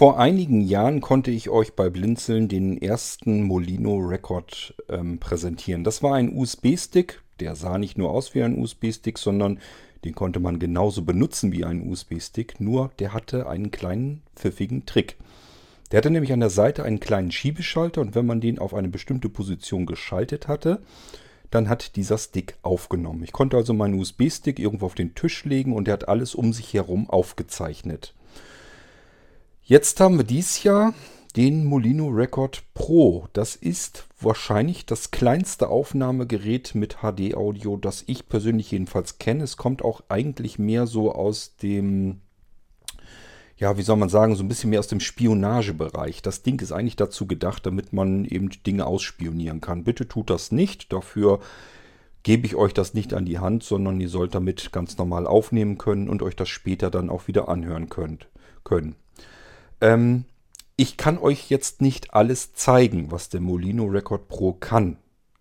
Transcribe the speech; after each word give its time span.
Vor 0.00 0.18
einigen 0.18 0.62
Jahren 0.62 1.02
konnte 1.02 1.30
ich 1.30 1.50
euch 1.50 1.74
bei 1.74 1.90
Blinzeln 1.90 2.48
den 2.48 2.80
ersten 2.80 3.42
Molino 3.42 3.98
Record 3.98 4.72
ähm, 4.88 5.18
präsentieren. 5.18 5.84
Das 5.84 6.02
war 6.02 6.14
ein 6.14 6.34
USB-Stick. 6.34 7.20
Der 7.38 7.54
sah 7.54 7.76
nicht 7.76 7.98
nur 7.98 8.08
aus 8.08 8.34
wie 8.34 8.42
ein 8.42 8.58
USB-Stick, 8.58 9.18
sondern 9.18 9.58
den 10.06 10.14
konnte 10.14 10.40
man 10.40 10.58
genauso 10.58 11.02
benutzen 11.02 11.52
wie 11.52 11.66
ein 11.66 11.86
USB-Stick. 11.86 12.62
Nur 12.62 12.92
der 12.98 13.12
hatte 13.12 13.46
einen 13.46 13.70
kleinen 13.70 14.22
pfiffigen 14.34 14.86
Trick. 14.86 15.18
Der 15.92 15.98
hatte 15.98 16.08
nämlich 16.08 16.32
an 16.32 16.40
der 16.40 16.48
Seite 16.48 16.82
einen 16.82 17.00
kleinen 17.00 17.30
Schiebeschalter 17.30 18.00
und 18.00 18.14
wenn 18.14 18.24
man 18.24 18.40
den 18.40 18.58
auf 18.58 18.72
eine 18.72 18.88
bestimmte 18.88 19.28
Position 19.28 19.84
geschaltet 19.84 20.48
hatte, 20.48 20.80
dann 21.50 21.68
hat 21.68 21.96
dieser 21.96 22.16
Stick 22.16 22.56
aufgenommen. 22.62 23.22
Ich 23.22 23.32
konnte 23.32 23.58
also 23.58 23.74
meinen 23.74 24.00
USB-Stick 24.00 24.60
irgendwo 24.60 24.86
auf 24.86 24.94
den 24.94 25.14
Tisch 25.14 25.44
legen 25.44 25.74
und 25.74 25.88
der 25.88 25.92
hat 25.92 26.08
alles 26.08 26.34
um 26.34 26.54
sich 26.54 26.72
herum 26.72 27.10
aufgezeichnet. 27.10 28.14
Jetzt 29.70 30.00
haben 30.00 30.18
wir 30.18 30.24
dieses 30.24 30.64
Jahr 30.64 30.94
den 31.36 31.64
Molino 31.64 32.08
Record 32.08 32.64
Pro. 32.74 33.28
Das 33.34 33.54
ist 33.54 34.08
wahrscheinlich 34.20 34.84
das 34.84 35.12
kleinste 35.12 35.68
Aufnahmegerät 35.68 36.74
mit 36.74 36.96
HD-Audio, 37.02 37.76
das 37.76 38.02
ich 38.08 38.28
persönlich 38.28 38.72
jedenfalls 38.72 39.18
kenne. 39.18 39.44
Es 39.44 39.56
kommt 39.56 39.84
auch 39.84 40.02
eigentlich 40.08 40.58
mehr 40.58 40.88
so 40.88 41.14
aus 41.14 41.54
dem, 41.54 42.20
ja, 43.58 43.76
wie 43.76 43.82
soll 43.82 43.96
man 43.96 44.08
sagen, 44.08 44.34
so 44.34 44.42
ein 44.42 44.48
bisschen 44.48 44.70
mehr 44.70 44.80
aus 44.80 44.88
dem 44.88 44.98
Spionagebereich. 44.98 46.20
Das 46.20 46.42
Ding 46.42 46.60
ist 46.60 46.72
eigentlich 46.72 46.96
dazu 46.96 47.28
gedacht, 47.28 47.64
damit 47.64 47.92
man 47.92 48.24
eben 48.24 48.50
Dinge 48.66 48.86
ausspionieren 48.86 49.60
kann. 49.60 49.84
Bitte 49.84 50.08
tut 50.08 50.30
das 50.30 50.50
nicht. 50.50 50.92
Dafür 50.92 51.38
gebe 52.24 52.44
ich 52.44 52.56
euch 52.56 52.74
das 52.74 52.92
nicht 52.92 53.14
an 53.14 53.24
die 53.24 53.38
Hand, 53.38 53.62
sondern 53.62 54.00
ihr 54.00 54.08
sollt 54.08 54.34
damit 54.34 54.72
ganz 54.72 54.98
normal 54.98 55.28
aufnehmen 55.28 55.78
können 55.78 56.08
und 56.08 56.24
euch 56.24 56.34
das 56.34 56.48
später 56.48 56.90
dann 56.90 57.08
auch 57.08 57.28
wieder 57.28 57.48
anhören 57.48 57.88
könnt, 57.88 58.26
können. 58.64 58.96
Ähm, 59.80 60.24
ich 60.76 60.96
kann 60.96 61.18
euch 61.18 61.50
jetzt 61.50 61.82
nicht 61.82 62.14
alles 62.14 62.54
zeigen, 62.54 63.10
was 63.10 63.28
der 63.28 63.40
Molino 63.40 63.84
Record 63.84 64.28
Pro 64.28 64.52
kann. 64.54 64.96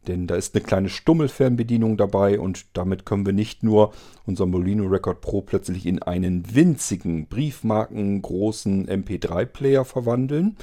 Denn 0.08 0.28
da 0.28 0.36
ist 0.36 0.56
eine 0.56 0.64
kleine 0.64 0.90
Stummelfernbedienung 0.90 1.98
dabei 1.98 2.40
und 2.40 2.66
damit 2.74 3.06
können 3.06 3.26
wir 3.26 3.34
nicht 3.34 3.64
nur 3.64 3.94
unser 4.26 4.46
Molino 4.46 4.88
Record 4.88 5.22
Pro 5.22 5.42
plötzlich 5.42 5.86
in 5.86 6.02
einen 6.02 6.56
winzigen, 6.56 7.28
briefmarkengroßen 7.28 8.88
MP3-Player 8.88 9.86
verwandeln, 9.86 10.58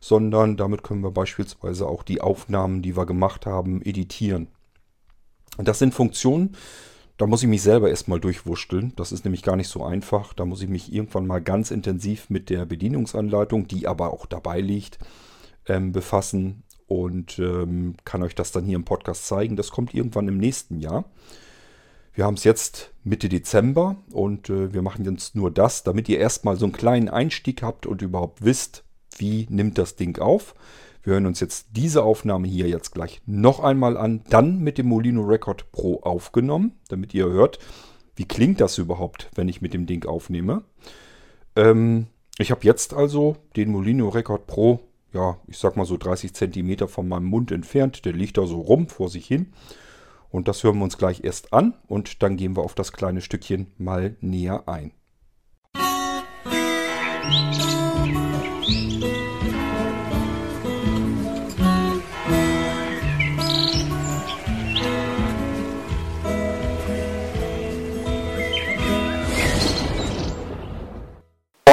sondern 0.00 0.56
damit 0.56 0.82
können 0.82 1.02
wir 1.02 1.10
beispielsweise 1.10 1.86
auch 1.86 2.02
die 2.02 2.20
Aufnahmen, 2.20 2.80
die 2.80 2.96
wir 2.96 3.06
gemacht 3.06 3.44
haben, 3.44 3.82
editieren. 3.82 4.48
Das 5.58 5.78
sind 5.78 5.94
Funktionen, 5.94 6.56
da 7.16 7.26
muss 7.26 7.42
ich 7.42 7.48
mich 7.48 7.62
selber 7.62 7.88
erstmal 7.88 8.20
durchwurschteln. 8.20 8.92
Das 8.96 9.12
ist 9.12 9.24
nämlich 9.24 9.42
gar 9.42 9.56
nicht 9.56 9.68
so 9.68 9.84
einfach. 9.84 10.34
Da 10.34 10.44
muss 10.44 10.62
ich 10.62 10.68
mich 10.68 10.92
irgendwann 10.92 11.26
mal 11.26 11.40
ganz 11.40 11.70
intensiv 11.70 12.28
mit 12.28 12.50
der 12.50 12.66
Bedienungsanleitung, 12.66 13.68
die 13.68 13.86
aber 13.86 14.12
auch 14.12 14.26
dabei 14.26 14.60
liegt, 14.60 14.98
ähm, 15.66 15.92
befassen 15.92 16.62
und 16.86 17.38
ähm, 17.38 17.96
kann 18.04 18.22
euch 18.22 18.34
das 18.34 18.52
dann 18.52 18.64
hier 18.64 18.76
im 18.76 18.84
Podcast 18.84 19.26
zeigen. 19.26 19.56
Das 19.56 19.70
kommt 19.70 19.94
irgendwann 19.94 20.28
im 20.28 20.38
nächsten 20.38 20.78
Jahr. 20.78 21.04
Wir 22.12 22.24
haben 22.24 22.34
es 22.34 22.44
jetzt 22.44 22.92
Mitte 23.02 23.28
Dezember 23.28 23.96
und 24.10 24.48
äh, 24.48 24.72
wir 24.72 24.82
machen 24.82 25.04
jetzt 25.04 25.34
nur 25.34 25.50
das, 25.50 25.82
damit 25.82 26.08
ihr 26.08 26.18
erstmal 26.18 26.56
so 26.56 26.64
einen 26.64 26.72
kleinen 26.72 27.08
Einstieg 27.08 27.62
habt 27.62 27.86
und 27.86 28.02
überhaupt 28.02 28.44
wisst, 28.44 28.84
wie 29.18 29.46
nimmt 29.50 29.78
das 29.78 29.96
Ding 29.96 30.18
auf. 30.18 30.54
Wir 31.06 31.12
hören 31.12 31.26
uns 31.26 31.38
jetzt 31.38 31.68
diese 31.70 32.02
Aufnahme 32.02 32.48
hier 32.48 32.66
jetzt 32.66 32.90
gleich 32.90 33.22
noch 33.26 33.60
einmal 33.60 33.96
an, 33.96 34.24
dann 34.28 34.58
mit 34.58 34.76
dem 34.76 34.88
Molino 34.88 35.22
Record 35.22 35.70
Pro 35.70 36.00
aufgenommen, 36.00 36.72
damit 36.88 37.14
ihr 37.14 37.26
hört, 37.26 37.60
wie 38.16 38.24
klingt 38.24 38.60
das 38.60 38.76
überhaupt, 38.76 39.30
wenn 39.36 39.48
ich 39.48 39.62
mit 39.62 39.72
dem 39.72 39.86
Ding 39.86 40.04
aufnehme. 40.04 40.64
Ähm, 41.54 42.08
ich 42.38 42.50
habe 42.50 42.64
jetzt 42.64 42.92
also 42.92 43.36
den 43.54 43.70
Molino 43.70 44.08
Record 44.08 44.48
Pro, 44.48 44.80
ja, 45.12 45.38
ich 45.46 45.58
sag 45.58 45.76
mal 45.76 45.86
so 45.86 45.96
30 45.96 46.34
cm 46.34 46.88
von 46.88 47.06
meinem 47.06 47.26
Mund 47.26 47.52
entfernt. 47.52 48.04
Der 48.04 48.12
liegt 48.12 48.36
da 48.36 48.44
so 48.44 48.60
rum 48.60 48.88
vor 48.88 49.08
sich 49.08 49.28
hin. 49.28 49.52
Und 50.30 50.48
das 50.48 50.64
hören 50.64 50.78
wir 50.78 50.84
uns 50.84 50.98
gleich 50.98 51.22
erst 51.22 51.52
an 51.52 51.74
und 51.86 52.24
dann 52.24 52.36
gehen 52.36 52.56
wir 52.56 52.64
auf 52.64 52.74
das 52.74 52.92
kleine 52.92 53.20
Stückchen 53.20 53.68
mal 53.78 54.16
näher 54.20 54.64
ein. 54.66 54.90
Musik 57.28 57.65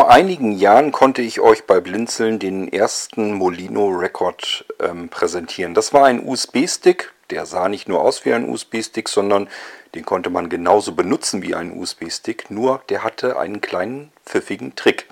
Vor 0.04 0.12
einigen 0.12 0.52
Jahren 0.52 0.92
konnte 0.92 1.22
ich 1.22 1.40
euch 1.40 1.64
bei 1.64 1.80
Blinzeln 1.80 2.38
den 2.38 2.68
ersten 2.68 3.32
Molino 3.32 3.88
Record 3.88 4.66
ähm, 4.82 5.08
präsentieren. 5.08 5.74
Das 5.74 5.94
war 5.94 6.04
ein 6.04 6.28
USB-Stick, 6.28 7.14
der 7.30 7.46
sah 7.46 7.70
nicht 7.70 7.88
nur 7.88 8.02
aus 8.02 8.26
wie 8.26 8.34
ein 8.34 8.50
USB-Stick, 8.50 9.08
sondern 9.08 9.48
den 9.96 10.04
konnte 10.04 10.30
man 10.30 10.50
genauso 10.50 10.92
benutzen 10.92 11.42
wie 11.42 11.56
ein 11.56 11.72
USB-Stick, 11.72 12.52
nur 12.52 12.82
der 12.90 13.06
hatte 13.06 13.40
einen 13.40 13.62
kleinen 13.62 14.12
pfiffigen 14.26 14.76
Trick. 14.76 15.08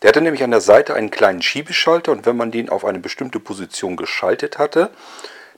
Der 0.00 0.08
hatte 0.08 0.22
nämlich 0.22 0.42
an 0.42 0.52
der 0.52 0.62
Seite 0.62 0.94
einen 0.94 1.10
kleinen 1.10 1.42
Schiebeschalter 1.42 2.10
und 2.10 2.24
wenn 2.24 2.38
man 2.38 2.50
den 2.50 2.70
auf 2.70 2.86
eine 2.86 3.00
bestimmte 3.00 3.40
Position 3.40 3.94
geschaltet 3.98 4.56
hatte, 4.56 4.88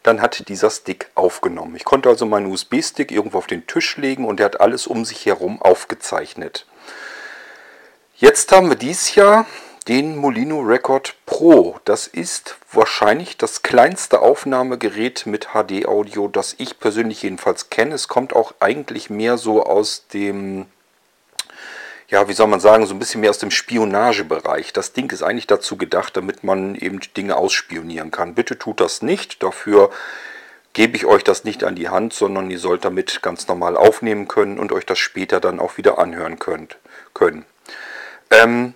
dann 0.03 0.21
hat 0.21 0.49
dieser 0.49 0.71
Stick 0.71 1.09
aufgenommen. 1.15 1.77
Ich 1.77 1.85
konnte 1.85 2.09
also 2.09 2.27
meinen 2.27 2.47
USB-Stick 2.47 3.13
irgendwo 3.13 3.39
auf 3.39 3.47
den 3.47 3.69
Tisch 3.69 3.97
legen 3.97 4.25
und 4.25 4.41
der 4.41 4.47
hat 4.47 4.61
alles 4.61 4.89
um 4.89 5.05
sich 5.05 5.25
herum 5.25 5.63
aufgezeichnet. 5.63 6.67
Jetzt 8.19 8.51
haben 8.51 8.71
wir 8.71 8.77
dieses 8.77 9.15
Jahr 9.15 9.45
den 9.89 10.17
Molino 10.17 10.61
Record 10.61 11.17
Pro. 11.27 11.79
Das 11.85 12.07
ist 12.07 12.57
wahrscheinlich 12.73 13.37
das 13.37 13.61
kleinste 13.61 14.21
Aufnahmegerät 14.23 15.27
mit 15.27 15.49
HD-Audio, 15.53 16.27
das 16.27 16.55
ich 16.57 16.81
persönlich 16.81 17.23
jedenfalls 17.23 17.69
kenne. 17.69 17.95
Es 17.95 18.09
kommt 18.09 18.35
auch 18.35 18.55
eigentlich 18.59 19.11
mehr 19.11 19.37
so 19.37 19.63
aus 19.63 20.07
dem, 20.15 20.65
ja, 22.09 22.27
wie 22.27 22.33
soll 22.33 22.47
man 22.47 22.59
sagen, 22.61 22.87
so 22.87 22.95
ein 22.95 22.99
bisschen 22.99 23.21
mehr 23.21 23.29
aus 23.29 23.39
dem 23.39 23.51
Spionagebereich. 23.51 24.73
Das 24.73 24.95
Ding 24.95 25.13
ist 25.13 25.23
eigentlich 25.23 25.47
dazu 25.47 25.77
gedacht, 25.77 26.17
damit 26.17 26.43
man 26.43 26.75
eben 26.75 27.01
Dinge 27.19 27.37
ausspionieren 27.37 28.13
kann. 28.13 28.35
Bitte 28.35 28.59
tut 28.59 28.81
das 28.81 29.03
nicht. 29.03 29.43
Dafür 29.43 29.91
gebe 30.73 30.97
ich 30.97 31.05
euch 31.05 31.23
das 31.23 31.45
nicht 31.45 31.65
an 31.65 31.75
die 31.75 31.91
Hand, 31.91 32.15
sondern 32.15 32.51
ihr 32.51 32.61
sollt 32.61 32.87
damit 32.87 33.21
ganz 33.21 33.47
normal 33.47 33.77
aufnehmen 33.77 34.27
können 34.27 34.59
und 34.59 34.73
euch 34.73 34.87
das 34.87 34.99
später 34.99 35.39
dann 35.39 35.61
auch 35.61 35.77
wieder 35.77 35.99
anhören 35.99 36.39
könnt, 36.39 36.79
können. 37.13 37.45
Ähm, 38.31 38.75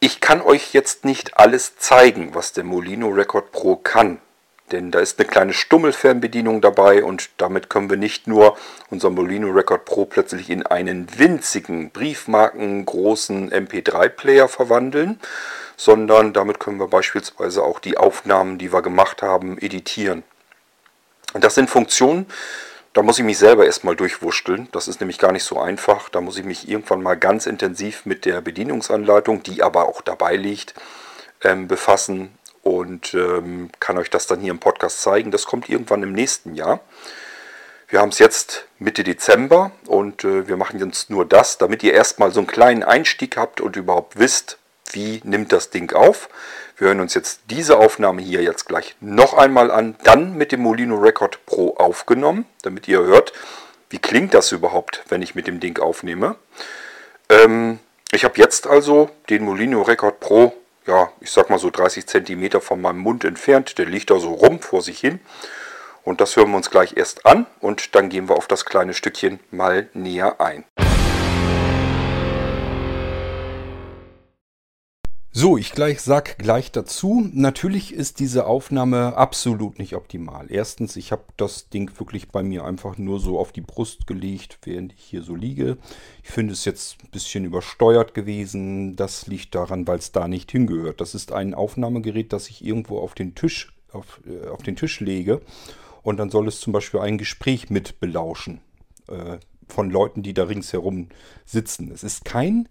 ich 0.00 0.20
kann 0.20 0.40
euch 0.40 0.72
jetzt 0.72 1.04
nicht 1.04 1.38
alles 1.38 1.76
zeigen, 1.76 2.34
was 2.34 2.52
der 2.52 2.64
Molino 2.64 3.08
Record 3.08 3.52
Pro 3.52 3.76
kann. 3.76 4.20
Denn 4.72 4.90
da 4.92 5.00
ist 5.00 5.18
eine 5.18 5.28
kleine 5.28 5.52
Stummelfernbedienung 5.52 6.60
dabei 6.60 7.02
und 7.02 7.30
damit 7.38 7.68
können 7.68 7.90
wir 7.90 7.96
nicht 7.96 8.26
nur 8.26 8.56
unser 8.88 9.10
Molino 9.10 9.50
Record 9.50 9.84
Pro 9.84 10.04
plötzlich 10.04 10.48
in 10.48 10.64
einen 10.64 11.18
winzigen, 11.18 11.90
briefmarkengroßen 11.90 13.50
MP3-Player 13.50 14.48
verwandeln, 14.48 15.20
sondern 15.76 16.32
damit 16.32 16.60
können 16.60 16.78
wir 16.78 16.86
beispielsweise 16.86 17.64
auch 17.64 17.80
die 17.80 17.98
Aufnahmen, 17.98 18.58
die 18.58 18.72
wir 18.72 18.82
gemacht 18.82 19.22
haben, 19.22 19.58
editieren. 19.58 20.22
Das 21.34 21.54
sind 21.54 21.68
Funktionen, 21.68 22.26
da 22.92 23.02
muss 23.02 23.18
ich 23.18 23.24
mich 23.24 23.38
selber 23.38 23.66
erstmal 23.66 23.94
durchwurschteln. 23.94 24.68
Das 24.72 24.88
ist 24.88 25.00
nämlich 25.00 25.18
gar 25.18 25.32
nicht 25.32 25.44
so 25.44 25.60
einfach. 25.60 26.08
Da 26.08 26.20
muss 26.20 26.38
ich 26.38 26.44
mich 26.44 26.68
irgendwann 26.68 27.02
mal 27.02 27.14
ganz 27.14 27.46
intensiv 27.46 28.04
mit 28.04 28.24
der 28.24 28.40
Bedienungsanleitung, 28.40 29.42
die 29.42 29.62
aber 29.62 29.88
auch 29.88 30.00
dabei 30.00 30.36
liegt, 30.36 30.74
ähm, 31.42 31.68
befassen 31.68 32.36
und 32.62 33.14
ähm, 33.14 33.70
kann 33.78 33.98
euch 33.98 34.10
das 34.10 34.26
dann 34.26 34.40
hier 34.40 34.50
im 34.50 34.58
Podcast 34.58 35.02
zeigen. 35.02 35.30
Das 35.30 35.46
kommt 35.46 35.68
irgendwann 35.68 36.02
im 36.02 36.12
nächsten 36.12 36.54
Jahr. 36.54 36.80
Wir 37.88 38.00
haben 38.00 38.10
es 38.10 38.18
jetzt 38.18 38.66
Mitte 38.78 39.02
Dezember 39.02 39.72
und 39.86 40.24
äh, 40.24 40.46
wir 40.46 40.56
machen 40.56 40.78
jetzt 40.78 41.10
nur 41.10 41.24
das, 41.24 41.58
damit 41.58 41.82
ihr 41.82 41.92
erstmal 41.92 42.30
so 42.30 42.40
einen 42.40 42.46
kleinen 42.46 42.82
Einstieg 42.84 43.36
habt 43.36 43.60
und 43.60 43.76
überhaupt 43.76 44.18
wisst, 44.18 44.59
wie 44.94 45.20
nimmt 45.24 45.52
das 45.52 45.70
Ding 45.70 45.92
auf. 45.92 46.28
Wir 46.76 46.88
hören 46.88 47.00
uns 47.00 47.14
jetzt 47.14 47.42
diese 47.50 47.78
Aufnahme 47.78 48.22
hier 48.22 48.42
jetzt 48.42 48.66
gleich 48.66 48.96
noch 49.00 49.34
einmal 49.34 49.70
an, 49.70 49.96
dann 50.04 50.34
mit 50.36 50.52
dem 50.52 50.60
Molino 50.60 50.96
Record 50.96 51.44
Pro 51.46 51.74
aufgenommen, 51.76 52.46
damit 52.62 52.88
ihr 52.88 53.02
hört, 53.02 53.32
wie 53.90 53.98
klingt 53.98 54.34
das 54.34 54.52
überhaupt, 54.52 55.02
wenn 55.08 55.22
ich 55.22 55.34
mit 55.34 55.46
dem 55.46 55.60
Ding 55.60 55.78
aufnehme. 55.78 56.36
Ähm, 57.28 57.80
ich 58.12 58.24
habe 58.24 58.38
jetzt 58.38 58.66
also 58.66 59.10
den 59.28 59.44
Molino 59.44 59.82
Record 59.82 60.20
Pro, 60.20 60.54
ja, 60.86 61.12
ich 61.20 61.30
sag 61.30 61.50
mal 61.50 61.58
so 61.58 61.70
30 61.70 62.06
cm 62.06 62.60
von 62.60 62.80
meinem 62.80 62.98
Mund 62.98 63.24
entfernt. 63.24 63.78
Der 63.78 63.86
liegt 63.86 64.10
da 64.10 64.18
so 64.18 64.32
rum 64.32 64.60
vor 64.60 64.82
sich 64.82 64.98
hin. 64.98 65.20
Und 66.02 66.20
das 66.20 66.34
hören 66.36 66.50
wir 66.50 66.56
uns 66.56 66.70
gleich 66.70 66.96
erst 66.96 67.26
an 67.26 67.46
und 67.60 67.94
dann 67.94 68.08
gehen 68.08 68.28
wir 68.28 68.36
auf 68.36 68.48
das 68.48 68.64
kleine 68.64 68.94
Stückchen 68.94 69.38
mal 69.50 69.88
näher 69.92 70.40
ein. 70.40 70.64
So, 75.32 75.56
ich 75.56 75.70
gleich 75.70 76.00
sag 76.00 76.38
gleich 76.38 76.72
dazu. 76.72 77.30
Natürlich 77.32 77.94
ist 77.94 78.18
diese 78.18 78.46
Aufnahme 78.46 79.16
absolut 79.16 79.78
nicht 79.78 79.94
optimal. 79.94 80.50
Erstens, 80.50 80.96
ich 80.96 81.12
habe 81.12 81.22
das 81.36 81.68
Ding 81.68 81.92
wirklich 82.00 82.30
bei 82.30 82.42
mir 82.42 82.64
einfach 82.64 82.98
nur 82.98 83.20
so 83.20 83.38
auf 83.38 83.52
die 83.52 83.60
Brust 83.60 84.08
gelegt, 84.08 84.58
während 84.64 84.92
ich 84.92 85.04
hier 85.04 85.22
so 85.22 85.36
liege. 85.36 85.78
Ich 86.24 86.30
finde 86.30 86.52
es 86.52 86.64
jetzt 86.64 86.96
ein 87.04 87.10
bisschen 87.10 87.44
übersteuert 87.44 88.12
gewesen. 88.12 88.96
Das 88.96 89.28
liegt 89.28 89.54
daran, 89.54 89.86
weil 89.86 90.00
es 90.00 90.10
da 90.10 90.26
nicht 90.26 90.50
hingehört. 90.50 91.00
Das 91.00 91.14
ist 91.14 91.30
ein 91.30 91.54
Aufnahmegerät, 91.54 92.32
das 92.32 92.48
ich 92.48 92.64
irgendwo 92.64 92.98
auf 92.98 93.14
den 93.14 93.36
Tisch, 93.36 93.72
auf, 93.92 94.20
äh, 94.26 94.48
auf 94.48 94.64
den 94.64 94.74
Tisch 94.74 94.98
lege. 94.98 95.42
Und 96.02 96.16
dann 96.16 96.30
soll 96.30 96.48
es 96.48 96.58
zum 96.58 96.72
Beispiel 96.72 96.98
ein 96.98 97.18
Gespräch 97.18 97.70
mit 97.70 98.00
belauschen. 98.00 98.60
Äh, 99.06 99.38
von 99.68 99.90
Leuten, 99.90 100.24
die 100.24 100.34
da 100.34 100.42
ringsherum 100.42 101.10
sitzen. 101.44 101.92
Es 101.92 102.02
ist 102.02 102.24
kein 102.24 102.66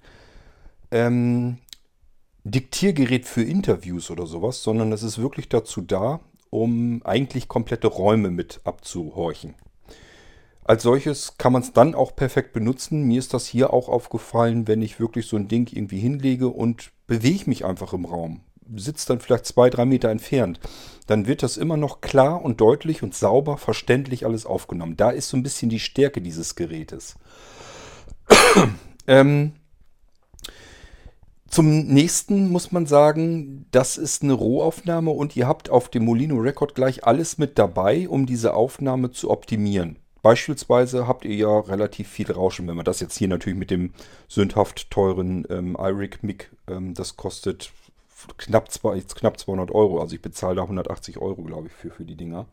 ähm, 0.91 1.57
Diktiergerät 2.44 3.25
für 3.25 3.44
Interviews 3.44 4.09
oder 4.09 4.25
sowas, 4.25 4.63
sondern 4.63 4.91
es 4.91 5.03
ist 5.03 5.21
wirklich 5.21 5.50
dazu 5.50 5.81
da, 5.81 6.21
um 6.50 7.01
eigentlich 7.03 7.47
komplette 7.47 7.88
Räume 7.88 8.31
mit 8.31 8.62
abzuhorchen. 8.63 9.56
Als 10.63 10.83
solches 10.83 11.38
kann 11.38 11.51
man 11.51 11.63
es 11.63 11.74
dann 11.74 11.95
auch 11.95 12.15
perfekt 12.15 12.53
benutzen. 12.53 13.03
Mir 13.03 13.18
ist 13.18 13.33
das 13.33 13.47
hier 13.47 13.74
auch 13.74 13.89
aufgefallen, 13.89 14.68
wenn 14.68 14.83
ich 14.83 15.00
wirklich 15.00 15.25
so 15.25 15.36
ein 15.36 15.47
Ding 15.47 15.68
irgendwie 15.74 16.00
hinlege 16.00 16.47
und 16.47 16.91
bewege 17.07 17.50
mich 17.50 17.65
einfach 17.65 17.94
im 17.94 18.06
Raum. 18.06 18.42
Sitzt 18.75 19.09
dann 19.09 19.19
vielleicht 19.19 19.47
zwei, 19.47 19.71
drei 19.71 19.85
Meter 19.85 20.09
entfernt. 20.09 20.59
Dann 21.07 21.25
wird 21.25 21.42
das 21.42 21.57
immer 21.57 21.75
noch 21.75 22.01
klar 22.01 22.44
und 22.44 22.62
deutlich 22.62 23.01
und 23.01 23.15
sauber, 23.15 23.57
verständlich 23.57 24.27
alles 24.27 24.45
aufgenommen. 24.45 24.95
Da 24.95 25.09
ist 25.09 25.30
so 25.30 25.38
ein 25.38 25.44
bisschen 25.44 25.69
die 25.69 25.80
Stärke 25.80 26.21
dieses 26.21 26.53
Gerätes. 26.53 27.15
ähm, 29.07 29.53
zum 31.50 31.88
nächsten 31.88 32.50
muss 32.50 32.72
man 32.72 32.86
sagen, 32.86 33.66
das 33.72 33.98
ist 33.98 34.24
eine 34.24 34.34
Rohaufnahme 34.34 35.12
und 35.12 35.36
ihr 35.36 35.48
habt 35.48 35.69
auf 35.69 35.90
dem 35.90 36.06
Molino 36.06 36.38
Record 36.38 36.75
gleich 36.75 37.06
alles 37.06 37.38
mit 37.38 37.57
dabei, 37.57 38.07
um 38.07 38.25
diese 38.25 38.54
Aufnahme 38.54 39.12
zu 39.12 39.30
optimieren. 39.30 39.98
Beispielsweise 40.22 41.07
habt 41.07 41.25
ihr 41.25 41.36
ja 41.36 41.60
relativ 41.60 42.10
viel 42.10 42.31
Rauschen, 42.31 42.68
wenn 42.68 42.75
man 42.75 42.86
das 42.86 43.00
jetzt 43.00 43.18
hier 43.18 43.30
natürlich 43.30 43.57
mit 43.57 43.72
dem 43.72 43.94
sündhaft 44.28 44.92
teuren 44.92 45.46
ähm, 45.50 45.78
iRig 45.80 46.22
Mic, 46.22 46.50
ähm, 46.68 46.94
das 46.94 47.16
kostet 47.16 47.72
knapp, 48.38 48.69
zwei, 48.72 49.00
knapp 49.00 49.40
200 49.40 49.72
Euro, 49.72 50.02
also 50.02 50.16
ich 50.16 50.22
bezahle 50.22 50.56
da 50.56 50.63
180 50.63 51.19
Euro, 51.19 51.42
glaube 51.44 51.68
ich, 51.68 51.74
für, 51.74 51.90
für 51.90 52.04
die 52.04 52.16
Dinger. 52.16 52.48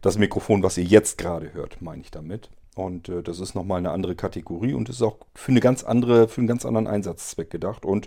Das 0.00 0.18
Mikrofon, 0.18 0.62
was 0.62 0.78
ihr 0.78 0.84
jetzt 0.84 1.18
gerade 1.18 1.52
hört, 1.52 1.82
meine 1.82 2.02
ich 2.02 2.10
damit. 2.10 2.48
Und 2.76 3.08
äh, 3.08 3.22
das 3.22 3.40
ist 3.40 3.54
nochmal 3.54 3.78
eine 3.78 3.90
andere 3.90 4.14
Kategorie 4.14 4.74
und 4.74 4.90
ist 4.90 5.00
auch 5.00 5.16
für 5.34 5.50
eine 5.50 5.60
ganz 5.60 5.82
andere, 5.82 6.28
für 6.28 6.42
einen 6.42 6.46
ganz 6.46 6.66
anderen 6.66 6.86
Einsatzzweck 6.86 7.48
gedacht. 7.50 7.86
Und 7.86 8.06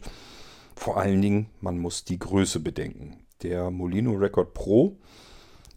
vor 0.75 0.97
allen 0.97 1.21
Dingen, 1.21 1.49
man 1.59 1.79
muss 1.79 2.05
die 2.05 2.19
Größe 2.19 2.59
bedenken. 2.59 3.25
Der 3.41 3.71
Molino 3.71 4.11
Record 4.11 4.53
Pro 4.53 4.99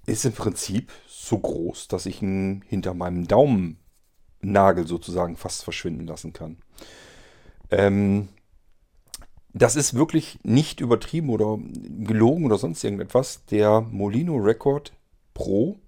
ist 0.05 0.27
im 0.27 0.33
Prinzip 0.33 0.93
so 1.07 1.39
groß, 1.39 1.89
dass 1.89 2.05
ich 2.05 2.21
ihn 2.21 2.63
hinter 2.67 2.93
meinem 2.93 3.27
Daumennagel 3.27 4.87
sozusagen 4.87 5.37
fast 5.37 5.65
verschwinden 5.65 6.07
lassen 6.07 6.35
kann. 6.35 6.59
Ähm, 7.71 8.29
das 9.55 9.75
ist 9.75 9.95
wirklich 9.95 10.39
nicht 10.43 10.81
übertrieben 10.81 11.31
oder 11.31 11.59
gelogen 11.59 12.45
oder 12.45 12.59
sonst 12.59 12.85
irgendetwas. 12.85 13.47
Der 13.47 13.81
Molino 13.81 14.37
Record 14.37 14.93
Pro 15.33 15.81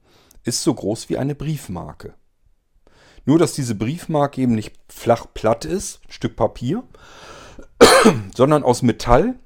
ist 0.43 0.62
so 0.62 0.73
groß 0.73 1.11
wie 1.11 1.19
eine 1.19 1.35
Briefmarke. 1.35 2.15
Nur, 3.25 3.38
dass 3.38 3.55
diese 3.55 3.75
Briefmarke 3.75 4.41
eben 4.41 4.55
nicht 4.55 4.75
flach 4.88 5.26
platt 5.32 5.65
ist, 5.65 6.00
ein 6.06 6.12
Stück 6.12 6.37
Papier, 6.37 6.85
sondern 8.35 8.62
aus 8.62 8.82
Metall, 8.82 9.38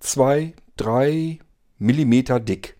zwei, 0.00 0.54
drei 0.76 1.38
Millimeter 1.78 2.40
dick. 2.40 2.76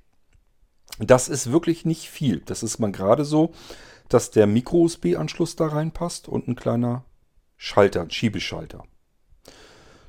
Das 0.99 1.29
ist 1.29 1.53
wirklich 1.53 1.85
nicht 1.85 2.09
viel. 2.09 2.41
Das 2.41 2.63
ist 2.63 2.79
man 2.79 2.93
gerade 2.93 3.25
so, 3.25 3.53
dass 4.09 4.31
der 4.31 4.47
Micro-USB-Anschluss 4.47 5.57
da 5.57 5.67
reinpasst 5.67 6.29
und 6.29 6.49
ein 6.49 6.57
kleiner 6.57 7.05
Schalter, 7.57 8.03
ein 8.03 8.11
Schiebeschalter. 8.11 8.85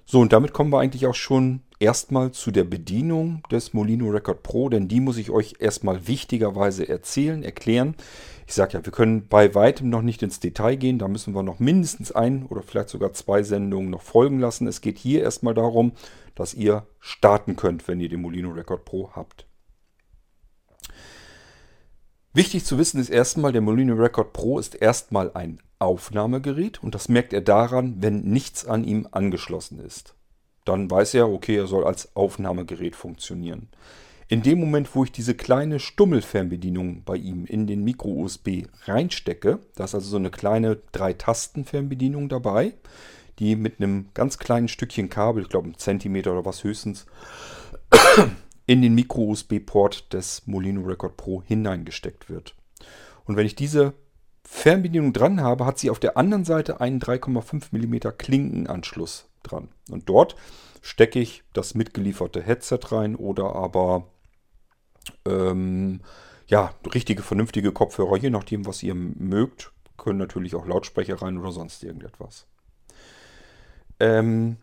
So, 0.06 0.22
und 0.22 0.32
damit 0.32 0.54
kommen 0.54 0.72
wir 0.72 0.80
eigentlich 0.80 1.08
auch 1.08 1.16
schon 1.16 1.62
erstmal 1.80 2.32
zu 2.32 2.52
der 2.52 2.64
Bedienung 2.64 3.44
des 3.52 3.74
Molino 3.74 4.10
Record 4.10 4.44
Pro, 4.44 4.70
denn 4.70 4.88
die 4.88 5.00
muss 5.00 5.18
ich 5.18 5.30
euch 5.30 5.56
erstmal 5.60 6.08
wichtigerweise 6.08 6.88
erzählen, 6.88 7.44
erklären. 7.44 7.96
Ich 8.48 8.54
sage 8.54 8.74
ja, 8.74 8.86
wir 8.86 8.92
können 8.92 9.28
bei 9.28 9.54
weitem 9.56 9.90
noch 9.90 10.02
nicht 10.02 10.24
ins 10.24 10.40
Detail 10.40 10.76
gehen. 10.76 11.00
Da 11.00 11.08
müssen 11.08 11.36
wir 11.36 11.44
noch 11.44 11.60
mindestens 11.60 12.12
ein 12.12 12.46
oder 12.46 12.64
vielleicht 12.64 12.90
sogar 12.90 13.14
zwei 13.14 13.44
Sendungen 13.44 13.90
noch 13.90 14.02
folgen 14.02 14.40
lassen. 14.40 14.68
Es 14.68 14.82
geht 14.82 14.98
hier 14.98 15.22
erstmal 15.22 15.54
darum, 15.54 15.92
dass 16.34 16.54
ihr 16.54 16.88
starten 17.00 17.56
könnt, 17.56 17.88
wenn 17.88 18.00
ihr 18.00 18.10
den 18.10 18.22
Molino 18.22 18.52
Record 18.52 18.86
Pro 18.86 19.12
habt. 19.14 19.46
Wichtig 22.34 22.66
zu 22.66 22.78
wissen 22.78 23.00
ist 23.00 23.10
erstmal, 23.10 23.52
der 23.52 23.62
Molino 23.62 23.96
Record 23.96 24.32
Pro 24.32 24.60
ist 24.60 24.76
erstmal 24.76 25.32
ein 25.34 25.60
Aufnahmegerät 25.80 26.82
und 26.82 26.96
das 26.96 27.10
merkt 27.10 27.34
er 27.34 27.42
daran, 27.42 27.96
wenn 28.00 28.22
nichts 28.22 28.66
an 28.66 28.84
ihm 28.84 29.08
angeschlossen 29.12 29.80
ist. 29.80 30.17
Dann 30.68 30.92
weiß 30.92 31.14
er, 31.14 31.30
okay, 31.30 31.56
er 31.56 31.68
soll 31.68 31.86
als 31.86 32.14
Aufnahmegerät 32.14 32.96
funktionieren. 32.96 33.70
In 34.28 34.42
dem 34.42 34.60
Moment, 34.60 34.94
wo 34.94 35.06
ich 35.06 35.14
diese 35.14 35.34
kleine 35.34 35.80
Stummelfernbedienung 35.80 37.04
bei 37.06 37.16
ihm 37.16 37.46
in 37.46 37.68
den 37.68 37.86
Micro-USB 37.86 38.66
reinstecke, 38.84 39.60
da 39.76 39.86
ist 39.86 39.96
also 39.96 40.10
so 40.10 40.18
eine 40.18 40.30
kleine 40.30 40.80
Drei-Tasten-Fernbedienung 40.92 42.28
dabei, 42.28 42.74
die 43.40 43.56
mit 43.56 43.80
einem 43.80 44.10
ganz 44.14 44.40
kleinen 44.40 44.68
Stückchen 44.68 45.08
Kabel, 45.08 45.44
ich 45.44 45.50
glaube 45.50 45.68
einen 45.68 45.78
Zentimeter 45.78 46.34
oder 46.34 46.44
was 46.44 46.66
höchstens, 46.66 47.06
in 48.66 48.82
den 48.82 48.94
Micro-USB-Port 48.96 50.12
des 50.12 50.46
Molino 50.48 50.82
Record 50.82 51.16
Pro 51.16 51.44
hineingesteckt 51.44 52.30
wird. 52.30 52.56
Und 53.24 53.38
wenn 53.38 53.46
ich 53.46 53.56
diese 53.56 53.94
Fernbedienung 54.44 55.14
dran 55.14 55.40
habe, 55.40 55.66
hat 55.66 55.80
sie 55.80 55.90
auf 55.90 56.00
der 56.00 56.18
anderen 56.18 56.44
Seite 56.44 56.82
einen 56.82 57.00
3,5 57.00 57.68
mm 57.72 58.18
Klinkenanschluss 58.18 59.30
dran. 59.48 59.70
Und 59.90 60.10
dort 60.10 60.36
stecke 60.82 61.20
ich 61.20 61.44
das 61.54 61.76
mitgelieferte 61.76 62.42
Headset 62.42 62.80
rein 62.90 63.16
oder 63.16 63.56
aber 63.56 64.08
ähm, 65.26 66.02
ja, 66.48 66.74
richtige, 66.94 67.24
vernünftige 67.24 67.72
Kopfhörer, 67.72 68.18
je 68.18 68.30
nachdem, 68.30 68.66
was 68.66 68.84
ihr 68.84 68.96
mögt. 68.96 69.72
Können 69.98 70.20
natürlich 70.20 70.56
auch 70.56 70.66
Lautsprecher 70.66 71.22
rein 71.22 71.38
oder 71.38 71.52
sonst 71.52 71.84
irgendetwas. 71.84 72.46
Ähm, 74.00 74.58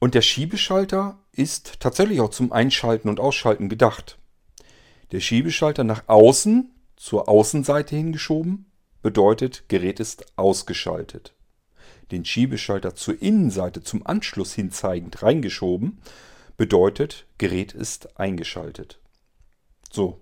und 0.00 0.14
der 0.14 0.22
Schiebeschalter 0.22 1.18
ist 1.32 1.80
tatsächlich 1.80 2.20
auch 2.20 2.30
zum 2.30 2.52
Einschalten 2.52 3.08
und 3.08 3.20
Ausschalten 3.20 3.68
gedacht. 3.68 4.18
Der 5.12 5.20
Schiebeschalter 5.20 5.84
nach 5.84 6.04
außen, 6.08 6.74
zur 6.96 7.28
Außenseite 7.28 7.96
hingeschoben, 7.96 8.66
bedeutet, 9.02 9.68
Gerät 9.68 10.00
ist 10.00 10.26
ausgeschaltet. 10.36 11.34
Den 12.10 12.24
Schiebeschalter 12.24 12.94
zur 12.94 13.20
Innenseite 13.20 13.82
zum 13.82 14.06
Anschluss 14.06 14.54
hinzeigend 14.54 15.22
reingeschoben, 15.22 15.98
bedeutet, 16.56 17.26
Gerät 17.38 17.72
ist 17.72 18.18
eingeschaltet. 18.18 19.00
So. 19.90 20.20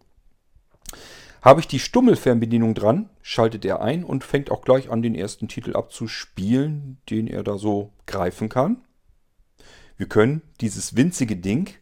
Habe 1.43 1.61
ich 1.61 1.69
die 1.69 1.79
Stummelfernbedienung 1.79 2.75
dran, 2.75 3.09
schaltet 3.23 3.65
er 3.65 3.81
ein 3.81 4.05
und 4.05 4.25
fängt 4.25 4.51
auch 4.51 4.63
gleich 4.63 4.91
an, 4.91 5.03
den 5.03 5.15
ersten 5.15 5.49
Titel 5.49 5.77
abzuspielen, 5.77 6.99
den 7.09 7.29
er 7.29 7.45
da 7.45 7.57
so 7.57 7.93
greifen 8.07 8.49
kann. 8.49 8.85
Wir 9.97 10.09
können 10.09 10.43
dieses 10.61 10.97
winzige 10.97 11.37
Ding 11.37 11.75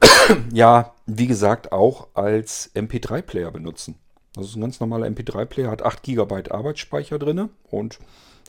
ja, 0.52 0.94
wie 1.06 1.26
gesagt, 1.26 1.72
auch 1.72 2.08
als 2.14 2.74
MP3-Player 2.74 3.50
benutzen. 3.50 3.96
Das 4.34 4.46
ist 4.46 4.56
ein 4.56 4.60
ganz 4.60 4.80
normaler 4.80 5.06
MP3-Player, 5.06 5.70
hat 5.70 5.82
8 5.82 6.02
GB 6.02 6.50
Arbeitsspeicher 6.50 7.18
drin 7.18 7.48
und 7.70 7.98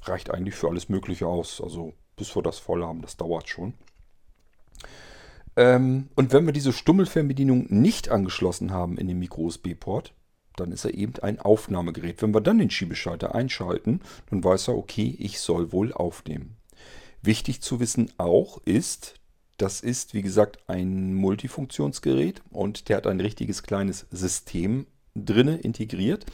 reicht 0.03 0.31
eigentlich 0.31 0.55
für 0.55 0.69
alles 0.69 0.89
Mögliche 0.89 1.27
aus. 1.27 1.61
Also 1.61 1.93
bis 2.15 2.35
wir 2.35 2.43
das 2.43 2.59
voll 2.59 2.83
haben, 2.83 3.01
das 3.01 3.17
dauert 3.17 3.47
schon. 3.47 3.73
Ähm, 5.55 6.09
und 6.15 6.33
wenn 6.33 6.45
wir 6.45 6.53
diese 6.53 6.73
Stummelfernbedienung 6.73 7.67
nicht 7.69 8.09
angeschlossen 8.09 8.71
haben 8.71 8.97
in 8.97 9.07
den 9.07 9.19
Micro-USB-Port, 9.19 10.13
dann 10.55 10.71
ist 10.71 10.85
er 10.85 10.93
eben 10.93 11.13
ein 11.21 11.39
Aufnahmegerät. 11.39 12.21
Wenn 12.21 12.33
wir 12.33 12.41
dann 12.41 12.57
den 12.57 12.69
Schiebeschalter 12.69 13.35
einschalten, 13.35 14.01
dann 14.29 14.43
weiß 14.43 14.69
er, 14.69 14.77
okay, 14.77 15.15
ich 15.19 15.39
soll 15.39 15.71
wohl 15.71 15.93
aufnehmen. 15.93 16.57
Wichtig 17.21 17.61
zu 17.61 17.79
wissen 17.79 18.11
auch 18.17 18.59
ist, 18.65 19.15
das 19.57 19.81
ist 19.81 20.13
wie 20.13 20.21
gesagt 20.21 20.69
ein 20.69 21.15
Multifunktionsgerät 21.15 22.41
und 22.51 22.89
der 22.89 22.97
hat 22.97 23.07
ein 23.07 23.19
richtiges 23.19 23.63
kleines 23.63 24.05
System 24.11 24.85
drinne 25.15 25.57
integriert 25.57 26.25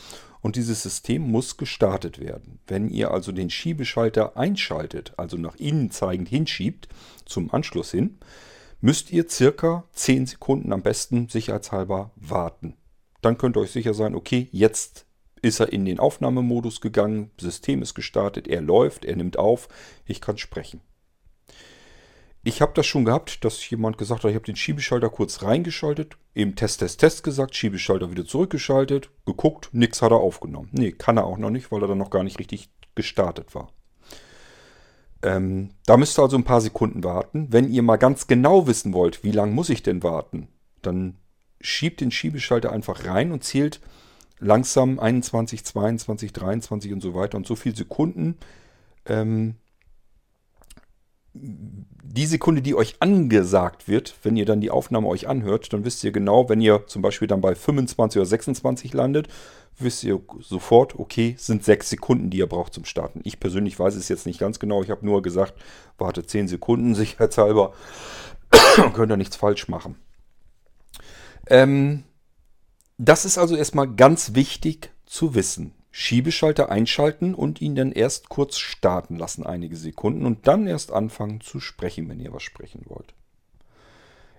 und 0.44 0.58
dieses 0.58 0.84
System 0.84 1.32
muss 1.32 1.58
gestartet 1.58 2.20
werden. 2.20 2.60
Wenn 2.68 2.90
ihr 2.90 3.12
also 3.12 3.32
den 3.32 3.50
Schiebeschalter 3.50 4.38
einschaltet, 4.38 5.14
also 5.18 5.38
nach 5.38 5.56
innen 5.56 5.90
zeigend 5.90 6.28
hinschiebt, 6.28 6.90
zum 7.26 7.52
Anschluss 7.52 7.92
hin, 7.92 8.18
müsst 8.82 9.12
ihr 9.12 9.30
circa 9.30 9.86
10 9.94 10.28
Sekunden 10.28 10.74
am 10.74 10.82
besten 10.84 11.30
sicherheitshalber 11.30 12.12
warten. 12.18 12.76
Dann 13.22 13.38
könnt 13.38 13.56
ihr 13.56 13.62
euch 13.62 13.72
sicher 13.72 13.94
sein, 13.94 14.16
okay, 14.16 14.50
jetzt 14.52 15.06
ist 15.42 15.62
er 15.62 15.72
in 15.72 15.86
den 15.86 16.00
Aufnahmemodus 16.00 16.82
gegangen, 16.82 17.32
System 17.40 17.82
ist 17.82 17.94
gestartet, 17.96 18.48
er 18.48 18.62
läuft, 18.62 19.06
er 19.06 19.16
nimmt 19.16 19.40
auf, 19.40 19.70
ich 20.06 20.20
kann 20.20 20.38
sprechen. 20.38 20.82
Ich 22.44 22.62
habe 22.62 22.74
das 22.76 22.86
schon 22.86 23.06
gehabt, 23.06 23.46
dass 23.46 23.70
jemand 23.70 23.98
gesagt 23.98 24.24
hat, 24.24 24.30
ich 24.30 24.36
habe 24.36 24.46
den 24.46 24.58
Schiebeschalter 24.58 25.10
kurz 25.10 25.44
reingeschaltet, 25.44 26.18
eben 26.36 26.56
Test, 26.56 26.80
Test, 26.80 27.00
Test 27.00 27.24
gesagt, 27.24 27.56
Schiebeschalter 27.56 28.12
wieder 28.12 28.26
zurückgeschaltet, 28.26 29.10
geguckt, 29.26 29.70
nichts 29.72 30.02
hat 30.02 30.12
er 30.12 30.18
aufgenommen. 30.18 30.70
Nee, 30.72 30.92
kann 30.92 31.18
er 31.18 31.26
auch 31.26 31.38
noch 31.38 31.50
nicht, 31.50 31.72
weil 31.72 31.82
er 31.82 31.88
dann 31.88 31.98
noch 31.98 32.10
gar 32.10 32.24
nicht 32.24 32.40
richtig 32.40 32.70
gestartet 32.96 33.56
war. 33.56 33.72
Ähm, 35.22 35.70
da 35.86 35.96
müsst 35.96 36.20
ihr 36.20 36.24
also 36.24 36.36
ein 36.36 36.44
paar 36.44 36.60
Sekunden 36.60 37.04
warten. 37.04 37.48
Wenn 37.50 37.70
ihr 37.70 37.82
mal 37.82 37.96
ganz 37.96 38.28
genau 38.28 38.68
wissen 38.68 38.94
wollt, 38.94 39.24
wie 39.24 39.32
lange 39.32 39.54
muss 39.54 39.70
ich 39.70 39.82
denn 39.82 40.04
warten, 40.04 40.50
dann 40.82 41.16
schiebt 41.62 42.02
den 42.02 42.12
Schiebeschalter 42.12 42.74
einfach 42.74 43.06
rein 43.06 43.32
und 43.32 43.46
zählt 43.46 43.80
langsam 44.40 45.00
21, 45.00 45.64
22, 45.64 46.34
23 46.34 46.92
und 46.92 47.02
so 47.02 47.16
weiter 47.16 47.38
und 47.38 47.48
so 47.48 47.56
viele 47.56 47.78
Sekunden. 47.78 48.38
Ähm, 49.06 49.56
die 51.34 52.26
Sekunde, 52.28 52.62
die 52.62 52.76
euch 52.76 52.96
angesagt 53.00 53.88
wird, 53.88 54.14
wenn 54.22 54.38
ihr 54.38 54.46
dann 54.46 54.62
die 54.62 54.70
Aufnahme 54.70 55.08
euch 55.08 55.28
anhört, 55.28 55.74
dann 55.74 55.84
wisst 55.84 56.04
ihr 56.04 56.12
genau, 56.12 56.48
wenn 56.48 56.62
ihr 56.62 56.86
zum 56.86 57.02
Beispiel 57.02 57.28
dann 57.28 57.42
bei 57.42 57.56
25 57.56 58.20
oder 58.20 58.26
26 58.26 58.94
landet, 58.94 59.28
wisst 59.80 60.04
ihr 60.04 60.22
sofort, 60.42 61.00
okay, 61.00 61.36
sind 61.40 61.64
sechs 61.64 61.90
Sekunden, 61.90 62.30
die 62.30 62.38
ihr 62.38 62.48
braucht 62.48 62.74
zum 62.74 62.86
Starten. 62.86 63.22
Ich 63.24 63.40
persönlich 63.40 63.80
weiß 63.80 63.96
es 63.96 64.10
jetzt 64.10 64.28
nicht 64.28 64.40
ganz 64.40 64.60
genau. 64.60 64.84
Ich 64.84 64.92
habe 64.92 65.06
nur 65.06 65.24
gesagt, 65.24 65.56
warte 65.98 66.24
10 66.26 66.48
Sekunden, 66.48 66.94
sicherheitshalber. 66.96 67.74
Könnt 68.94 69.12
ihr 69.12 69.18
nichts 69.18 69.36
falsch 69.36 69.68
machen. 69.68 69.96
Ähm, 71.48 72.04
das 73.00 73.26
ist 73.26 73.40
also 73.40 73.56
erstmal 73.56 73.88
ganz 73.88 74.36
wichtig 74.36 74.92
zu 75.08 75.34
wissen. 75.34 75.74
Schiebeschalter 75.96 76.70
einschalten 76.70 77.36
und 77.36 77.62
ihn 77.62 77.76
dann 77.76 77.92
erst 77.92 78.28
kurz 78.28 78.58
starten 78.58 79.16
lassen, 79.16 79.46
einige 79.46 79.76
Sekunden, 79.76 80.26
und 80.26 80.48
dann 80.48 80.66
erst 80.66 80.92
anfangen 80.92 81.40
zu 81.40 81.60
sprechen, 81.60 82.10
wenn 82.10 82.20
ihr 82.20 82.34
was 82.34 82.42
sprechen 82.42 82.82
wollt. 82.86 83.14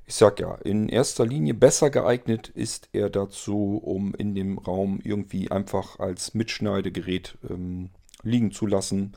Ich 0.04 0.16
sag 0.16 0.40
ja, 0.40 0.56
in 0.56 0.88
erster 0.88 1.25
Linie 1.25 1.54
besser 1.54 1.90
geeignet 1.90 2.49
ist 2.49 2.88
er 2.92 3.08
dazu, 3.08 3.80
um 3.82 4.16
in 4.16 4.34
dem 4.34 4.58
Raum 4.58 4.99
irgendwie 5.04 5.52
einfach 5.52 6.00
als 6.00 6.34
Mitschneidegerät 6.34 7.38
ähm, 7.49 7.90
liegen 8.25 8.50
zu 8.50 8.66
lassen 8.66 9.12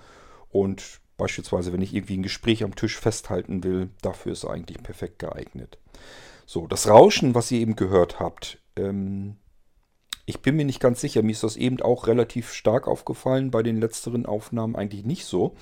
und 0.50 1.00
beispielsweise, 1.18 1.74
wenn 1.74 1.82
ich 1.82 1.96
irgendwie 1.96 2.20
ein 2.20 2.24
Gespräch 2.24 2.64
am 2.64 2.76
Tisch 2.76 3.00
festhalten 3.00 3.64
will, 3.64 3.90
dafür 4.04 4.34
ist 4.34 4.44
er 4.44 4.52
eigentlich 4.52 4.84
perfekt 4.84 5.18
geeignet. 5.18 5.80
So, 6.46 6.68
das 6.68 6.88
Rauschen, 6.88 7.34
was 7.34 7.50
ihr 7.50 7.62
eben 7.62 7.76
gehört 7.76 8.20
habt, 8.20 8.60
ähm, 8.76 9.38
ich 10.28 10.42
bin 10.42 10.58
mir 10.58 10.66
nicht 10.66 10.82
ganz 10.82 11.00
sicher. 11.00 11.24
Mir 11.24 11.32
ist 11.32 11.44
das 11.44 11.56
eben 11.56 11.82
auch 11.82 12.06
relativ 12.06 12.52
stark 12.52 12.88
aufgefallen. 12.88 13.50
Bei 13.50 13.64
den 13.64 13.80
letzteren 13.80 14.26
Aufnahmen 14.26 14.76
eigentlich 14.76 15.06
nicht 15.06 15.26
so. 15.26 15.56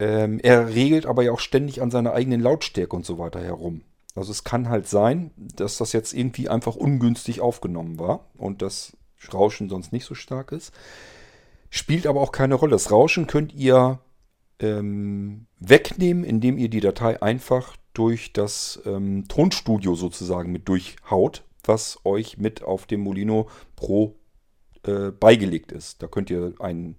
Ähm, 0.00 0.40
er 0.42 0.74
regelt 0.74 1.06
aber 1.06 1.22
ja 1.22 1.30
auch 1.30 1.38
ständig 1.38 1.80
an 1.80 1.92
seiner 1.92 2.12
eigenen 2.12 2.40
Lautstärke 2.40 2.96
und 2.96 3.06
so 3.06 3.18
weiter 3.18 3.40
herum. 3.40 3.82
Also 4.16 4.32
es 4.32 4.42
kann 4.42 4.68
halt 4.68 4.88
sein, 4.88 5.30
dass 5.36 5.78
das 5.78 5.92
jetzt 5.92 6.12
irgendwie 6.12 6.48
einfach 6.48 6.74
ungünstig 6.74 7.40
aufgenommen 7.40 8.00
war 8.00 8.26
und 8.36 8.62
das 8.62 8.96
Rauschen 9.32 9.68
sonst 9.68 9.92
nicht 9.92 10.04
so 10.04 10.16
stark 10.16 10.50
ist. 10.50 10.74
Spielt 11.70 12.08
aber 12.08 12.20
auch 12.20 12.32
keine 12.32 12.56
Rolle. 12.56 12.72
Das 12.72 12.90
Rauschen 12.90 13.28
könnt 13.28 13.54
ihr 13.54 14.00
ähm, 14.58 15.46
wegnehmen, 15.60 16.24
indem 16.24 16.58
ihr 16.58 16.68
die 16.68 16.80
Datei 16.80 17.22
einfach 17.22 17.76
durch 17.94 18.32
das 18.32 18.82
ähm, 18.86 19.26
Tonstudio 19.28 19.94
sozusagen 19.94 20.50
mit 20.50 20.68
durchhaut 20.68 21.44
was 21.68 22.00
euch 22.04 22.38
mit 22.38 22.62
auf 22.62 22.86
dem 22.86 23.00
Molino 23.00 23.48
Pro 23.76 24.16
äh, 24.84 25.10
beigelegt 25.10 25.72
ist. 25.72 26.02
Da 26.02 26.06
könnt 26.06 26.30
ihr 26.30 26.54
ein 26.58 26.96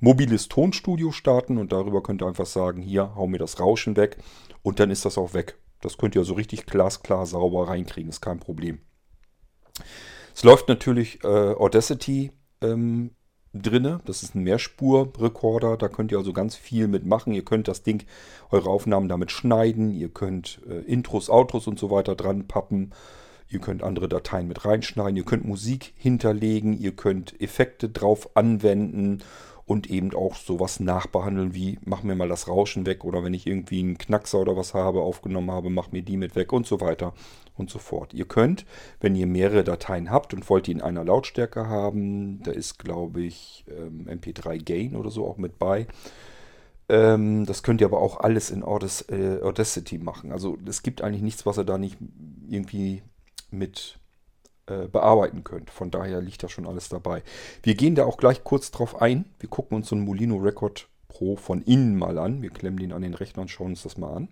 mobiles 0.00 0.48
Tonstudio 0.48 1.12
starten 1.12 1.58
und 1.58 1.72
darüber 1.72 2.02
könnt 2.02 2.22
ihr 2.22 2.26
einfach 2.26 2.46
sagen, 2.46 2.82
hier, 2.82 3.14
hau 3.14 3.26
mir 3.26 3.38
das 3.38 3.60
Rauschen 3.60 3.96
weg 3.96 4.18
und 4.62 4.80
dann 4.80 4.90
ist 4.90 5.04
das 5.04 5.18
auch 5.18 5.34
weg. 5.34 5.58
Das 5.80 5.96
könnt 5.96 6.14
ihr 6.14 6.24
so 6.24 6.34
richtig 6.34 6.66
glasklar 6.66 7.26
sauber 7.26 7.68
reinkriegen, 7.68 8.10
ist 8.10 8.20
kein 8.20 8.38
Problem. 8.38 8.80
Es 10.34 10.44
läuft 10.44 10.68
natürlich 10.68 11.22
äh, 11.24 11.26
Audacity 11.26 12.32
ähm, 12.62 13.10
drinne. 13.52 14.00
Das 14.04 14.22
ist 14.22 14.34
ein 14.34 14.42
Mehrspur-Recorder. 14.42 15.76
Da 15.76 15.88
könnt 15.88 16.12
ihr 16.12 16.18
also 16.18 16.32
ganz 16.32 16.56
viel 16.56 16.88
mitmachen. 16.88 17.32
Ihr 17.34 17.44
könnt 17.44 17.68
das 17.68 17.82
Ding, 17.82 18.04
eure 18.50 18.70
Aufnahmen 18.70 19.08
damit 19.08 19.30
schneiden. 19.30 19.90
Ihr 19.90 20.08
könnt 20.08 20.60
äh, 20.68 20.78
Intros, 20.80 21.28
Outros 21.28 21.66
und 21.66 21.78
so 21.78 21.90
weiter 21.90 22.14
dran 22.14 22.48
pappen. 22.48 22.92
Ihr 23.52 23.60
könnt 23.60 23.82
andere 23.82 24.08
Dateien 24.08 24.48
mit 24.48 24.64
reinschneiden, 24.64 25.16
ihr 25.16 25.24
könnt 25.24 25.44
Musik 25.44 25.92
hinterlegen, 25.96 26.72
ihr 26.78 26.92
könnt 26.92 27.38
Effekte 27.40 27.90
drauf 27.90 28.34
anwenden 28.34 29.22
und 29.66 29.90
eben 29.90 30.14
auch 30.14 30.34
sowas 30.34 30.80
nachbehandeln 30.80 31.54
wie 31.54 31.78
mach 31.84 32.02
mir 32.02 32.14
mal 32.14 32.28
das 32.28 32.48
Rauschen 32.48 32.86
weg 32.86 33.04
oder 33.04 33.22
wenn 33.24 33.34
ich 33.34 33.46
irgendwie 33.46 33.80
einen 33.80 33.98
Knackser 33.98 34.40
oder 34.40 34.56
was 34.56 34.74
habe, 34.74 35.02
aufgenommen 35.02 35.50
habe, 35.50 35.70
mach 35.70 35.92
mir 35.92 36.02
die 36.02 36.16
mit 36.16 36.34
weg 36.34 36.52
und 36.52 36.66
so 36.66 36.80
weiter 36.80 37.12
und 37.56 37.70
so 37.70 37.78
fort. 37.78 38.14
Ihr 38.14 38.24
könnt, 38.24 38.64
wenn 39.00 39.14
ihr 39.14 39.26
mehrere 39.26 39.64
Dateien 39.64 40.10
habt 40.10 40.34
und 40.34 40.48
wollt 40.48 40.66
die 40.66 40.72
in 40.72 40.80
einer 40.80 41.04
Lautstärke 41.04 41.68
haben, 41.68 42.42
da 42.42 42.52
ist 42.52 42.78
glaube 42.78 43.22
ich 43.22 43.64
ähm, 43.68 44.08
MP3 44.08 44.64
Gain 44.64 44.96
oder 44.96 45.10
so 45.10 45.26
auch 45.26 45.36
mit 45.36 45.58
bei, 45.58 45.86
ähm, 46.88 47.46
das 47.46 47.62
könnt 47.62 47.80
ihr 47.80 47.86
aber 47.86 48.00
auch 48.00 48.20
alles 48.20 48.50
in 48.50 48.62
äh, 48.62 49.42
Audacity 49.42 49.98
machen. 49.98 50.32
Also 50.32 50.58
es 50.66 50.82
gibt 50.82 51.02
eigentlich 51.02 51.22
nichts, 51.22 51.46
was 51.46 51.58
ihr 51.58 51.64
da 51.64 51.78
nicht 51.78 51.98
irgendwie 52.48 53.02
mit 53.52 53.98
äh, 54.66 54.86
bearbeiten 54.86 55.44
könnt. 55.44 55.70
Von 55.70 55.90
daher 55.90 56.20
liegt 56.20 56.42
da 56.42 56.48
schon 56.48 56.66
alles 56.66 56.88
dabei. 56.88 57.22
Wir 57.62 57.74
gehen 57.74 57.94
da 57.94 58.04
auch 58.04 58.16
gleich 58.16 58.44
kurz 58.44 58.70
drauf 58.70 59.00
ein. 59.00 59.24
Wir 59.38 59.48
gucken 59.48 59.76
uns 59.76 59.88
so 59.88 59.96
einen 59.96 60.04
Molino 60.04 60.36
Record 60.36 60.88
Pro 61.08 61.36
von 61.36 61.62
innen 61.62 61.96
mal 61.96 62.18
an. 62.18 62.42
Wir 62.42 62.50
klemmen 62.50 62.78
den 62.78 62.92
an 62.92 63.02
den 63.02 63.14
Rechner 63.14 63.42
und 63.42 63.50
schauen 63.50 63.72
uns 63.72 63.82
das 63.82 63.98
mal 63.98 64.14
an. 64.14 64.28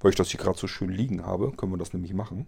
Weil 0.00 0.10
ich 0.10 0.16
das 0.16 0.30
hier 0.30 0.40
gerade 0.40 0.58
so 0.58 0.66
schön 0.66 0.90
liegen 0.90 1.24
habe, 1.24 1.52
können 1.52 1.72
wir 1.72 1.78
das 1.78 1.92
nämlich 1.92 2.12
machen. 2.12 2.46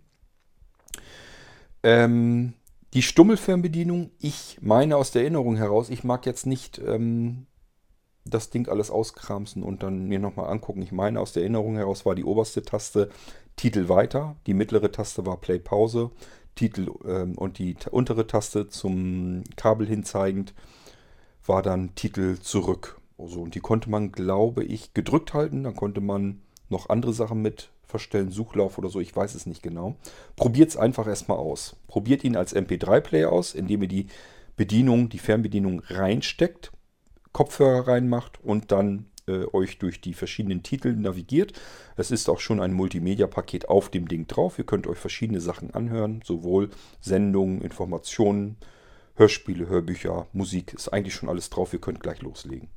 Ähm, 1.83 2.55
die 2.95 3.03
Stummelfernbedienung, 3.03 4.11
ich 4.19 4.59
meine 4.61 4.97
aus 4.97 5.11
der 5.11 5.23
Erinnerung 5.23 5.57
heraus, 5.57 5.91
ich 5.91 6.05
mag 6.05 6.27
jetzt 6.27 6.47
nicht 6.47 6.79
ähm, 6.79 7.47
das 8.25 8.51
Ding 8.51 8.69
alles 8.69 8.91
auskramsen 8.91 9.63
und 9.63 9.83
dann 9.83 10.07
mir 10.07 10.19
nochmal 10.19 10.51
angucken. 10.51 10.83
Ich 10.83 10.93
meine 10.93 11.21
aus 11.21 11.33
der 11.33 11.43
Erinnerung 11.43 11.77
heraus 11.77 12.07
war 12.07 12.15
die 12.15 12.25
oberste 12.25 12.63
Taste 12.63 13.11
Titel 13.57 13.89
weiter, 13.89 14.37
die 14.47 14.55
mittlere 14.55 14.91
Taste 14.91 15.25
war 15.27 15.37
Play 15.37 15.59
Pause, 15.59 16.11
Titel 16.55 16.91
ähm, 17.07 17.37
und 17.37 17.59
die 17.59 17.77
untere 17.91 18.27
Taste 18.27 18.69
zum 18.69 19.45
Kabel 19.57 19.87
hinzeigend 19.87 20.55
war 21.47 21.63
dann 21.63 21.95
Titel 21.95 22.39
zurück. 22.39 23.01
Also, 23.19 23.43
und 23.43 23.55
die 23.55 23.61
konnte 23.61 23.91
man, 23.91 24.13
glaube 24.13 24.65
ich, 24.65 24.95
gedrückt 24.95 25.35
halten. 25.35 25.65
Dann 25.65 25.77
konnte 25.77 26.01
man 26.01 26.41
noch 26.69 26.89
andere 26.89 27.13
Sachen 27.13 27.43
mit 27.43 27.71
verstellen, 27.87 28.31
Suchlauf 28.31 28.79
oder 28.79 28.89
so, 28.89 28.99
ich 28.99 29.15
weiß 29.15 29.35
es 29.35 29.47
nicht 29.47 29.63
genau. 29.63 29.95
Probiert 30.37 30.71
es 30.71 30.77
einfach 30.77 31.07
erstmal 31.07 31.39
aus. 31.39 31.77
Probiert 31.87 32.25
ihn 32.25 32.35
als 32.35 32.57
MP3-Player 32.57 33.31
aus, 33.31 33.55
indem 33.55 33.83
ihr 33.83 33.89
die 33.89 34.07
Bedienung, 34.57 35.09
die 35.09 35.19
Fernbedienung 35.19 35.81
reinsteckt, 35.87 36.73
Kopfhörer 37.33 37.87
reinmacht 37.87 38.43
und 38.43 38.73
dann 38.73 39.07
äh, 39.27 39.45
euch 39.53 39.79
durch 39.79 40.01
die 40.01 40.15
verschiedenen 40.15 40.63
Titel 40.63 40.95
navigiert. 40.95 41.53
Es 41.97 42.11
ist 42.11 42.29
auch 42.29 42.41
schon 42.41 42.61
ein 42.61 42.73
Multimedia-Paket 42.73 43.69
auf 43.69 43.89
dem 43.89 44.09
Ding 44.09 44.27
drauf. 44.27 44.59
Ihr 44.59 44.67
könnt 44.67 44.87
euch 44.87 44.99
verschiedene 44.99 45.41
Sachen 45.41 45.73
anhören, 45.73 46.21
sowohl 46.25 46.71
Sendungen, 47.01 47.63
Informationen, 47.63 48.57
Hörspiele, 49.17 49.69
Hörbücher, 49.69 50.27
Musik. 50.33 50.75
Ist 50.75 50.89
eigentlich 50.89 51.15
schon 51.15 51.29
alles 51.29 51.51
drauf. 51.51 51.73
Ihr 51.73 51.81
könnt 51.81 52.01
gleich 52.01 52.23
loslegen. 52.23 52.69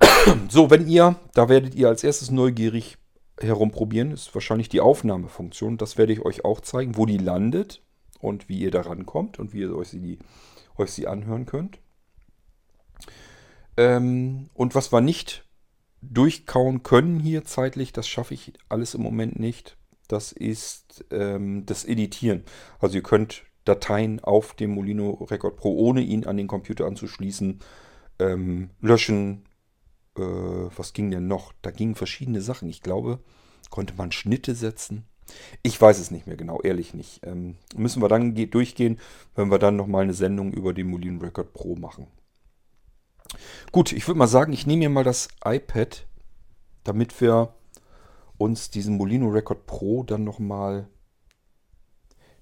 So, 0.50 0.70
wenn 0.70 0.86
ihr, 0.86 1.16
da 1.34 1.48
werdet 1.48 1.74
ihr 1.74 1.88
als 1.88 2.04
erstes 2.04 2.30
neugierig 2.30 2.98
herumprobieren, 3.40 4.12
ist 4.12 4.34
wahrscheinlich 4.34 4.68
die 4.68 4.80
Aufnahmefunktion. 4.80 5.78
Das 5.78 5.96
werde 5.96 6.12
ich 6.12 6.24
euch 6.24 6.44
auch 6.44 6.60
zeigen, 6.60 6.96
wo 6.96 7.06
die 7.06 7.18
landet 7.18 7.82
und 8.20 8.48
wie 8.48 8.58
ihr 8.58 8.70
da 8.70 8.82
rankommt 8.82 9.38
und 9.38 9.52
wie 9.52 9.60
ihr 9.60 9.74
euch 9.74 9.88
sie, 9.88 10.18
euch 10.76 10.90
sie 10.90 11.06
anhören 11.06 11.46
könnt. 11.46 11.78
Ähm, 13.78 14.50
und 14.54 14.74
was 14.74 14.92
wir 14.92 15.00
nicht 15.00 15.44
durchkauen 16.02 16.82
können 16.82 17.20
hier 17.20 17.44
zeitlich, 17.44 17.92
das 17.92 18.08
schaffe 18.08 18.34
ich 18.34 18.52
alles 18.68 18.94
im 18.94 19.02
Moment 19.02 19.38
nicht. 19.38 19.78
Das 20.08 20.32
ist 20.32 21.04
ähm, 21.12 21.64
das 21.64 21.84
Editieren. 21.84 22.42
Also 22.80 22.96
ihr 22.96 23.02
könnt 23.02 23.44
Dateien 23.64 24.18
auf 24.20 24.54
dem 24.54 24.70
Molino 24.72 25.10
Record 25.30 25.56
Pro, 25.56 25.76
ohne 25.76 26.00
ihn 26.00 26.26
an 26.26 26.36
den 26.36 26.48
Computer 26.48 26.86
anzuschließen, 26.86 27.60
ähm, 28.18 28.70
löschen. 28.80 29.44
Äh, 30.16 30.22
was 30.22 30.92
ging 30.92 31.12
denn 31.12 31.28
noch? 31.28 31.52
Da 31.62 31.70
gingen 31.70 31.94
verschiedene 31.94 32.40
Sachen. 32.40 32.68
Ich 32.68 32.82
glaube, 32.82 33.20
konnte 33.70 33.94
man 33.96 34.10
Schnitte 34.10 34.56
setzen. 34.56 35.04
Ich 35.62 35.80
weiß 35.80 36.00
es 36.00 36.10
nicht 36.10 36.26
mehr 36.26 36.36
genau, 36.36 36.60
ehrlich 36.62 36.94
nicht. 36.94 37.20
Ähm, 37.24 37.56
müssen 37.76 38.02
wir 38.02 38.08
dann 38.08 38.34
durchgehen, 38.34 38.98
wenn 39.36 39.52
wir 39.52 39.58
dann 39.58 39.76
nochmal 39.76 40.02
eine 40.02 40.14
Sendung 40.14 40.52
über 40.52 40.72
den 40.74 40.88
Molino 40.88 41.20
Record 41.20 41.52
Pro 41.52 41.76
machen. 41.76 42.08
Gut, 43.72 43.92
ich 43.92 44.06
würde 44.06 44.18
mal 44.18 44.26
sagen, 44.26 44.52
ich 44.52 44.66
nehme 44.66 44.80
mir 44.80 44.90
mal 44.90 45.04
das 45.04 45.28
iPad, 45.44 46.06
damit 46.84 47.20
wir 47.20 47.54
uns 48.38 48.70
diesen 48.70 48.96
Molino 48.96 49.28
Record 49.28 49.66
Pro 49.66 50.02
dann 50.02 50.24
nochmal 50.24 50.88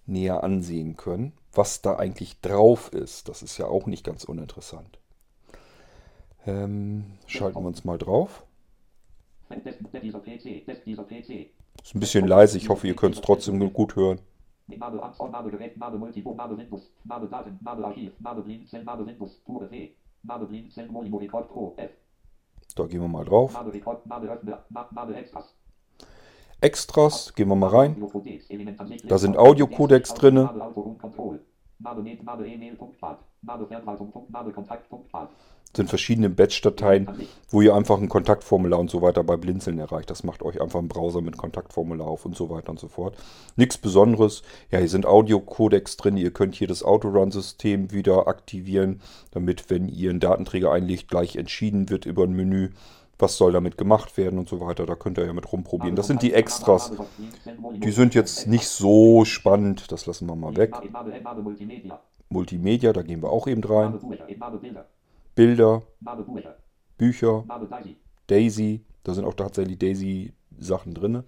näher 0.07 0.45
ansehen 0.45 0.97
können, 0.97 1.33
was 1.53 1.83
da 1.83 1.97
eigentlich 1.97 2.41
drauf 2.41 2.93
ist. 2.93 3.29
Das 3.29 3.43
ist 3.43 3.59
ja 3.59 3.67
auch 3.67 3.87
nicht 3.87 4.05
ganz 4.05 4.25
uninteressant. 4.25 4.99
Ähm, 6.47 7.05
schalten 7.27 7.61
wir 7.61 7.67
uns 7.67 7.85
mal 7.85 7.99
drauf. 7.99 8.45
Ist 11.83 11.95
ein 11.95 12.01
bisschen 12.01 12.27
leise, 12.27 12.57
ich 12.57 12.69
hoffe, 12.69 12.87
ihr 12.87 12.97
könnt 12.97 13.17
es 13.17 13.21
trotzdem 13.21 13.73
gut 13.73 13.97
hören. 13.97 14.21
Mabe 14.67 15.03
Amtsort, 15.03 15.31
Mabe 15.31 15.51
Gerät, 15.51 15.77
Mabe 15.77 15.99
Multibo, 15.99 16.35
Mabe 16.35 16.59
Windows, 16.59 16.91
Mabe 17.05 17.29
Daten, 17.29 17.59
Mabe 17.61 17.85
Archiv, 17.85 18.13
Mabe 18.19 18.43
Blinzeln, 18.43 18.85
Mabe 18.85 19.07
Windows, 19.07 19.41
Pure 19.45 19.71
W, 19.71 19.91
Da 22.77 22.87
gehen 22.87 23.01
wir 23.01 23.09
mal 23.09 23.25
drauf. 23.25 23.59
Extras, 26.61 27.35
gehen 27.35 27.49
wir 27.49 27.57
mal 27.57 27.69
rein. 27.69 28.11
Da 29.05 29.19
sind 29.19 29.37
Audiocodecs 29.37 30.15
drinne. 30.15 30.51
Punkt, 33.47 34.55
Kontakt, 34.55 34.89
Punkt, 34.89 35.11
Sind 35.75 35.89
verschiedene 35.89 36.29
Batch-Dateien, 36.29 37.09
wo 37.51 37.63
ihr 37.63 37.75
einfach 37.75 37.99
ein 37.99 38.09
Kontaktformular 38.09 38.81
und 38.81 38.91
so 38.91 39.03
weiter 39.03 39.23
bei 39.23 39.37
Blinzeln 39.37 39.79
erreicht. 39.79 40.11
Das 40.11 40.25
macht 40.25 40.43
euch 40.43 40.61
einfach 40.61 40.81
einen 40.81 40.89
Browser 40.89 41.21
mit 41.21 41.37
Kontaktformular 41.37 42.09
auf 42.09 42.25
und 42.25 42.35
so 42.35 42.51
weiter 42.51 42.71
und 42.71 42.81
so 42.81 42.89
fort. 42.89 43.17
Nichts 43.55 43.79
Besonderes. 43.79 44.43
Ja, 44.71 44.81
hier 44.81 44.89
sind 44.89 45.07
Audio-Codecs 45.07 45.97
drin. 45.97 46.17
Ihr 46.17 46.33
könnt 46.33 46.57
hier 46.57 46.67
das 46.67 46.83
Autorun-System 46.83 47.93
wieder 47.93 48.27
aktivieren, 48.27 49.01
damit, 49.31 49.71
wenn 49.71 49.89
ihr 49.89 50.11
einen 50.11 50.21
Datenträger 50.21 50.73
einlegt, 50.73 51.09
gleich 51.09 51.37
entschieden 51.37 51.89
wird 51.89 52.05
über 52.05 52.25
ein 52.25 52.33
Menü, 52.33 52.71
was 53.19 53.37
soll 53.37 53.53
damit 53.53 53.79
gemacht 53.79 54.17
werden 54.17 54.39
und 54.39 54.49
so 54.49 54.61
weiter. 54.61 54.87
Da 54.87 54.95
könnt 54.95 55.19
ihr 55.19 55.27
ja 55.27 55.33
mit 55.33 55.51
rumprobieren. 55.53 55.95
Das 55.95 56.07
sind 56.07 56.23
die 56.23 56.35
Extras. 56.35 56.93
Die 57.75 57.91
sind 57.93 58.15
jetzt 58.15 58.47
nicht 58.47 58.69
so 58.69 59.25
spannend. 59.25 59.93
Das 59.93 60.07
lassen 60.07 60.29
wir 60.29 60.37
mal 60.37 60.57
weg. 60.57 60.75
Multimedia, 62.29 62.93
da 62.93 63.03
gehen 63.03 63.23
wir 63.23 63.31
auch 63.31 63.47
eben 63.47 63.63
rein. 63.65 63.99
Bilder, 65.35 65.83
Bücher, 66.97 67.45
Daisy, 68.27 68.85
da 69.05 69.15
sind 69.15 69.25
auch 69.25 69.35
tatsächlich 69.35 69.79
Daisy-Sachen 69.79 70.95
drin. 70.95 71.23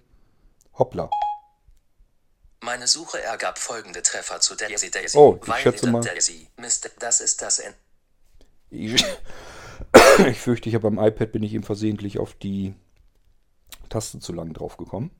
Hoppla. 0.77 1.09
Meine 2.61 2.87
Suche 2.87 3.21
ergab 3.21 3.57
folgende 3.57 4.01
Treffer 4.01 4.39
zu 4.41 4.55
Daisy 4.55 4.91
Daisy. 4.91 5.17
Oh, 5.17 5.39
ich 5.45 5.53
schätze 5.55 5.89
mal- 5.89 6.01
Daisy. 6.01 6.47
Mist, 6.57 6.91
das 6.99 7.21
ist 7.21 7.41
das 7.41 7.59
N. 7.59 7.73
Ich, 8.69 9.03
ich 10.27 10.39
fürchte, 10.39 10.69
ich 10.69 10.75
habe 10.75 10.89
beim 10.89 10.99
iPad 11.03 11.31
bin 11.31 11.43
ich 11.43 11.53
eben 11.53 11.63
versehentlich 11.63 12.19
auf 12.19 12.33
die 12.33 12.73
Taste 13.87 14.19
zu 14.19 14.33
lang 14.33 14.53
drauf 14.53 14.77
gekommen. 14.77 15.11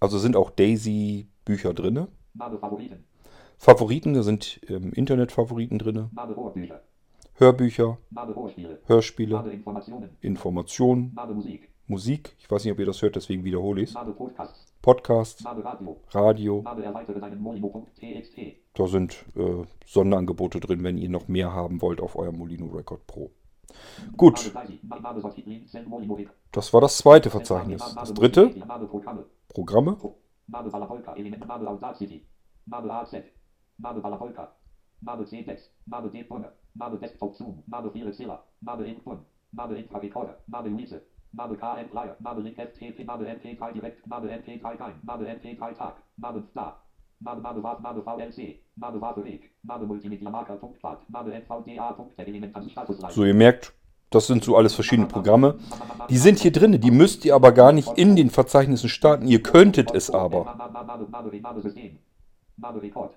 Also 0.00 0.18
sind 0.18 0.36
auch 0.36 0.50
Daisy-Bücher 0.50 1.74
drin. 1.74 2.06
Mabe 2.34 2.58
Favoriten, 3.58 4.14
da 4.14 4.22
sind 4.22 4.60
ähm, 4.68 4.92
Internet-Favoriten 4.92 5.78
drin. 5.78 6.10
Hörbücher, 7.34 7.98
Hörspiele, 8.86 9.62
Informationen, 10.20 11.12
Mabe 11.14 11.34
Musik, 11.34 11.68
Musik. 11.86 12.36
Ich 12.38 12.50
weiß 12.50 12.64
nicht, 12.64 12.72
ob 12.72 12.78
ihr 12.78 12.86
das 12.86 13.02
hört, 13.02 13.16
deswegen 13.16 13.44
wiederhole 13.44 13.82
ich 13.82 13.90
es. 13.90 13.96
Podcasts, 14.80 15.44
Radio, 16.10 16.64
Da 18.74 18.86
sind 18.86 19.24
äh, 19.36 19.64
Sonderangebote 19.86 20.60
drin, 20.60 20.84
wenn 20.84 20.98
ihr 20.98 21.08
noch 21.08 21.26
mehr 21.28 21.52
haben 21.52 21.82
wollt 21.82 22.00
auf 22.00 22.16
eurem 22.16 22.38
Molino 22.38 22.66
Record 22.66 23.06
Pro. 23.06 23.30
Gut, 24.16 24.52
das 26.52 26.72
war 26.72 26.80
das 26.80 26.96
zweite 26.96 27.30
Verzeichnis. 27.30 27.94
Das 27.94 28.14
dritte, 28.14 28.48
Programme, 28.48 29.26
Programme. 29.48 29.98
Mabe 33.78 34.00
Balapolka, 34.00 34.52
Mabe 35.00 35.24
C6, 35.24 35.70
Mabe 35.86 36.10
D-Brunner, 36.10 36.52
Mabe 36.74 36.98
Desktop 36.98 37.34
Zoom, 37.34 37.62
Mabe 37.66 37.90
FireZilla, 37.90 38.42
Mabe 38.60 38.84
Infun, 38.86 39.18
Mabe 39.52 39.78
Infra 39.78 39.98
Recorder, 39.98 40.36
Mabe 40.48 40.68
Luise, 40.68 41.00
Mabe 41.32 41.56
KM 41.56 41.88
Player, 41.90 42.16
Mabe 42.20 42.40
Link 42.42 42.58
FTP, 42.58 43.04
Mabe 43.04 43.24
MP3 43.26 43.72
Direct, 43.72 44.06
Mabe 44.06 44.28
MP3 44.28 44.76
Time, 44.76 44.94
Mabe 45.02 45.26
MP3 45.26 45.76
Tag, 45.76 45.94
Mabe 46.16 46.42
Star, 46.50 46.82
Mabe 47.20 47.40
Mabe 47.40 47.62
Waf, 47.62 47.80
Mabe 47.80 48.02
VLC, 48.02 48.60
Mabe 48.76 49.00
Waffe 49.00 49.24
Weg, 49.24 49.50
Mabe 49.62 49.86
Multimedia 49.86 50.30
Marker 50.30 50.56
Punkt 50.56 50.78
Pfad, 50.80 50.98
Mabe 51.08 51.32
NVDA 51.32 51.92
Punkt 51.92 52.18
Element 52.18 52.54
an 52.56 52.68
Statusleiter. 52.68 53.14
So, 53.14 53.24
ihr 53.24 53.34
merkt, 53.34 53.74
das 54.10 54.26
sind 54.26 54.42
so 54.42 54.56
alles 54.56 54.74
verschiedene 54.74 55.06
Programme. 55.06 55.58
Die 56.08 56.16
sind 56.16 56.38
hier 56.38 56.52
drin, 56.52 56.80
die 56.80 56.90
müsst 56.90 57.24
ihr 57.24 57.34
aber 57.34 57.52
gar 57.52 57.72
nicht 57.72 57.96
in 57.98 58.16
den 58.16 58.30
Verzeichnissen 58.30 58.88
starten. 58.88 59.28
Ihr 59.28 59.42
könntet 59.42 59.94
es 59.94 60.10
aber. 60.10 60.44
Mabe 62.56 62.82
Record, 62.82 63.14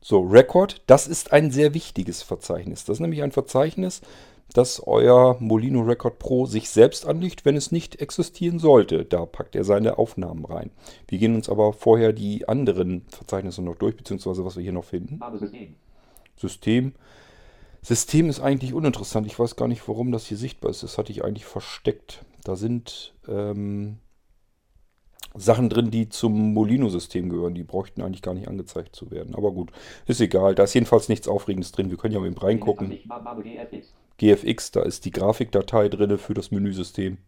So, 0.00 0.20
Record, 0.20 0.82
das 0.86 1.06
ist 1.06 1.32
ein 1.32 1.50
sehr 1.50 1.74
wichtiges 1.74 2.22
Verzeichnis. 2.22 2.84
Das 2.84 2.96
ist 2.96 3.00
nämlich 3.00 3.22
ein 3.22 3.32
Verzeichnis, 3.32 4.00
das 4.54 4.82
euer 4.86 5.36
Molino 5.40 5.82
Record 5.82 6.18
Pro 6.18 6.46
sich 6.46 6.70
selbst 6.70 7.06
anlegt, 7.06 7.44
wenn 7.44 7.56
es 7.56 7.70
nicht 7.70 8.00
existieren 8.00 8.58
sollte. 8.58 9.04
Da 9.04 9.26
packt 9.26 9.54
er 9.54 9.64
seine 9.64 9.98
Aufnahmen 9.98 10.44
rein. 10.44 10.70
Wir 11.06 11.18
gehen 11.18 11.34
uns 11.34 11.48
aber 11.48 11.72
vorher 11.72 12.12
die 12.12 12.48
anderen 12.48 13.04
Verzeichnisse 13.10 13.62
noch 13.62 13.76
durch, 13.76 13.96
beziehungsweise 13.96 14.44
was 14.44 14.56
wir 14.56 14.62
hier 14.62 14.72
noch 14.72 14.84
finden. 14.84 15.20
System. 16.36 16.94
System 17.82 18.28
ist 18.28 18.40
eigentlich 18.40 18.74
uninteressant. 18.74 19.26
Ich 19.26 19.38
weiß 19.38 19.56
gar 19.56 19.68
nicht, 19.68 19.86
warum 19.86 20.12
das 20.12 20.26
hier 20.26 20.36
sichtbar 20.36 20.70
ist. 20.70 20.82
Das 20.82 20.98
hatte 20.98 21.12
ich 21.12 21.24
eigentlich 21.24 21.44
versteckt. 21.44 22.24
Da 22.44 22.56
sind 22.56 23.14
ähm, 23.28 23.98
Sachen 25.34 25.68
drin, 25.68 25.90
die 25.90 26.08
zum 26.08 26.54
Molino-System 26.54 27.28
gehören. 27.28 27.54
Die 27.54 27.62
bräuchten 27.62 28.02
eigentlich 28.02 28.22
gar 28.22 28.34
nicht 28.34 28.48
angezeigt 28.48 28.96
zu 28.96 29.10
werden. 29.10 29.34
Aber 29.34 29.52
gut, 29.52 29.70
ist 30.06 30.20
egal. 30.20 30.54
Da 30.54 30.64
ist 30.64 30.74
jedenfalls 30.74 31.08
nichts 31.08 31.28
Aufregendes 31.28 31.72
drin. 31.72 31.90
Wir 31.90 31.96
können 31.96 32.14
ja 32.14 32.20
mal 32.20 32.26
eben 32.26 32.38
reingucken. 32.38 32.88
GFX, 34.18 34.72
da 34.72 34.82
ist 34.82 35.04
die 35.04 35.12
Grafikdatei 35.12 35.88
drin 35.88 36.18
für 36.18 36.34
das 36.34 36.50
Menüsystem. 36.50 37.18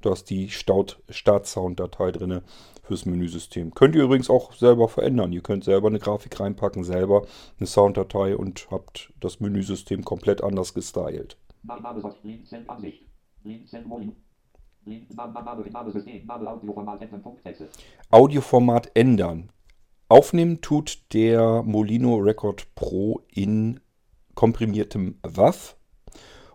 Da 0.00 0.12
ist 0.12 0.30
die 0.30 0.48
Start-Sound-Datei 0.48 2.10
drin 2.12 2.40
fürs 2.82 3.04
Menüsystem. 3.04 3.74
Könnt 3.74 3.94
ihr 3.94 4.04
übrigens 4.04 4.30
auch 4.30 4.54
selber 4.54 4.88
verändern. 4.88 5.32
Ihr 5.32 5.42
könnt 5.42 5.64
selber 5.64 5.88
eine 5.88 5.98
Grafik 5.98 6.40
reinpacken, 6.40 6.84
selber 6.84 7.26
eine 7.58 7.66
Sounddatei 7.66 8.36
und 8.36 8.66
habt 8.70 9.12
das 9.20 9.40
Menüsystem 9.40 10.04
komplett 10.04 10.42
anders 10.42 10.72
gestylt. 10.72 11.36
Audioformat 18.10 18.90
ändern. 18.94 19.50
Aufnehmen 20.08 20.60
tut 20.60 21.12
der 21.12 21.62
Molino 21.62 22.16
Record 22.16 22.74
Pro 22.74 23.22
in 23.30 23.80
komprimiertem 24.34 25.18
WAV. 25.22 25.76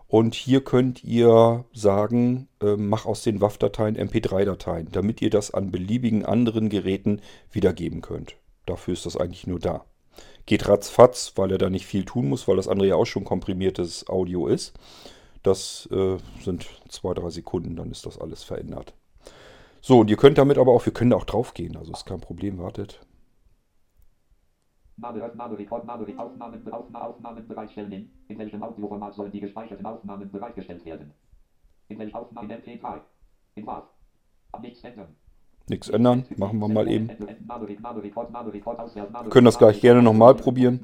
Und 0.06 0.34
hier 0.34 0.64
könnt 0.64 1.04
ihr 1.04 1.64
sagen, 1.72 2.48
äh, 2.60 2.76
mach 2.76 3.06
aus 3.06 3.22
den 3.22 3.40
WAV-Dateien 3.40 3.96
MP3-Dateien, 3.96 4.88
damit 4.90 5.22
ihr 5.22 5.30
das 5.30 5.52
an 5.52 5.70
beliebigen 5.70 6.24
anderen 6.24 6.68
Geräten 6.68 7.20
wiedergeben 7.52 8.00
könnt. 8.00 8.36
Dafür 8.66 8.94
ist 8.94 9.06
das 9.06 9.16
eigentlich 9.16 9.46
nur 9.46 9.60
da. 9.60 9.84
Geht 10.46 10.68
ratzfatz, 10.68 11.32
weil 11.36 11.52
er 11.52 11.58
da 11.58 11.70
nicht 11.70 11.86
viel 11.86 12.04
tun 12.04 12.28
muss, 12.28 12.48
weil 12.48 12.56
das 12.56 12.66
andere 12.66 12.88
ja 12.88 12.96
auch 12.96 13.06
schon 13.06 13.24
komprimiertes 13.24 14.08
Audio 14.08 14.48
ist. 14.48 14.72
Das 15.42 15.88
äh, 15.90 16.18
sind 16.42 16.66
zwei, 16.88 17.14
drei 17.14 17.30
Sekunden, 17.30 17.76
dann 17.76 17.90
ist 17.90 18.04
das 18.06 18.18
alles 18.20 18.42
verändert. 18.44 18.94
So, 19.80 20.00
und 20.00 20.10
ihr 20.10 20.16
könnt 20.18 20.36
damit 20.36 20.58
aber 20.58 20.72
auch, 20.72 20.84
wir 20.84 20.92
können 20.92 21.10
da 21.10 21.16
auch 21.16 21.24
drauf 21.24 21.54
gehen, 21.54 21.76
also 21.76 21.92
ist 21.92 22.04
kein 22.04 22.20
Problem, 22.20 22.58
wartet. 22.58 23.00
Mabe 24.96 25.20
Öff, 25.22 25.34
Mabe 25.34 25.56
Record, 25.58 25.86
Mabe 25.86 26.06
Re- 26.06 26.18
Aufnahmen, 26.18 26.62
Aufna- 26.70 27.00
Aufnahmen 27.00 27.48
bereitstellen. 27.48 28.10
In 28.28 28.38
welchem 28.38 28.62
Audioformat 28.62 29.14
sollen 29.14 29.32
die 29.32 29.40
gespeicherten 29.40 29.86
Aufnahmen 29.86 30.30
bereitgestellt 30.30 30.84
werden? 30.84 31.14
In 31.88 31.98
welchem 31.98 32.14
Aufnahmen 32.16 32.50
MP3? 32.50 33.00
In 33.54 33.66
WAV? 33.66 33.84
Nichts 34.60 34.84
ändern. 34.84 35.16
Nichts 35.70 35.88
ändern, 35.88 36.26
machen 36.36 36.58
wir 36.58 36.68
mal 36.68 36.86
eben. 36.88 37.06
Mabe- 39.10 39.30
Können 39.30 39.46
das 39.46 39.56
gleich 39.56 39.80
gerne 39.80 40.02
nochmal 40.02 40.34
probieren. 40.34 40.80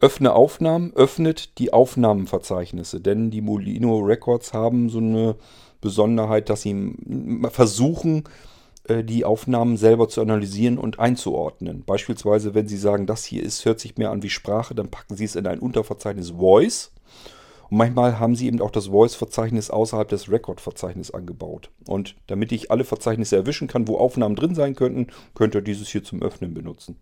Öffne 0.00 0.32
Aufnahmen, 0.32 0.92
öffnet 0.94 1.58
die 1.58 1.74
Aufnahmenverzeichnisse, 1.74 3.02
denn 3.02 3.30
die 3.30 3.42
Molino 3.42 3.98
Records 3.98 4.54
haben 4.54 4.88
so 4.88 4.98
eine 4.98 5.36
Besonderheit, 5.82 6.48
dass 6.48 6.62
sie 6.62 6.94
versuchen, 7.50 8.24
äh, 8.84 9.04
die 9.04 9.26
Aufnahmen 9.26 9.76
selber 9.76 10.08
zu 10.08 10.22
analysieren 10.22 10.78
und 10.78 10.98
einzuordnen. 10.98 11.84
Beispielsweise, 11.84 12.54
wenn 12.54 12.66
sie 12.66 12.78
sagen, 12.78 13.06
das 13.06 13.24
hier 13.24 13.42
ist, 13.42 13.66
hört 13.66 13.78
sich 13.78 13.98
mehr 13.98 14.10
an 14.10 14.22
wie 14.22 14.30
Sprache, 14.30 14.74
dann 14.74 14.90
packen 14.90 15.16
sie 15.16 15.24
es 15.24 15.36
in 15.36 15.46
ein 15.46 15.58
Unterverzeichnis 15.58 16.30
Voice. 16.30 16.92
Und 17.68 17.76
manchmal 17.76 18.18
haben 18.18 18.34
sie 18.34 18.46
eben 18.46 18.62
auch 18.62 18.70
das 18.70 18.86
Voice-Verzeichnis 18.86 19.70
außerhalb 19.70 20.08
des 20.08 20.30
Record-Verzeichnisses 20.30 21.14
angebaut. 21.14 21.70
Und 21.86 22.16
damit 22.26 22.52
ich 22.52 22.70
alle 22.70 22.84
Verzeichnisse 22.84 23.36
erwischen 23.36 23.68
kann, 23.68 23.86
wo 23.86 23.98
Aufnahmen 23.98 24.34
drin 24.34 24.54
sein 24.54 24.74
könnten, 24.74 25.08
könnt 25.34 25.54
ihr 25.54 25.62
dieses 25.62 25.88
hier 25.88 26.02
zum 26.02 26.22
Öffnen 26.22 26.54
benutzen. 26.54 26.96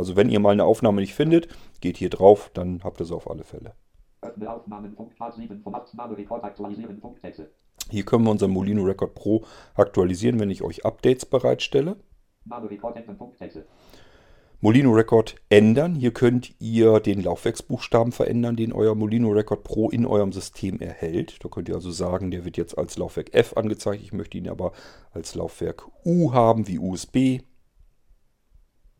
Also 0.00 0.16
wenn 0.16 0.30
ihr 0.30 0.40
mal 0.40 0.52
eine 0.52 0.64
Aufnahme 0.64 1.02
nicht 1.02 1.14
findet, 1.14 1.48
geht 1.82 1.98
hier 1.98 2.08
drauf, 2.08 2.50
dann 2.54 2.82
habt 2.82 3.02
ihr 3.02 3.04
sie 3.04 3.14
auf 3.14 3.30
alle 3.30 3.44
Fälle. 3.44 3.74
Öffne 4.22 4.50
Aufnahmen, 4.50 4.94
Punkt, 4.94 5.14
Pfad 5.14 5.34
7, 5.34 5.60
Format, 5.60 5.92
Mabe 5.92 6.16
Record, 6.16 6.42
aktualisieren, 6.42 6.98
Punkttexte. 6.98 7.50
Hier 7.90 8.06
können 8.06 8.24
wir 8.24 8.30
unseren 8.30 8.50
Molino 8.50 8.82
Record 8.82 9.14
Pro 9.14 9.44
aktualisieren, 9.74 10.40
wenn 10.40 10.48
ich 10.48 10.62
euch 10.62 10.86
Updates 10.86 11.26
bereitstelle. 11.26 11.96
Molino 14.62 14.90
Record 14.92 15.34
ändern. 15.50 15.94
Hier 15.94 16.14
könnt 16.14 16.54
ihr 16.60 17.00
den 17.00 17.22
Laufwerksbuchstaben 17.22 18.12
verändern, 18.12 18.56
den 18.56 18.72
euer 18.72 18.94
Molino 18.94 19.28
Record 19.32 19.64
Pro 19.64 19.90
in 19.90 20.06
eurem 20.06 20.32
System 20.32 20.80
erhält. 20.80 21.44
Da 21.44 21.50
könnt 21.50 21.68
ihr 21.68 21.74
also 21.74 21.90
sagen, 21.90 22.30
der 22.30 22.46
wird 22.46 22.56
jetzt 22.56 22.78
als 22.78 22.96
Laufwerk 22.96 23.34
F 23.34 23.54
angezeigt. 23.54 24.02
Ich 24.02 24.14
möchte 24.14 24.38
ihn 24.38 24.48
aber 24.48 24.72
als 25.12 25.34
Laufwerk 25.34 25.86
U 26.06 26.32
haben, 26.32 26.68
wie 26.68 26.78
USB. 26.78 27.42
Name 27.42 27.48
Rekord 27.48 27.48
auswerfen. 27.48 27.48
Punkttexte. 28.50 28.99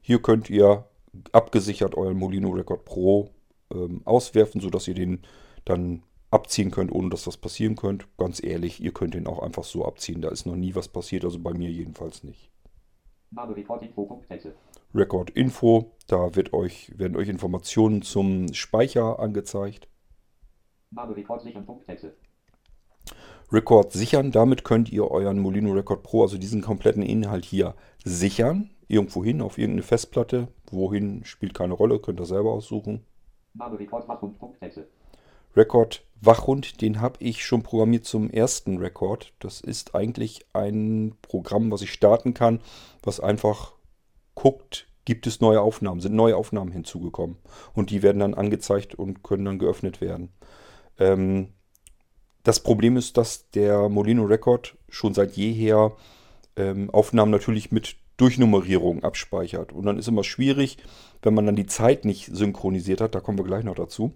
Hier 0.00 0.20
könnt 0.20 0.50
ihr 0.50 0.84
abgesichert 1.32 1.94
euren 1.96 2.16
Molino 2.16 2.50
Record 2.50 2.84
Pro 2.84 3.30
ähm, 3.72 4.02
auswerfen, 4.04 4.60
sodass 4.60 4.88
ihr 4.88 4.94
den 4.94 5.22
dann 5.64 6.02
abziehen 6.30 6.70
könnt, 6.70 6.92
ohne 6.92 7.10
dass 7.10 7.24
das 7.24 7.36
passieren 7.36 7.76
könnte. 7.76 8.06
Ganz 8.18 8.42
ehrlich, 8.42 8.82
ihr 8.82 8.92
könnt 8.92 9.14
den 9.14 9.26
auch 9.26 9.40
einfach 9.40 9.64
so 9.64 9.84
abziehen. 9.84 10.20
Da 10.20 10.28
ist 10.28 10.46
noch 10.46 10.56
nie 10.56 10.74
was 10.74 10.88
passiert, 10.88 11.24
also 11.24 11.38
bei 11.38 11.52
mir 11.52 11.70
jedenfalls 11.70 12.24
nicht. 12.24 12.50
Record 14.94 15.30
Info, 15.30 15.92
da 16.06 16.34
wird 16.34 16.52
euch, 16.54 16.98
werden 16.98 17.16
euch 17.16 17.28
Informationen 17.28 18.02
zum 18.02 18.52
Speicher 18.54 19.18
angezeigt. 19.18 19.88
Name 20.90 21.14
Rekord 21.14 21.42
sichern. 21.42 21.66
Punkttexte. 21.66 22.14
Record 23.50 23.92
sichern, 23.92 24.30
damit 24.30 24.64
könnt 24.64 24.92
ihr 24.92 25.10
euren 25.10 25.38
Molino 25.38 25.72
Record 25.72 26.02
Pro, 26.02 26.22
also 26.22 26.36
diesen 26.36 26.60
kompletten 26.60 27.02
Inhalt 27.02 27.44
hier 27.44 27.74
sichern. 28.04 28.70
Irgendwo 28.88 29.24
hin, 29.24 29.40
auf 29.40 29.58
irgendeine 29.58 29.82
Festplatte. 29.82 30.48
Wohin, 30.70 31.24
spielt 31.24 31.54
keine 31.54 31.74
Rolle, 31.74 31.98
könnt 31.98 32.20
ihr 32.20 32.26
selber 32.26 32.52
aussuchen. 32.52 33.04
Name 33.54 33.78
Rekord 33.78 34.06
Wachhund. 34.08 34.36
Record 35.56 36.04
Wachhund, 36.20 36.80
den 36.80 37.00
habe 37.00 37.16
ich 37.20 37.44
schon 37.44 37.62
programmiert 37.62 38.04
zum 38.04 38.30
ersten 38.30 38.78
Record. 38.78 39.32
Das 39.38 39.60
ist 39.60 39.94
eigentlich 39.94 40.46
ein 40.52 41.14
Programm, 41.22 41.70
was 41.70 41.82
ich 41.82 41.92
starten 41.92 42.34
kann, 42.34 42.60
was 43.02 43.20
einfach 43.20 43.72
guckt, 44.34 44.88
gibt 45.04 45.26
es 45.26 45.40
neue 45.40 45.60
Aufnahmen, 45.60 46.00
sind 46.00 46.14
neue 46.14 46.36
Aufnahmen 46.36 46.70
hinzugekommen. 46.70 47.38
Und 47.74 47.90
die 47.90 48.02
werden 48.02 48.18
dann 48.18 48.34
angezeigt 48.34 48.94
und 48.94 49.22
können 49.22 49.46
dann 49.46 49.58
geöffnet 49.58 50.00
werden. 50.00 50.30
Ähm, 50.98 51.54
das 52.48 52.60
Problem 52.60 52.96
ist, 52.96 53.18
dass 53.18 53.50
der 53.50 53.90
Molino 53.90 54.24
Record 54.24 54.74
schon 54.88 55.12
seit 55.12 55.36
jeher 55.36 55.92
ähm, 56.56 56.88
Aufnahmen 56.88 57.30
natürlich 57.30 57.70
mit 57.70 57.96
Durchnummerierung 58.16 59.04
abspeichert. 59.04 59.70
Und 59.70 59.84
dann 59.84 59.98
ist 59.98 60.08
immer 60.08 60.24
schwierig, 60.24 60.78
wenn 61.20 61.34
man 61.34 61.44
dann 61.44 61.56
die 61.56 61.66
Zeit 61.66 62.06
nicht 62.06 62.34
synchronisiert 62.34 63.02
hat, 63.02 63.14
da 63.14 63.20
kommen 63.20 63.36
wir 63.36 63.44
gleich 63.44 63.64
noch 63.64 63.74
dazu, 63.74 64.14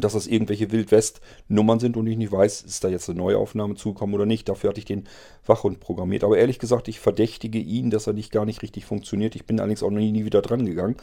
dass 0.00 0.14
das 0.14 0.26
irgendwelche 0.26 0.72
Wildwest-Nummern 0.72 1.80
sind 1.80 1.96
und 1.96 2.06
ich 2.06 2.16
nicht 2.16 2.32
weiß, 2.32 2.62
ist 2.62 2.84
da 2.84 2.88
jetzt 2.88 3.08
eine 3.08 3.18
neue 3.18 3.38
Aufnahme 3.38 3.74
zugekommen 3.74 4.14
oder 4.14 4.26
nicht. 4.26 4.48
Dafür 4.48 4.70
hatte 4.70 4.78
ich 4.78 4.84
den 4.84 5.06
Wachhund 5.46 5.80
programmiert. 5.80 6.24
Aber 6.24 6.38
ehrlich 6.38 6.58
gesagt, 6.58 6.88
ich 6.88 7.00
verdächtige 7.00 7.58
ihn, 7.58 7.90
dass 7.90 8.06
er 8.06 8.12
nicht 8.12 8.32
gar 8.32 8.44
nicht 8.44 8.62
richtig 8.62 8.84
funktioniert. 8.84 9.36
Ich 9.36 9.46
bin 9.46 9.60
allerdings 9.60 9.82
auch 9.82 9.90
noch 9.90 9.98
nie 9.98 10.24
wieder 10.24 10.42
dran 10.42 10.66
gegangen, 10.66 10.96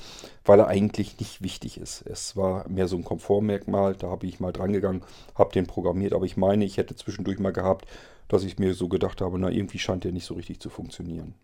weil 0.45 0.59
er 0.59 0.67
eigentlich 0.67 1.19
nicht 1.19 1.41
wichtig 1.41 1.77
ist. 1.77 2.03
Es 2.05 2.35
war 2.35 2.67
mehr 2.69 2.87
so 2.87 2.97
ein 2.97 3.03
Komfortmerkmal, 3.03 3.95
da 3.95 4.07
habe 4.09 4.27
ich 4.27 4.39
mal 4.39 4.51
dran 4.51 4.73
gegangen, 4.73 5.01
habe 5.35 5.53
den 5.53 5.67
programmiert, 5.67 6.13
aber 6.13 6.25
ich 6.25 6.37
meine, 6.37 6.65
ich 6.65 6.77
hätte 6.77 6.95
zwischendurch 6.95 7.39
mal 7.39 7.53
gehabt, 7.53 7.85
dass 8.27 8.43
ich 8.43 8.57
mir 8.59 8.73
so 8.73 8.87
gedacht 8.87 9.21
habe, 9.21 9.37
na 9.39 9.49
irgendwie 9.49 9.79
scheint 9.79 10.03
der 10.03 10.11
nicht 10.11 10.25
so 10.25 10.33
richtig 10.33 10.59
zu 10.59 10.69
funktionieren. 10.69 11.35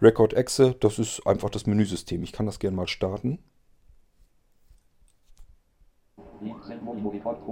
Record 0.00 0.34
Exe, 0.34 0.74
das 0.80 0.98
ist 0.98 1.26
einfach 1.26 1.50
das 1.50 1.66
Menüsystem. 1.66 2.22
Ich 2.22 2.32
kann 2.32 2.46
das 2.46 2.58
gerne 2.58 2.76
mal 2.76 2.88
starten. 2.88 3.38
Blinzeln 6.16 6.16
Molino 6.16 6.22
Rekord 6.22 6.31
Pro 6.31 6.31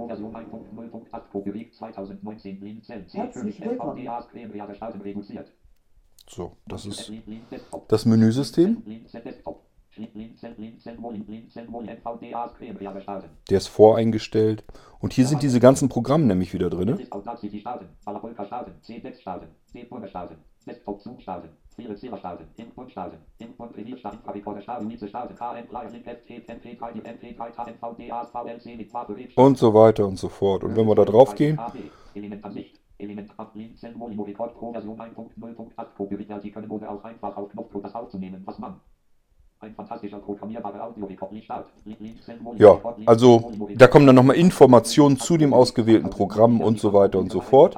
Version 0.07 0.35
1.0.8 0.35 1.19
Pro 1.31 1.41
bewegt 1.41 1.75
2019 1.75 2.59
Blinzeln 2.59 3.05
Herzlich 3.11 3.59
C5 3.59 3.69
willkommen. 3.69 3.97
NVDA 3.97 4.21
Screenreader 4.21 4.67
gestalten 4.67 5.01
reduziert. 5.01 5.51
So, 6.27 6.57
das 6.67 6.85
ist 6.85 7.11
das 7.87 8.05
Menüsystem. 8.05 8.83
Der 13.49 13.57
ist 13.57 13.67
voreingestellt. 13.67 14.63
Und 14.99 15.13
hier 15.13 15.25
sind 15.25 15.43
diese 15.43 15.59
ganzen 15.59 15.89
Programme 15.89 16.25
nämlich 16.25 16.53
wieder 16.53 16.69
drin. 16.69 16.97
Ist 21.71 21.79
Audacity 21.79 21.79
starten. 21.79 21.79
Parabolica 21.79 21.79
starten. 21.79 21.79
C6 21.79 21.79
starten. 21.79 21.79
C-Burger 21.79 21.79
starten. 21.79 21.79
Desktop 21.79 21.79
Zoom 21.79 21.79
starten. 21.79 21.81
Friere 21.81 21.95
Zähler 21.95 22.17
starten. 22.17 22.47
Input 22.57 22.91
starten. 22.91 23.17
Input 23.39 23.77
Revier 23.77 23.97
starten. 23.97 24.17
Infrarekorder 24.17 24.61
starten. 24.61 24.87
Mieze 24.87 25.07
starten. 25.07 25.35
Flyer 25.35 25.89
Link 25.89 26.05
FT 26.05 26.29
MP3 26.49 26.93
die 26.93 27.01
MP3 27.01 27.67
NVDA 27.67 28.25
VLC 28.25 28.77
mit 28.77 28.93
Waffe 28.93 29.15
Und 29.35 29.57
so 29.57 29.73
weiter 29.73 30.07
und 30.07 30.17
so 30.17 30.29
fort. 30.29 30.63
Und 30.63 30.75
wenn 30.75 30.87
wir 30.87 30.95
da 30.95 31.05
drauf 31.05 31.35
gehen, 31.35 31.59
Elementansicht. 32.13 32.81
Element 33.01 33.31
ab 33.37 33.53
Blinzeln 33.53 33.97
Molino 33.97 34.23
Rekord 34.23 34.53
Pro 34.53 34.71
Version 34.71 34.95
1.0.8 34.95 35.85
Pro 35.95 36.07
Sie 36.39 36.51
können 36.51 36.69
oder 36.69 36.91
auch 36.91 37.03
einfach 37.03 37.35
auf 37.35 37.49
Knopfdruck 37.49 37.83
das 37.83 37.95
aufzunehmen, 37.95 38.43
was 38.45 38.59
man. 38.59 38.79
Ein 39.59 39.75
fantastischer 39.75 40.19
programmierbarer 40.19 40.85
Audiorekord 40.85 41.43
Start. 41.43 41.67
Ja, 42.57 42.79
also 43.05 43.51
da 43.75 43.87
kommen 43.87 44.07
dann 44.07 44.15
nochmal 44.15 44.35
Informationen 44.35 45.17
zu 45.17 45.37
dem 45.37 45.53
ausgewählten 45.53 46.09
Programm 46.09 46.61
und 46.61 46.79
so 46.79 46.93
weiter 46.93 47.19
und 47.19 47.31
so 47.31 47.41
fort. 47.41 47.75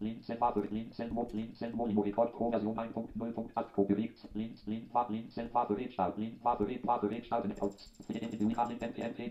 Blinzeln 0.00 0.40
Waffe, 0.40 0.60
Blinzeln 0.62 1.12
Mo- 1.12 1.24
Blinzeln 1.24 1.76
Molino 1.76 2.00
Rekord 2.00 2.32
Pro 2.32 2.50
Version 2.50 2.74
1.0.8 2.74 3.62
Pro 3.74 3.84
bewegt. 3.84 4.18
Blinz, 4.32 4.62
Blinz, 4.62 4.92
Wa- 4.94 5.04
Blinzeln 5.04 5.48
Waffe, 5.52 5.76
Start. 5.90 6.16
Blinz, 6.16 6.42
Waffe, 6.42 6.66
Waffe, 6.84 7.22
Start. 7.22 7.44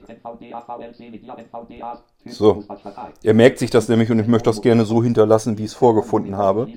NVDA, 0.08 0.62
VLC, 0.62 1.10
Media, 1.12 1.36
NVDA. 1.36 2.04
So. 2.26 2.64
Er 3.24 3.34
merkt 3.34 3.58
sich 3.58 3.72
das 3.72 3.90
nämlich 3.90 4.12
und 4.12 4.20
ich 4.20 4.28
möchte 4.28 4.50
das 4.50 4.62
gerne 4.62 4.86
so 4.86 5.02
hinterlassen, 5.04 5.58
wie 5.58 5.64
ich 5.64 5.72
es 5.72 5.74
vorgefunden 5.74 6.38
habe. 6.38 6.68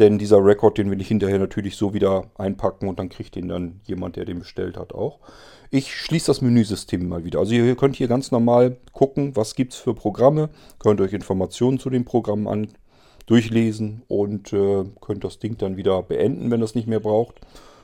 Denn 0.00 0.16
dieser 0.16 0.42
Rekord, 0.42 0.78
den 0.78 0.90
will 0.90 1.00
ich 1.02 1.08
hinterher 1.08 1.38
natürlich 1.38 1.76
so 1.76 1.92
wieder 1.92 2.24
einpacken 2.38 2.88
und 2.88 2.98
dann 2.98 3.10
kriegt 3.10 3.34
den 3.36 3.48
dann 3.48 3.80
jemand, 3.84 4.16
der 4.16 4.24
den 4.24 4.38
bestellt 4.38 4.78
hat, 4.78 4.94
auch. 4.94 5.18
Ich 5.70 5.94
schließe 5.94 6.28
das 6.28 6.40
Menüsystem 6.40 7.06
mal 7.06 7.22
wieder. 7.24 7.38
Also 7.38 7.52
ihr 7.52 7.76
könnt 7.76 7.96
hier 7.96 8.08
ganz 8.08 8.30
normal 8.30 8.78
gucken, 8.92 9.36
was 9.36 9.54
gibt 9.54 9.74
es 9.74 9.78
für 9.78 9.92
Programme, 9.92 10.48
könnt 10.78 11.02
euch 11.02 11.12
Informationen 11.12 11.78
zu 11.78 11.90
den 11.90 12.06
Programmen 12.06 12.48
an 12.48 12.68
durchlesen 13.26 14.02
und 14.08 14.54
äh, 14.54 14.84
könnt 15.02 15.22
das 15.22 15.38
Ding 15.38 15.58
dann 15.58 15.76
wieder 15.76 16.02
beenden, 16.02 16.50
wenn 16.50 16.62
das 16.62 16.74
nicht 16.74 16.88
mehr 16.88 17.00
braucht. 17.00 17.40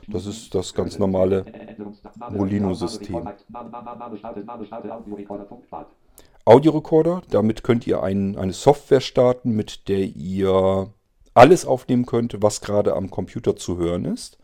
Das 0.09 0.25
ist 0.25 0.55
das 0.55 0.73
ganz 0.73 0.99
normale 0.99 1.45
Molino-System. 2.31 3.29
Audiorekorder. 6.47 7.23
Damit 7.31 7.63
könnt 7.63 7.87
ihr 7.87 8.03
ein, 8.03 8.39
eine 8.39 8.53
Software 8.53 9.01
starten, 9.01 9.51
mit 9.51 9.89
der 9.89 10.05
ihr 10.05 10.89
alles 11.37 11.67
aufnehmen 11.67 12.07
könnt, 12.07 12.43
was 12.43 12.61
gerade 12.61 12.95
am 12.95 13.11
Computer 13.11 13.57
zu 13.57 13.77
hören 13.77 14.05
ist. 14.05 14.39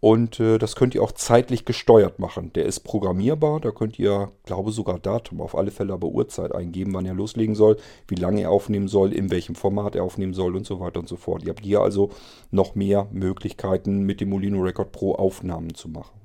Und 0.00 0.40
äh, 0.40 0.58
das 0.58 0.74
könnt 0.74 0.96
ihr 0.96 1.02
auch 1.02 1.12
zeitlich 1.12 1.64
gesteuert 1.64 2.18
machen. 2.18 2.52
Der 2.54 2.64
ist 2.64 2.80
programmierbar. 2.80 3.60
Da 3.60 3.70
könnt 3.70 4.00
ihr, 4.00 4.32
glaube 4.44 4.72
sogar 4.72 4.98
Datum, 4.98 5.40
auf 5.40 5.56
alle 5.56 5.70
Fälle 5.70 5.92
aber 5.92 6.08
Uhrzeit 6.08 6.52
eingeben, 6.52 6.92
wann 6.92 7.06
er 7.06 7.14
loslegen 7.14 7.54
soll, 7.54 7.76
wie 8.08 8.16
lange 8.16 8.40
er 8.40 8.50
aufnehmen 8.50 8.88
soll, 8.88 9.12
in 9.12 9.30
welchem 9.30 9.54
Format 9.54 9.94
er 9.94 10.02
aufnehmen 10.02 10.34
soll 10.34 10.56
und 10.56 10.66
so 10.66 10.80
weiter 10.80 10.98
und 10.98 11.08
so 11.08 11.14
fort. 11.14 11.44
Ihr 11.44 11.50
habt 11.50 11.62
hier 11.64 11.82
also 11.82 12.10
noch 12.50 12.74
mehr 12.74 13.06
Möglichkeiten, 13.12 14.02
mit 14.02 14.20
dem 14.20 14.30
Molino 14.30 14.60
Record 14.60 14.90
Pro 14.90 15.14
Aufnahmen 15.14 15.74
zu 15.74 15.88
machen. 15.88 16.18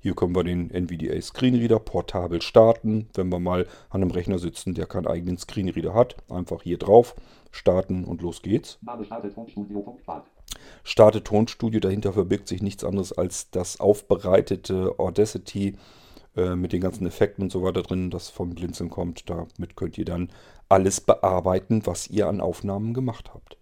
Hier 0.00 0.14
können 0.14 0.34
wir 0.34 0.44
den 0.44 0.70
NVDA 0.70 1.20
Screenreader 1.20 1.78
portabel 1.78 2.40
starten. 2.40 3.08
Wenn 3.14 3.28
wir 3.28 3.38
mal 3.38 3.66
an 3.90 4.02
einem 4.02 4.10
Rechner 4.10 4.38
sitzen, 4.38 4.74
der 4.74 4.86
keinen 4.86 5.06
eigenen 5.06 5.36
Screenreader 5.36 5.92
hat, 5.92 6.16
einfach 6.30 6.62
hier 6.62 6.78
drauf, 6.78 7.14
starten 7.50 8.04
und 8.04 8.22
los 8.22 8.40
geht's. 8.40 8.78
Starte 10.84 11.22
Tonstudio, 11.22 11.80
dahinter 11.80 12.12
verbirgt 12.14 12.48
sich 12.48 12.62
nichts 12.62 12.82
anderes 12.82 13.12
als 13.12 13.50
das 13.50 13.78
aufbereitete 13.78 14.98
Audacity 14.98 15.76
äh, 16.36 16.54
mit 16.56 16.72
den 16.72 16.80
ganzen 16.80 17.06
Effekten 17.06 17.42
und 17.42 17.52
so 17.52 17.62
weiter 17.62 17.82
drin, 17.82 18.10
das 18.10 18.30
vom 18.30 18.54
Blinzeln 18.54 18.88
kommt. 18.88 19.28
Damit 19.28 19.76
könnt 19.76 19.98
ihr 19.98 20.06
dann 20.06 20.30
alles 20.68 21.00
bearbeiten, 21.00 21.84
was 21.84 22.08
ihr 22.08 22.26
an 22.26 22.40
Aufnahmen 22.40 22.94
gemacht 22.94 23.34
habt. 23.34 23.58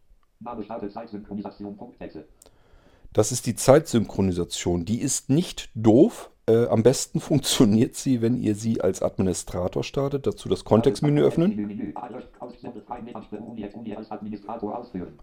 Das 3.12 3.32
ist 3.32 3.46
die 3.46 3.54
Zeitsynchronisation. 3.54 4.84
Die 4.84 5.00
ist 5.00 5.30
nicht 5.30 5.70
doof. 5.74 6.30
Äh, 6.48 6.66
am 6.66 6.82
besten 6.82 7.20
funktioniert 7.28 7.94
sie, 7.94 8.22
wenn 8.22 8.36
ihr 8.36 8.54
sie 8.54 8.80
als 8.80 9.02
Administrator 9.02 9.84
startet. 9.84 10.26
Dazu 10.26 10.48
das 10.48 10.64
Kontextmenü 10.64 11.22
öffnen. 11.22 11.94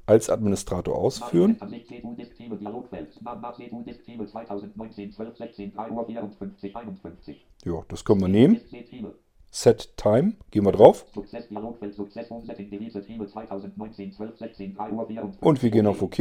Als 0.05 0.29
Administrator 0.29 0.97
ausführen. 0.97 1.57
Ja, 7.63 7.83
das 7.87 8.05
können 8.05 8.21
wir 8.21 8.27
nehmen. 8.27 8.61
Set 9.55 9.95
Time. 9.95 10.33
Gehen 10.51 10.65
wir 10.65 10.73
drauf. 10.73 11.05
Und 15.39 15.63
wir 15.63 15.69
gehen 15.71 15.87
auf 15.87 16.01
OK. 16.01 16.19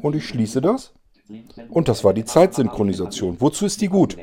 Und 0.00 0.14
ich 0.14 0.24
schließe 0.28 0.60
das. 0.60 0.94
Und 1.70 1.88
das 1.88 2.04
war 2.04 2.14
die 2.14 2.24
Zeitsynchronisation. 2.24 3.40
Wozu 3.40 3.66
ist 3.66 3.80
die 3.80 3.88
gut? 3.88 4.16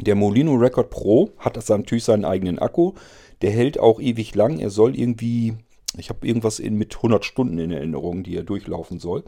Der 0.00 0.16
Molino 0.16 0.54
Record 0.56 0.90
Pro 0.90 1.30
hat 1.38 1.56
natürlich 1.68 2.02
seinen 2.02 2.24
eigenen 2.24 2.58
Akku. 2.58 2.94
Der 3.40 3.52
hält 3.52 3.78
auch 3.78 4.00
ewig 4.00 4.34
lang. 4.34 4.58
Er 4.58 4.70
soll 4.70 4.98
irgendwie 4.98 5.54
Ich 5.96 6.08
habe 6.08 6.26
irgendwas 6.26 6.58
in, 6.58 6.76
mit 6.76 6.96
100 6.96 7.24
Stunden 7.24 7.58
in 7.58 7.70
Erinnerung, 7.70 8.22
die 8.22 8.36
er 8.36 8.44
durchlaufen 8.44 9.00
soll. 9.00 9.24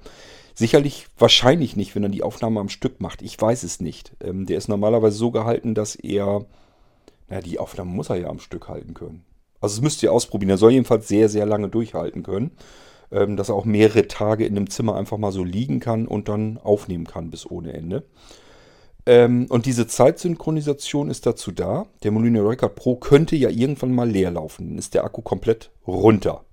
Sicherlich 0.54 1.06
wahrscheinlich 1.18 1.76
nicht, 1.76 1.94
wenn 1.94 2.04
er 2.04 2.08
die 2.08 2.22
Aufnahme 2.22 2.60
am 2.60 2.68
Stück 2.68 3.00
macht. 3.00 3.22
Ich 3.22 3.40
weiß 3.40 3.62
es 3.62 3.80
nicht. 3.80 4.12
Ähm, 4.22 4.46
der 4.46 4.58
ist 4.58 4.68
normalerweise 4.68 5.16
so 5.16 5.30
gehalten, 5.30 5.74
dass 5.74 5.96
er, 5.96 6.44
na, 7.28 7.40
die 7.40 7.58
Aufnahme 7.58 7.90
muss 7.90 8.10
er 8.10 8.16
ja 8.16 8.28
am 8.28 8.38
Stück 8.38 8.68
halten 8.68 8.94
können. 8.94 9.24
Also 9.60 9.76
das 9.76 9.82
müsst 9.82 10.02
ihr 10.02 10.12
ausprobieren. 10.12 10.50
Er 10.50 10.58
soll 10.58 10.72
jedenfalls 10.72 11.08
sehr, 11.08 11.28
sehr 11.28 11.46
lange 11.46 11.68
durchhalten 11.68 12.22
können. 12.22 12.52
Ähm, 13.10 13.36
dass 13.36 13.50
er 13.50 13.54
auch 13.54 13.66
mehrere 13.66 14.08
Tage 14.08 14.46
in 14.46 14.56
einem 14.56 14.70
Zimmer 14.70 14.96
einfach 14.96 15.18
mal 15.18 15.32
so 15.32 15.44
liegen 15.44 15.80
kann 15.80 16.06
und 16.06 16.28
dann 16.30 16.56
aufnehmen 16.56 17.06
kann 17.06 17.30
bis 17.30 17.48
ohne 17.48 17.74
Ende. 17.74 18.04
Ähm, 19.04 19.46
und 19.50 19.66
diese 19.66 19.86
Zeitsynchronisation 19.86 21.10
ist 21.10 21.26
dazu 21.26 21.52
da. 21.52 21.86
Der 22.04 22.10
Molino 22.10 22.46
Record 22.46 22.74
Pro 22.74 22.96
könnte 22.96 23.36
ja 23.36 23.50
irgendwann 23.50 23.94
mal 23.94 24.08
leer 24.08 24.30
laufen. 24.30 24.70
Dann 24.70 24.78
ist 24.78 24.94
der 24.94 25.04
Akku 25.04 25.20
komplett 25.20 25.70
runter. 25.86 26.44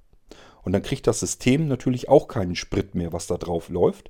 Und 0.63 0.74
dann 0.74 0.82
kriegt 0.82 1.08
das 1.08 1.19
System 1.19 1.67
natürlich 1.67 2.10
auch 2.10 2.28
keinen 2.28 2.56
Sprit 2.56 2.95
mehr, 2.95 3.13
was 3.13 3.28
da 3.28 3.38
drauf 3.38 3.69
läuft. 3.69 4.10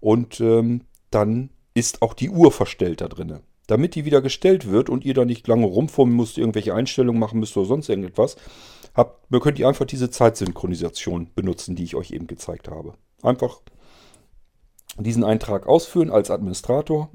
Und 0.00 0.40
ähm, 0.40 0.82
dann 1.10 1.50
ist 1.74 2.02
auch 2.02 2.14
die 2.14 2.30
Uhr 2.30 2.52
verstellt 2.52 3.00
da 3.00 3.08
drin. 3.08 3.40
Damit 3.66 3.94
die 3.94 4.04
wieder 4.04 4.20
gestellt 4.20 4.70
wird 4.70 4.90
und 4.90 5.04
ihr 5.04 5.14
da 5.14 5.24
nicht 5.24 5.48
lange 5.48 5.66
rumfummeln 5.66 6.16
müsst, 6.16 6.36
irgendwelche 6.36 6.74
Einstellungen 6.74 7.18
machen 7.18 7.40
müsst 7.40 7.56
oder 7.56 7.66
sonst 7.66 7.88
irgendetwas, 7.88 8.36
habt, 8.94 9.30
könnt 9.40 9.58
ihr 9.58 9.68
einfach 9.68 9.86
diese 9.86 10.10
Zeitsynchronisation 10.10 11.30
benutzen, 11.34 11.74
die 11.74 11.84
ich 11.84 11.96
euch 11.96 12.10
eben 12.10 12.26
gezeigt 12.26 12.68
habe. 12.68 12.94
Einfach 13.22 13.60
diesen 14.98 15.24
Eintrag 15.24 15.66
ausführen 15.66 16.10
als 16.10 16.30
Administrator. 16.30 17.10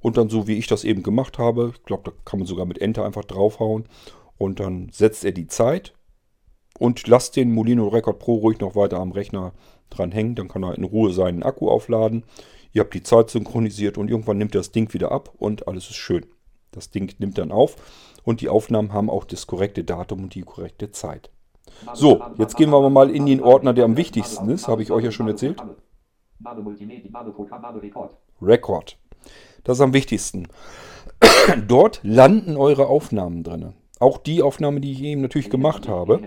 Und 0.00 0.16
dann 0.16 0.28
so 0.30 0.46
wie 0.46 0.56
ich 0.56 0.66
das 0.68 0.84
eben 0.84 1.02
gemacht 1.02 1.38
habe, 1.38 1.72
ich 1.74 1.82
glaube, 1.84 2.10
da 2.10 2.16
kann 2.24 2.38
man 2.38 2.46
sogar 2.46 2.64
mit 2.64 2.80
Enter 2.80 3.04
einfach 3.04 3.24
draufhauen. 3.24 3.84
Und 4.38 4.60
dann 4.60 4.88
setzt 4.92 5.24
er 5.24 5.32
die 5.32 5.48
Zeit 5.48 5.92
und 6.78 7.06
lasst 7.06 7.36
den 7.36 7.52
Molino 7.52 7.88
Record 7.88 8.18
Pro 8.18 8.36
ruhig 8.36 8.60
noch 8.60 8.74
weiter 8.74 8.98
am 8.98 9.12
Rechner 9.12 9.52
dran 9.90 10.12
hängen. 10.12 10.34
Dann 10.34 10.48
kann 10.48 10.62
er 10.62 10.76
in 10.76 10.84
Ruhe 10.84 11.12
seinen 11.12 11.42
Akku 11.42 11.68
aufladen. 11.68 12.24
Ihr 12.72 12.80
habt 12.80 12.94
die 12.94 13.02
Zeit 13.02 13.30
synchronisiert 13.30 13.96
und 13.98 14.10
irgendwann 14.10 14.38
nimmt 14.38 14.54
das 14.54 14.72
Ding 14.72 14.92
wieder 14.92 15.12
ab 15.12 15.32
und 15.38 15.66
alles 15.66 15.88
ist 15.88 15.96
schön. 15.96 16.26
Das 16.72 16.90
Ding 16.90 17.14
nimmt 17.18 17.38
dann 17.38 17.52
auf 17.52 17.76
und 18.24 18.40
die 18.40 18.48
Aufnahmen 18.48 18.92
haben 18.92 19.08
auch 19.08 19.24
das 19.24 19.46
korrekte 19.46 19.84
Datum 19.84 20.24
und 20.24 20.34
die 20.34 20.42
korrekte 20.42 20.90
Zeit. 20.90 21.30
So, 21.94 22.22
jetzt 22.38 22.56
gehen 22.56 22.70
wir 22.70 22.90
mal 22.90 23.10
in 23.10 23.26
den 23.26 23.42
Ordner, 23.42 23.72
der 23.72 23.84
am 23.84 23.96
wichtigsten 23.96 24.48
ist, 24.50 24.68
habe 24.68 24.82
ich 24.82 24.90
euch 24.90 25.04
ja 25.04 25.10
schon 25.10 25.28
erzählt. 25.28 25.62
Record. 28.42 28.98
Das 29.64 29.78
ist 29.78 29.80
am 29.80 29.94
wichtigsten. 29.94 30.48
Dort 31.66 32.00
landen 32.02 32.56
eure 32.56 32.86
Aufnahmen 32.88 33.42
drin. 33.42 33.72
Auch 33.98 34.18
die 34.18 34.42
Aufnahme, 34.42 34.80
die 34.80 34.92
ich 34.92 35.02
eben 35.02 35.22
natürlich 35.22 35.50
gemacht 35.50 35.88
habe. 35.88 36.20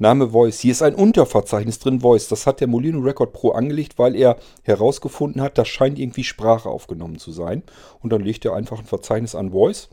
Name 0.00 0.28
Voice. 0.28 0.60
Hier 0.60 0.72
ist 0.72 0.82
ein 0.82 0.94
Unterverzeichnis 0.94 1.80
drin, 1.80 2.00
Voice. 2.00 2.28
Das 2.28 2.46
hat 2.46 2.60
der 2.60 2.68
Molino 2.68 3.00
Record 3.00 3.32
Pro 3.32 3.50
angelegt, 3.50 3.98
weil 3.98 4.14
er 4.14 4.36
herausgefunden 4.62 5.42
hat, 5.42 5.58
das 5.58 5.68
scheint 5.68 5.98
irgendwie 5.98 6.22
Sprache 6.22 6.68
aufgenommen 6.68 7.18
zu 7.18 7.32
sein. 7.32 7.64
Und 8.00 8.12
dann 8.12 8.22
legt 8.22 8.44
er 8.44 8.54
einfach 8.54 8.78
ein 8.78 8.84
Verzeichnis 8.84 9.34
an 9.34 9.50
Voice. 9.50 9.88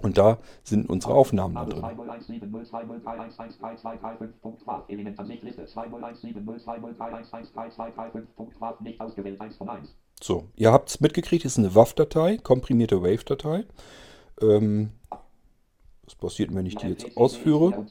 Und 0.00 0.18
da 0.18 0.38
sind 0.62 0.88
unsere 0.88 1.14
Aufnahmen 1.14 1.54
da 1.54 1.64
drin. 1.64 1.82
So, 10.22 10.44
ihr 10.56 10.72
habt 10.72 10.88
es 10.90 11.00
mitgekriegt, 11.00 11.44
ist 11.44 11.58
eine 11.58 11.74
WAV-Datei, 11.74 12.38
komprimierte 12.38 13.02
Wave-Datei. 13.02 13.64
Ähm, 14.40 14.90
was 16.04 16.14
passiert, 16.14 16.54
wenn 16.54 16.66
ich 16.66 16.76
die 16.76 16.88
jetzt 16.88 17.16
ausführe? 17.16 17.86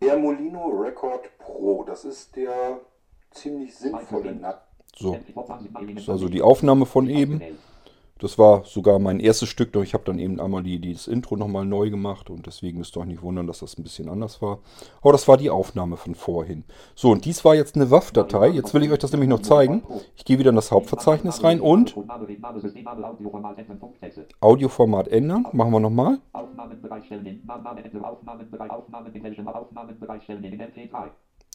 Der 0.00 0.16
Molino 0.16 0.66
Record 0.68 1.38
Pro, 1.38 1.84
das 1.84 2.04
ist 2.04 2.36
der 2.36 2.80
ziemlich 3.32 3.74
sinnvolle. 3.74 4.60
So, 4.96 5.18
das 5.34 6.02
ist 6.02 6.08
also 6.08 6.28
die 6.28 6.40
Aufnahme 6.40 6.86
von 6.86 7.08
eben. 7.08 7.42
Das 8.18 8.38
war 8.38 8.64
sogar 8.64 9.00
mein 9.00 9.18
erstes 9.18 9.48
Stück, 9.48 9.72
doch 9.72 9.82
ich 9.82 9.92
habe 9.92 10.04
dann 10.04 10.20
eben 10.20 10.40
einmal 10.40 10.62
die, 10.62 10.92
das 10.92 11.08
Intro 11.08 11.36
nochmal 11.36 11.66
neu 11.66 11.90
gemacht 11.90 12.30
und 12.30 12.46
deswegen 12.46 12.78
müsst 12.78 12.96
ihr 12.96 13.00
euch 13.00 13.06
nicht 13.06 13.22
wundern, 13.22 13.48
dass 13.48 13.58
das 13.58 13.76
ein 13.76 13.82
bisschen 13.82 14.08
anders 14.08 14.40
war. 14.40 14.60
Aber 15.02 15.12
das 15.12 15.26
war 15.26 15.36
die 15.36 15.50
Aufnahme 15.50 15.96
von 15.96 16.14
vorhin. 16.14 16.64
So, 16.94 17.10
und 17.10 17.24
dies 17.24 17.44
war 17.44 17.56
jetzt 17.56 17.74
eine 17.74 17.90
WAV-Datei. 17.90 18.48
Jetzt 18.48 18.72
will 18.72 18.84
ich 18.84 18.92
euch 18.92 19.00
das 19.00 19.10
nämlich 19.10 19.28
noch 19.28 19.40
zeigen. 19.40 19.82
Ich 20.16 20.24
gehe 20.24 20.38
wieder 20.38 20.50
in 20.50 20.56
das 20.56 20.70
Hauptverzeichnis 20.70 21.42
rein 21.42 21.60
und 21.60 21.96
Audioformat 24.40 25.08
ändern. 25.08 25.46
Machen 25.52 25.72
wir 25.72 25.80
nochmal. 25.80 26.18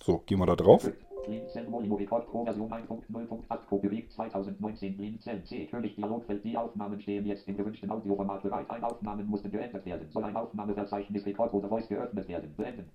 So, 0.04 0.18
gehen 0.26 0.40
wir 0.40 0.46
da 0.46 0.56
drauf. 0.56 0.90
Blinzeln 1.26 1.70
Molino 1.70 1.96
Rekord 1.96 2.28
Pro 2.28 2.44
Version 2.44 2.72
1.0.8 2.72 3.58
Pro 3.68 3.78
bewegt 3.80 4.12
2019 4.14 4.98
Blinzeln 4.98 5.46
C. 5.46 5.66
König 5.68 5.96
Dialogfeld. 5.96 6.44
Die 6.44 6.58
Aufnahmen 6.58 7.00
stehen 7.02 7.26
jetzt 7.26 7.48
im 7.48 7.58
gewünschten 7.58 7.90
Audioformat 7.90 8.44
bereit. 8.44 8.70
Ein 8.70 8.84
Aufnahmen 8.84 9.28
mussten 9.28 9.52
geändert 9.52 9.86
werden. 9.86 10.10
Soll 10.10 10.24
ein 10.24 10.36
Aufnahmeverzeichnis 10.36 11.26
Rekord 11.26 11.54
oder 11.54 11.70
Voice 11.70 11.88
geöffnet 11.88 12.28
werden. 12.28 12.54
Beenden. 12.56 12.90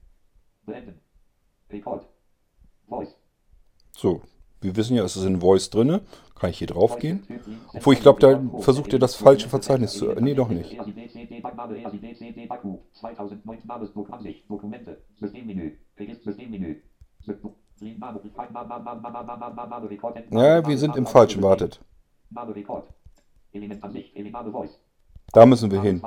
Beenden. 0.67 1.01
Rekord. 1.71 2.09
Voice. 2.89 3.17
So, 3.93 4.23
wir 4.61 4.75
wissen 4.77 4.97
ja, 4.97 5.05
es 5.05 5.17
ist 5.17 5.25
in 5.25 5.41
Voice 5.41 5.71
drin. 5.71 6.01
Kann 6.35 6.51
ich 6.51 6.59
hier 6.59 6.67
drauf 6.67 6.99
gehen? 6.99 7.23
Obwohl 7.75 7.95
ich 7.95 8.01
glaube, 8.01 8.21
da 8.21 8.43
versucht 8.61 8.93
ihr 8.93 8.99
das 8.99 9.15
falsche 9.15 9.49
Verzeichnis 9.49 9.93
zu. 9.93 10.13
Nee, 10.15 10.35
doch 10.35 10.49
nicht. 10.49 10.77
Dokumente. 14.49 15.03
Systemmenü. 15.17 15.79
Systemmenü. 15.97 16.81
Ja, 20.31 20.67
wir 20.67 20.79
sind 20.79 20.97
im 20.97 21.07
Falschen, 21.07 21.43
wartet. 21.43 21.81
Da 25.33 25.47
müssen 25.47 25.71
wir 25.71 25.83
hin. 25.83 26.01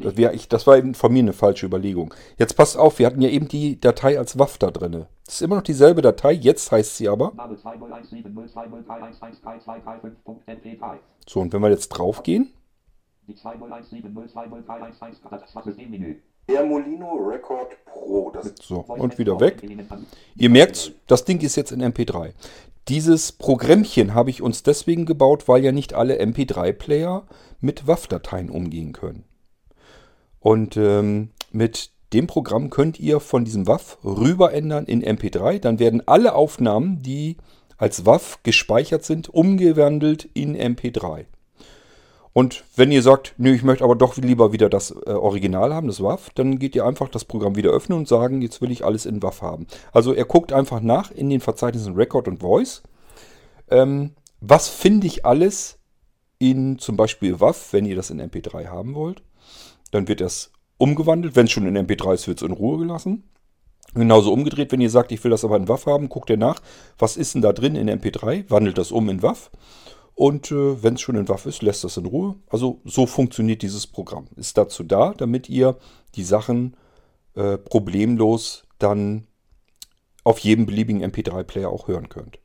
Das, 0.00 0.16
wär, 0.16 0.34
ich, 0.34 0.48
das 0.48 0.66
war 0.66 0.76
eben 0.76 0.94
von 0.94 1.12
mir 1.12 1.20
eine 1.20 1.32
falsche 1.32 1.66
Überlegung. 1.66 2.12
Jetzt 2.36 2.54
passt 2.54 2.76
auf, 2.76 2.98
wir 2.98 3.06
hatten 3.06 3.22
ja 3.22 3.30
eben 3.30 3.48
die 3.48 3.80
Datei 3.80 4.18
als 4.18 4.38
WAF 4.38 4.58
da 4.58 4.70
drin. 4.70 5.06
Das 5.24 5.34
ist 5.36 5.42
immer 5.42 5.56
noch 5.56 5.62
dieselbe 5.62 6.02
Datei, 6.02 6.32
jetzt 6.32 6.70
heißt 6.70 6.96
sie 6.96 7.08
aber. 7.08 7.32
So, 11.26 11.40
und 11.40 11.52
wenn 11.52 11.62
wir 11.62 11.70
jetzt 11.70 11.88
drauf 11.88 12.22
gehen. 12.22 12.52
Der 16.48 16.64
Molino 16.64 17.12
Record 17.14 17.76
Pro. 17.84 18.32
so, 18.60 18.80
und 18.80 19.18
wieder 19.18 19.38
weg. 19.38 19.62
Ihr 20.36 20.50
merkt, 20.50 20.92
das 21.06 21.24
Ding 21.24 21.40
ist 21.40 21.56
jetzt 21.56 21.72
in 21.72 21.82
MP3. 21.82 22.32
Dieses 22.88 23.32
Programmchen 23.32 24.14
habe 24.14 24.30
ich 24.30 24.40
uns 24.40 24.62
deswegen 24.62 25.04
gebaut, 25.04 25.46
weil 25.46 25.62
ja 25.62 25.72
nicht 25.72 25.92
alle 25.92 26.20
MP3-Player 26.22 27.26
mit 27.60 27.86
WAV-Dateien 27.86 28.48
umgehen 28.48 28.92
können. 28.92 29.24
Und 30.40 30.78
ähm, 30.78 31.30
mit 31.52 31.90
dem 32.14 32.26
Programm 32.26 32.70
könnt 32.70 32.98
ihr 32.98 33.20
von 33.20 33.44
diesem 33.44 33.66
WAV 33.66 33.98
rüber 34.02 34.54
ändern 34.54 34.86
in 34.86 35.04
MP3. 35.04 35.58
Dann 35.58 35.78
werden 35.78 36.02
alle 36.06 36.34
Aufnahmen, 36.34 37.02
die 37.02 37.36
als 37.76 38.06
WAV 38.06 38.42
gespeichert 38.42 39.04
sind, 39.04 39.28
umgewandelt 39.28 40.28
in 40.32 40.56
MP3. 40.56 41.26
Und 42.38 42.62
wenn 42.76 42.92
ihr 42.92 43.02
sagt, 43.02 43.34
nö, 43.36 43.52
ich 43.52 43.64
möchte 43.64 43.82
aber 43.82 43.96
doch 43.96 44.16
lieber 44.16 44.52
wieder 44.52 44.68
das 44.68 44.92
äh, 44.92 45.10
Original 45.10 45.74
haben, 45.74 45.88
das 45.88 46.00
WAV, 46.00 46.30
dann 46.36 46.60
geht 46.60 46.76
ihr 46.76 46.86
einfach 46.86 47.08
das 47.08 47.24
Programm 47.24 47.56
wieder 47.56 47.70
öffnen 47.70 47.98
und 47.98 48.06
sagen, 48.06 48.42
jetzt 48.42 48.62
will 48.62 48.70
ich 48.70 48.84
alles 48.84 49.06
in 49.06 49.20
WAV 49.20 49.42
haben. 49.42 49.66
Also 49.90 50.12
er 50.12 50.24
guckt 50.24 50.52
einfach 50.52 50.78
nach 50.78 51.10
in 51.10 51.30
den 51.30 51.40
Verzeichnissen 51.40 51.96
Record 51.96 52.28
und 52.28 52.38
Voice. 52.38 52.84
Ähm, 53.68 54.12
was 54.40 54.68
finde 54.68 55.08
ich 55.08 55.26
alles 55.26 55.80
in 56.38 56.78
zum 56.78 56.96
Beispiel 56.96 57.40
WAV, 57.40 57.72
wenn 57.72 57.86
ihr 57.86 57.96
das 57.96 58.10
in 58.10 58.20
MP3 58.20 58.68
haben 58.68 58.94
wollt? 58.94 59.24
Dann 59.90 60.06
wird 60.06 60.20
das 60.20 60.52
umgewandelt. 60.76 61.34
Wenn 61.34 61.46
es 61.46 61.50
schon 61.50 61.66
in 61.66 61.88
MP3 61.88 62.14
ist, 62.14 62.28
wird 62.28 62.40
es 62.40 62.46
in 62.46 62.54
Ruhe 62.54 62.78
gelassen. 62.78 63.24
Genauso 63.94 64.32
umgedreht, 64.32 64.70
wenn 64.70 64.80
ihr 64.80 64.90
sagt, 64.90 65.10
ich 65.10 65.24
will 65.24 65.32
das 65.32 65.44
aber 65.44 65.56
in 65.56 65.66
WAV 65.66 65.86
haben, 65.86 66.08
guckt 66.08 66.30
ihr 66.30 66.36
nach, 66.36 66.60
was 66.98 67.16
ist 67.16 67.34
denn 67.34 67.42
da 67.42 67.52
drin 67.52 67.74
in 67.74 67.90
MP3, 67.90 68.48
wandelt 68.48 68.78
das 68.78 68.92
um 68.92 69.08
in 69.08 69.22
WAV 69.22 69.50
und 70.18 70.50
äh, 70.50 70.82
wenn 70.82 70.94
es 70.94 71.00
schon 71.00 71.14
in 71.14 71.28
Waffe 71.28 71.48
ist, 71.48 71.62
lässt 71.62 71.84
das 71.84 71.96
in 71.96 72.04
Ruhe. 72.04 72.34
Also 72.48 72.80
so 72.84 73.06
funktioniert 73.06 73.62
dieses 73.62 73.86
Programm. 73.86 74.26
Ist 74.34 74.58
dazu 74.58 74.82
da, 74.82 75.14
damit 75.16 75.48
ihr 75.48 75.76
die 76.16 76.24
Sachen 76.24 76.76
äh, 77.36 77.56
problemlos 77.56 78.64
dann 78.80 79.28
auf 80.24 80.40
jedem 80.40 80.66
beliebigen 80.66 81.04
MP3-Player 81.04 81.70
auch 81.70 81.86
hören 81.86 82.08
könnt. 82.08 82.40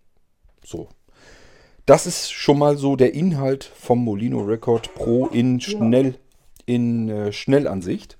So. 0.64 0.88
Das 1.88 2.06
ist 2.06 2.32
schon 2.32 2.60
mal 2.60 2.78
so 2.78 2.96
der 2.96 3.16
Inhalt 3.16 3.64
vom 3.64 4.04
Molino 4.04 4.42
Record 4.42 4.94
Pro 4.94 5.26
in 5.26 5.60
Schnell 5.60 6.20
in 6.68 7.10
äh, 7.10 7.32
Schnellansicht. 7.34 8.20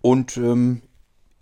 Und 0.00 0.36
ähm, 0.36 0.82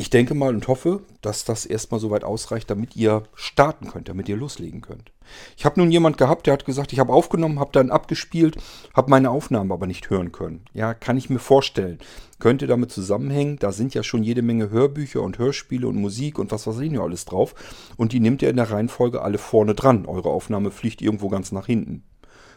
ich 0.00 0.10
denke 0.10 0.34
mal 0.34 0.54
und 0.54 0.68
hoffe, 0.68 1.02
dass 1.22 1.44
das 1.44 1.66
erstmal 1.66 1.98
soweit 1.98 2.22
ausreicht, 2.22 2.70
damit 2.70 2.94
ihr 2.94 3.24
starten 3.34 3.88
könnt, 3.88 4.08
damit 4.08 4.28
ihr 4.28 4.36
loslegen 4.36 4.80
könnt. 4.80 5.10
Ich 5.56 5.64
habe 5.64 5.80
nun 5.80 5.90
jemand 5.90 6.18
gehabt, 6.18 6.46
der 6.46 6.52
hat 6.52 6.64
gesagt, 6.64 6.92
ich 6.92 7.00
habe 7.00 7.12
aufgenommen, 7.12 7.58
habe 7.58 7.72
dann 7.72 7.90
abgespielt, 7.90 8.58
habe 8.94 9.10
meine 9.10 9.28
Aufnahmen 9.28 9.72
aber 9.72 9.88
nicht 9.88 10.08
hören 10.08 10.30
können. 10.30 10.64
Ja, 10.72 10.94
kann 10.94 11.16
ich 11.16 11.30
mir 11.30 11.40
vorstellen. 11.40 11.98
Könnte 12.38 12.68
damit 12.68 12.92
zusammenhängen, 12.92 13.58
da 13.58 13.72
sind 13.72 13.92
ja 13.92 14.04
schon 14.04 14.22
jede 14.22 14.40
Menge 14.40 14.70
Hörbücher 14.70 15.20
und 15.20 15.38
Hörspiele 15.38 15.88
und 15.88 15.96
Musik 15.96 16.38
und 16.38 16.52
was 16.52 16.68
weiß 16.68 16.78
ich 16.78 16.92
nicht 16.92 17.00
alles 17.00 17.24
drauf. 17.24 17.56
Und 17.96 18.12
die 18.12 18.20
nimmt 18.20 18.40
ihr 18.40 18.50
in 18.50 18.56
der 18.56 18.70
Reihenfolge 18.70 19.20
alle 19.22 19.38
vorne 19.38 19.74
dran. 19.74 20.06
Eure 20.06 20.30
Aufnahme 20.30 20.70
fliegt 20.70 21.02
irgendwo 21.02 21.28
ganz 21.28 21.50
nach 21.50 21.66
hinten. 21.66 22.04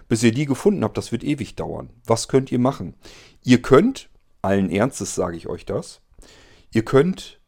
Bis 0.08 0.22
ihr 0.22 0.32
die 0.32 0.46
gefunden 0.46 0.84
habt, 0.84 0.96
das 0.96 1.12
wird 1.12 1.24
ewig 1.24 1.56
dauern. 1.56 1.90
Was 2.06 2.28
könnt 2.28 2.52
ihr 2.52 2.60
machen? 2.60 2.94
Ihr 3.44 3.64
könnt, 3.64 4.12
allen 4.44 4.70
Ernstes 4.70 5.16
sage 5.16 5.38
ich 5.38 5.48
euch 5.48 5.66
das, 5.66 6.01
Ihr 6.74 6.86
könnt 6.86 7.42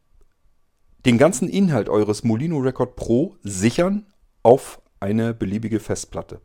den 1.06 1.18
ganzen 1.18 1.48
Inhalt 1.48 1.88
eures 1.88 2.24
Molino 2.24 2.58
Record 2.60 2.96
Pro 2.96 3.36
sichern 3.42 4.06
auf 4.42 4.82
eine 5.00 5.34
beliebige 5.34 5.80
Festplatte. 5.80 6.42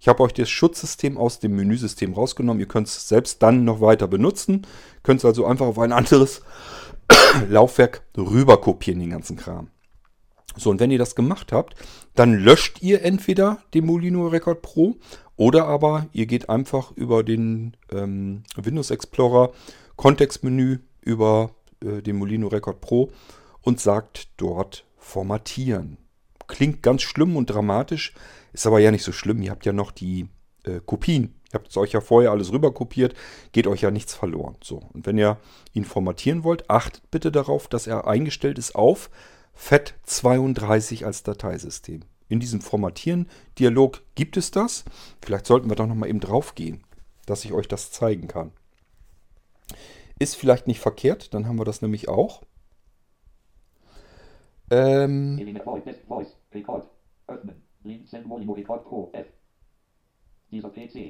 Ich 0.00 0.08
habe 0.08 0.22
euch 0.22 0.32
das 0.32 0.50
Schutzsystem 0.50 1.16
aus 1.16 1.38
dem 1.38 1.56
Menüsystem 1.56 2.14
rausgenommen. 2.14 2.60
Ihr 2.60 2.68
könnt 2.68 2.88
es 2.88 3.08
selbst 3.08 3.42
dann 3.42 3.64
noch 3.64 3.80
weiter 3.80 4.08
benutzen. 4.08 4.66
Könnt 5.02 5.20
es 5.20 5.24
also 5.24 5.46
einfach 5.46 5.66
auf 5.66 5.78
ein 5.78 5.92
anderes 5.92 6.42
Laufwerk 7.48 8.02
rüber 8.16 8.60
kopieren, 8.60 9.00
den 9.00 9.10
ganzen 9.10 9.36
Kram. 9.36 9.68
So, 10.56 10.70
und 10.70 10.80
wenn 10.80 10.90
ihr 10.90 10.98
das 10.98 11.14
gemacht 11.14 11.52
habt, 11.52 11.74
dann 12.14 12.34
löscht 12.34 12.82
ihr 12.82 13.02
entweder 13.02 13.58
den 13.74 13.86
Molino 13.86 14.28
Record 14.28 14.62
Pro 14.62 14.96
oder 15.36 15.66
aber 15.66 16.06
ihr 16.12 16.26
geht 16.26 16.48
einfach 16.48 16.92
über 16.92 17.22
den 17.22 17.76
ähm, 17.90 18.44
Windows 18.56 18.90
Explorer 18.90 19.52
Kontextmenü 19.96 20.78
über 21.00 21.50
äh, 21.84 22.02
den 22.02 22.16
Molino 22.16 22.48
Record 22.48 22.80
Pro 22.80 23.10
und 23.60 23.80
sagt 23.80 24.28
dort 24.36 24.84
formatieren. 24.96 25.98
Klingt 26.46 26.82
ganz 26.82 27.02
schlimm 27.02 27.36
und 27.36 27.46
dramatisch, 27.50 28.14
ist 28.52 28.66
aber 28.66 28.78
ja 28.78 28.90
nicht 28.90 29.04
so 29.04 29.12
schlimm. 29.12 29.42
Ihr 29.42 29.50
habt 29.50 29.66
ja 29.66 29.72
noch 29.72 29.90
die 29.90 30.28
äh, 30.64 30.80
Kopien. 30.84 31.34
Ihr 31.48 31.58
habt 31.58 31.68
es 31.68 31.76
euch 31.76 31.92
ja 31.92 32.00
vorher 32.00 32.32
alles 32.32 32.52
rüber 32.52 32.74
kopiert, 32.74 33.14
geht 33.52 33.66
euch 33.66 33.82
ja 33.82 33.90
nichts 33.90 34.12
verloren. 34.12 34.56
So, 34.62 34.82
und 34.92 35.06
wenn 35.06 35.16
ihr 35.16 35.38
ihn 35.72 35.84
formatieren 35.84 36.42
wollt, 36.42 36.68
achtet 36.68 37.08
bitte 37.10 37.30
darauf, 37.30 37.68
dass 37.68 37.86
er 37.86 38.08
eingestellt 38.08 38.58
ist 38.58 38.74
auf 38.74 39.08
FAT32 39.56 41.04
als 41.04 41.22
Dateisystem. 41.22 42.00
In 42.28 42.40
diesem 42.40 42.60
Formatieren-Dialog 42.60 44.02
gibt 44.14 44.36
es 44.36 44.50
das. 44.50 44.84
Vielleicht 45.24 45.46
sollten 45.46 45.68
wir 45.68 45.76
doch 45.76 45.86
noch 45.86 45.94
mal 45.94 46.08
eben 46.08 46.20
drauf 46.20 46.54
gehen, 46.54 46.82
dass 47.26 47.44
ich 47.44 47.52
euch 47.52 47.68
das 47.68 47.92
zeigen 47.92 48.26
kann. 48.26 48.50
Ist 50.18 50.36
vielleicht 50.36 50.66
nicht 50.66 50.80
verkehrt, 50.80 51.34
dann 51.34 51.46
haben 51.46 51.58
wir 51.58 51.64
das 51.64 51.82
nämlich 51.82 52.08
auch. 52.08 52.42
Ähm, 54.70 55.38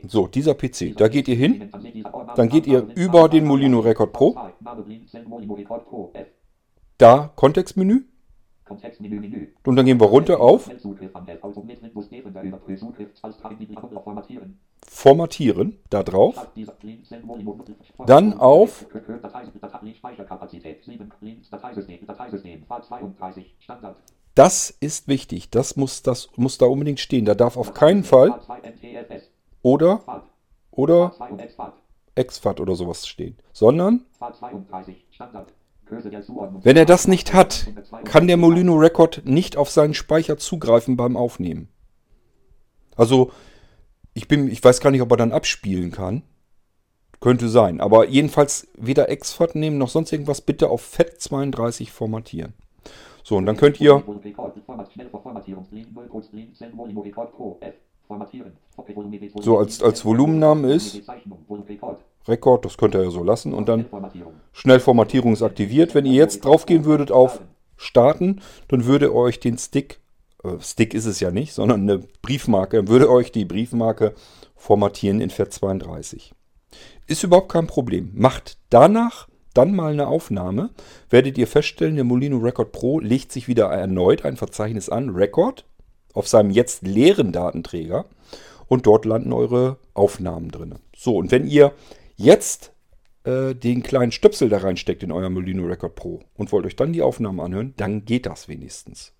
so, 0.06 0.26
dieser 0.26 0.54
PC. 0.54 0.96
Da 0.96 1.08
geht 1.08 1.28
ihr 1.28 1.36
hin. 1.36 1.70
Dann 2.36 2.48
geht 2.48 2.66
ihr 2.66 2.86
über 2.94 3.28
den 3.28 3.44
Molino 3.44 3.80
Record 3.80 4.12
Pro. 4.12 4.36
Da 6.98 7.32
Kontextmenü. 7.36 8.04
Und 9.64 9.76
dann 9.76 9.86
gehen 9.86 10.00
wir 10.00 10.06
runter 10.06 10.40
auf 10.40 10.70
Formatieren, 14.86 15.78
da 15.90 16.02
drauf. 16.02 16.48
Dann 18.06 18.34
auf 18.34 18.86
Das 24.34 24.70
ist 24.70 25.08
wichtig, 25.08 25.50
das 25.50 25.76
muss, 25.76 26.02
das 26.02 26.28
muss 26.36 26.58
da 26.58 26.66
unbedingt 26.66 27.00
stehen. 27.00 27.24
Da 27.24 27.34
darf 27.34 27.56
auf 27.56 27.72
keinen 27.74 28.04
Fall 28.04 28.40
oder 29.62 30.02
oder 30.70 31.12
exFAT 32.14 32.60
oder 32.60 32.74
sowas 32.74 33.06
stehen, 33.06 33.36
sondern 33.52 34.04
wenn 35.86 36.76
er 36.76 36.86
das 36.86 37.08
nicht 37.08 37.34
hat, 37.34 37.66
kann 38.04 38.26
der 38.26 38.36
Molino 38.36 38.74
Record 38.74 39.22
nicht 39.24 39.56
auf 39.56 39.70
seinen 39.70 39.94
Speicher 39.94 40.38
zugreifen 40.38 40.96
beim 40.96 41.16
Aufnehmen. 41.16 41.68
Also, 42.96 43.32
ich, 44.14 44.28
bin, 44.28 44.48
ich 44.48 44.62
weiß 44.62 44.80
gar 44.80 44.90
nicht, 44.90 45.02
ob 45.02 45.10
er 45.10 45.16
dann 45.16 45.32
abspielen 45.32 45.90
kann. 45.90 46.22
Könnte 47.20 47.48
sein. 47.48 47.80
Aber 47.80 48.06
jedenfalls 48.08 48.68
weder 48.76 49.08
exFAT 49.08 49.54
nehmen 49.54 49.78
noch 49.78 49.88
sonst 49.88 50.12
irgendwas. 50.12 50.40
Bitte 50.40 50.68
auf 50.68 50.96
FAT32 50.96 51.90
formatieren. 51.90 52.54
So, 53.22 53.36
und 53.36 53.46
dann 53.46 53.56
könnt 53.56 53.80
ihr 53.80 54.02
so 59.40 59.58
als, 59.58 59.82
als 59.82 60.04
Volumennamen 60.04 60.70
ist 60.70 61.00
Rekord, 62.26 62.64
das 62.64 62.76
könnt 62.76 62.94
ihr 62.94 63.04
ja 63.04 63.10
so 63.10 63.22
lassen 63.22 63.52
und 63.52 63.68
dann 63.68 63.86
Schnellformatierung 64.52 65.32
ist 65.32 65.42
aktiviert. 65.42 65.94
Wenn 65.94 66.06
ihr 66.06 66.14
jetzt 66.14 66.44
draufgehen 66.44 66.84
würdet 66.84 67.10
auf 67.10 67.40
Starten, 67.76 68.40
dann 68.68 68.86
würde 68.86 69.14
euch 69.14 69.40
den 69.40 69.58
Stick, 69.58 70.00
äh, 70.42 70.60
Stick 70.60 70.94
ist 70.94 71.06
es 71.06 71.20
ja 71.20 71.30
nicht, 71.30 71.52
sondern 71.52 71.82
eine 71.82 71.98
Briefmarke, 72.22 72.88
würde 72.88 73.10
euch 73.10 73.32
die 73.32 73.44
Briefmarke 73.44 74.14
formatieren 74.56 75.20
in 75.20 75.30
FAT32. 75.30 76.32
Ist 77.06 77.24
überhaupt 77.24 77.52
kein 77.52 77.66
Problem. 77.66 78.10
Macht 78.14 78.56
danach 78.70 79.28
dann 79.52 79.74
mal 79.74 79.92
eine 79.92 80.08
Aufnahme, 80.08 80.70
werdet 81.10 81.38
ihr 81.38 81.46
feststellen, 81.46 81.94
der 81.94 82.04
Molino 82.04 82.38
Record 82.38 82.72
Pro 82.72 82.98
legt 82.98 83.30
sich 83.30 83.46
wieder 83.46 83.66
erneut 83.66 84.24
ein 84.24 84.36
Verzeichnis 84.36 84.88
an, 84.88 85.10
Record, 85.10 85.64
auf 86.12 86.26
seinem 86.26 86.50
jetzt 86.50 86.82
leeren 86.82 87.32
Datenträger 87.32 88.06
und 88.66 88.86
dort 88.86 89.04
landen 89.04 89.32
eure 89.32 89.78
Aufnahmen 89.94 90.50
drin. 90.50 90.76
So, 90.96 91.16
und 91.16 91.30
wenn 91.30 91.46
ihr 91.46 91.72
jetzt 92.16 92.72
äh, 93.24 93.54
den 93.54 93.82
kleinen 93.82 94.12
Stöpsel 94.12 94.48
da 94.48 94.58
reinsteckt 94.58 95.02
in 95.02 95.12
euer 95.12 95.30
Molino 95.30 95.64
Record 95.64 95.94
Pro 95.94 96.22
und 96.34 96.52
wollt 96.52 96.66
euch 96.66 96.76
dann 96.76 96.92
die 96.92 97.02
Aufnahmen 97.02 97.40
anhören, 97.40 97.74
dann 97.76 98.04
geht 98.04 98.26
das 98.26 98.48
wenigstens. 98.48 99.12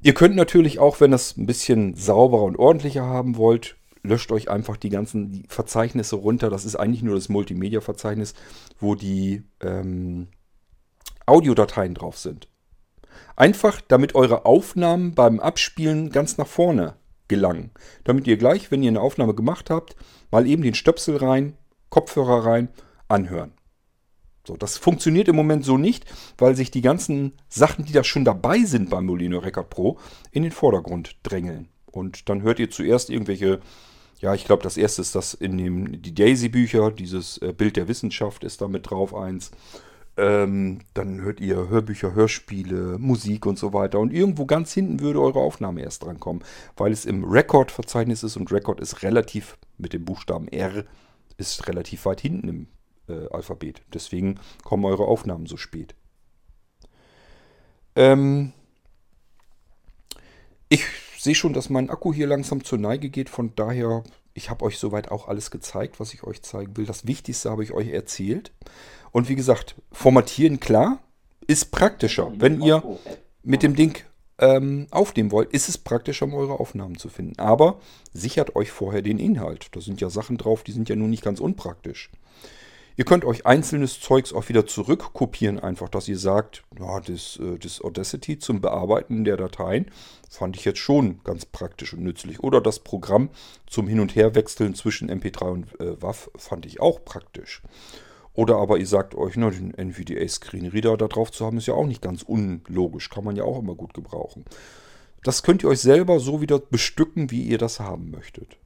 Ihr 0.00 0.14
könnt 0.14 0.36
natürlich 0.36 0.78
auch, 0.78 1.00
wenn 1.00 1.12
es 1.12 1.36
ein 1.36 1.46
bisschen 1.46 1.94
sauberer 1.94 2.42
und 2.42 2.58
ordentlicher 2.58 3.04
haben 3.04 3.36
wollt, 3.36 3.76
löscht 4.02 4.30
euch 4.32 4.50
einfach 4.50 4.76
die 4.76 4.90
ganzen 4.90 5.44
Verzeichnisse 5.48 6.16
runter. 6.16 6.50
Das 6.50 6.66
ist 6.66 6.76
eigentlich 6.76 7.02
nur 7.02 7.14
das 7.14 7.30
Multimedia-Verzeichnis, 7.30 8.34
wo 8.78 8.94
die 8.94 9.44
ähm, 9.62 10.28
Audiodateien 11.24 11.94
drauf 11.94 12.18
sind. 12.18 12.48
Einfach, 13.34 13.80
damit 13.80 14.14
eure 14.14 14.44
Aufnahmen 14.44 15.14
beim 15.14 15.40
Abspielen 15.40 16.10
ganz 16.10 16.36
nach 16.36 16.46
vorne 16.46 16.96
gelangen. 17.28 17.70
Damit 18.04 18.26
ihr 18.26 18.36
gleich, 18.36 18.70
wenn 18.70 18.82
ihr 18.82 18.90
eine 18.90 19.00
Aufnahme 19.00 19.34
gemacht 19.34 19.70
habt, 19.70 19.96
mal 20.34 20.48
eben 20.48 20.64
den 20.64 20.74
Stöpsel 20.74 21.16
rein, 21.18 21.56
Kopfhörer 21.90 22.44
rein, 22.44 22.68
anhören. 23.06 23.52
So, 24.44 24.56
das 24.56 24.76
funktioniert 24.76 25.28
im 25.28 25.36
Moment 25.36 25.64
so 25.64 25.78
nicht, 25.78 26.06
weil 26.38 26.56
sich 26.56 26.72
die 26.72 26.80
ganzen 26.80 27.34
Sachen, 27.48 27.84
die 27.84 27.92
da 27.92 28.02
schon 28.02 28.24
dabei 28.24 28.64
sind 28.64 28.90
beim 28.90 29.06
Molino 29.06 29.38
Record 29.38 29.70
Pro, 29.70 29.98
in 30.32 30.42
den 30.42 30.50
Vordergrund 30.50 31.16
drängeln. 31.22 31.68
Und 31.86 32.28
dann 32.28 32.42
hört 32.42 32.58
ihr 32.58 32.68
zuerst 32.68 33.10
irgendwelche, 33.10 33.60
ja, 34.18 34.34
ich 34.34 34.44
glaube, 34.44 34.64
das 34.64 34.76
erste 34.76 35.02
ist 35.02 35.14
das 35.14 35.34
in 35.34 35.56
dem, 35.56 36.02
die 36.02 36.14
Daisy-Bücher, 36.16 36.90
dieses 36.90 37.38
äh, 37.38 37.52
Bild 37.56 37.76
der 37.76 37.86
Wissenschaft 37.86 38.42
ist 38.42 38.60
da 38.60 38.66
mit 38.66 38.90
drauf 38.90 39.14
eins. 39.14 39.52
Ähm, 40.16 40.80
dann 40.94 41.20
hört 41.22 41.40
ihr 41.40 41.68
Hörbücher, 41.68 42.14
Hörspiele, 42.14 42.98
Musik 42.98 43.46
und 43.46 43.58
so 43.58 43.72
weiter. 43.72 43.98
Und 43.98 44.12
irgendwo 44.12 44.46
ganz 44.46 44.72
hinten 44.72 45.00
würde 45.00 45.20
eure 45.20 45.40
Aufnahme 45.40 45.82
erst 45.82 46.04
drankommen, 46.04 46.44
weil 46.76 46.92
es 46.92 47.04
im 47.04 47.24
Record-Verzeichnis 47.24 48.22
ist 48.22 48.36
und 48.36 48.52
Record 48.52 48.80
ist 48.80 49.02
relativ 49.02 49.58
mit 49.76 49.92
dem 49.92 50.04
Buchstaben 50.04 50.48
R 50.48 50.84
ist 51.36 51.66
relativ 51.66 52.04
weit 52.06 52.20
hinten 52.20 52.48
im 52.48 52.66
äh, 53.08 53.28
Alphabet. 53.30 53.82
Deswegen 53.92 54.38
kommen 54.62 54.84
eure 54.84 55.04
Aufnahmen 55.04 55.46
so 55.46 55.56
spät. 55.56 55.94
Ähm, 57.96 58.52
ich 60.68 60.84
sehe 61.18 61.34
schon, 61.34 61.52
dass 61.52 61.70
mein 61.70 61.90
Akku 61.90 62.12
hier 62.12 62.26
langsam 62.26 62.64
zur 62.64 62.78
Neige 62.78 63.10
geht. 63.10 63.30
Von 63.30 63.54
daher, 63.56 64.04
ich 64.34 64.50
habe 64.50 64.64
euch 64.64 64.78
soweit 64.78 65.10
auch 65.10 65.28
alles 65.28 65.50
gezeigt, 65.50 66.00
was 66.00 66.12
ich 66.12 66.24
euch 66.24 66.42
zeigen 66.42 66.76
will. 66.76 66.86
Das 66.86 67.06
Wichtigste 67.06 67.50
habe 67.50 67.62
ich 67.62 67.72
euch 67.72 67.88
erzählt. 67.88 68.52
Und 69.12 69.28
wie 69.28 69.36
gesagt, 69.36 69.76
formatieren 69.92 70.58
klar, 70.58 70.98
ist 71.46 71.70
praktischer. 71.70 72.32
Wenn 72.36 72.60
ihr 72.60 72.82
mit 73.44 73.62
dem 73.62 73.76
Ding 73.76 74.02
ähm, 74.38 74.88
aufnehmen 74.90 75.30
wollt, 75.30 75.52
ist 75.52 75.68
es 75.68 75.78
praktischer, 75.78 76.26
um 76.26 76.34
eure 76.34 76.58
Aufnahmen 76.58 76.98
zu 76.98 77.08
finden. 77.08 77.38
Aber 77.38 77.78
sichert 78.12 78.56
euch 78.56 78.72
vorher 78.72 79.02
den 79.02 79.20
Inhalt. 79.20 79.68
Da 79.70 79.80
sind 79.80 80.00
ja 80.00 80.10
Sachen 80.10 80.36
drauf, 80.36 80.64
die 80.64 80.72
sind 80.72 80.88
ja 80.88 80.96
nun 80.96 81.10
nicht 81.10 81.22
ganz 81.22 81.38
unpraktisch. 81.38 82.10
Ihr 82.96 83.04
könnt 83.04 83.24
euch 83.24 83.44
einzelnes 83.44 84.00
Zeugs 84.00 84.32
auch 84.32 84.48
wieder 84.48 84.66
zurückkopieren, 84.66 85.58
einfach, 85.58 85.88
dass 85.88 86.06
ihr 86.06 86.18
sagt, 86.18 86.62
ja, 86.78 87.00
das, 87.00 87.40
äh, 87.42 87.58
das 87.58 87.82
Audacity 87.82 88.38
zum 88.38 88.60
Bearbeiten 88.60 89.24
der 89.24 89.36
Dateien 89.36 89.90
fand 90.30 90.56
ich 90.56 90.64
jetzt 90.64 90.78
schon 90.78 91.20
ganz 91.24 91.44
praktisch 91.44 91.92
und 91.92 92.04
nützlich. 92.04 92.40
Oder 92.40 92.60
das 92.60 92.78
Programm 92.78 93.30
zum 93.66 93.88
Hin- 93.88 93.98
und 93.98 94.14
Herwechseln 94.14 94.74
zwischen 94.74 95.10
MP3 95.10 95.50
und 95.50 95.80
äh, 95.80 96.00
WAV 96.00 96.30
fand 96.36 96.66
ich 96.66 96.80
auch 96.80 97.04
praktisch. 97.04 97.62
Oder 98.32 98.56
aber 98.56 98.78
ihr 98.78 98.86
sagt 98.86 99.16
euch, 99.16 99.34
na, 99.36 99.50
den 99.50 99.74
NVDA 99.74 100.26
Screenreader 100.28 100.96
da 100.96 101.08
drauf 101.08 101.32
zu 101.32 101.44
haben, 101.44 101.58
ist 101.58 101.66
ja 101.66 101.74
auch 101.74 101.86
nicht 101.86 102.02
ganz 102.02 102.22
unlogisch. 102.22 103.10
Kann 103.10 103.24
man 103.24 103.34
ja 103.34 103.42
auch 103.42 103.58
immer 103.58 103.74
gut 103.74 103.94
gebrauchen. 103.94 104.44
Das 105.24 105.42
könnt 105.42 105.64
ihr 105.64 105.68
euch 105.68 105.80
selber 105.80 106.20
so 106.20 106.40
wieder 106.40 106.60
bestücken, 106.60 107.32
wie 107.32 107.42
ihr 107.42 107.58
das 107.58 107.80
haben 107.80 108.10
möchtet. 108.10 108.56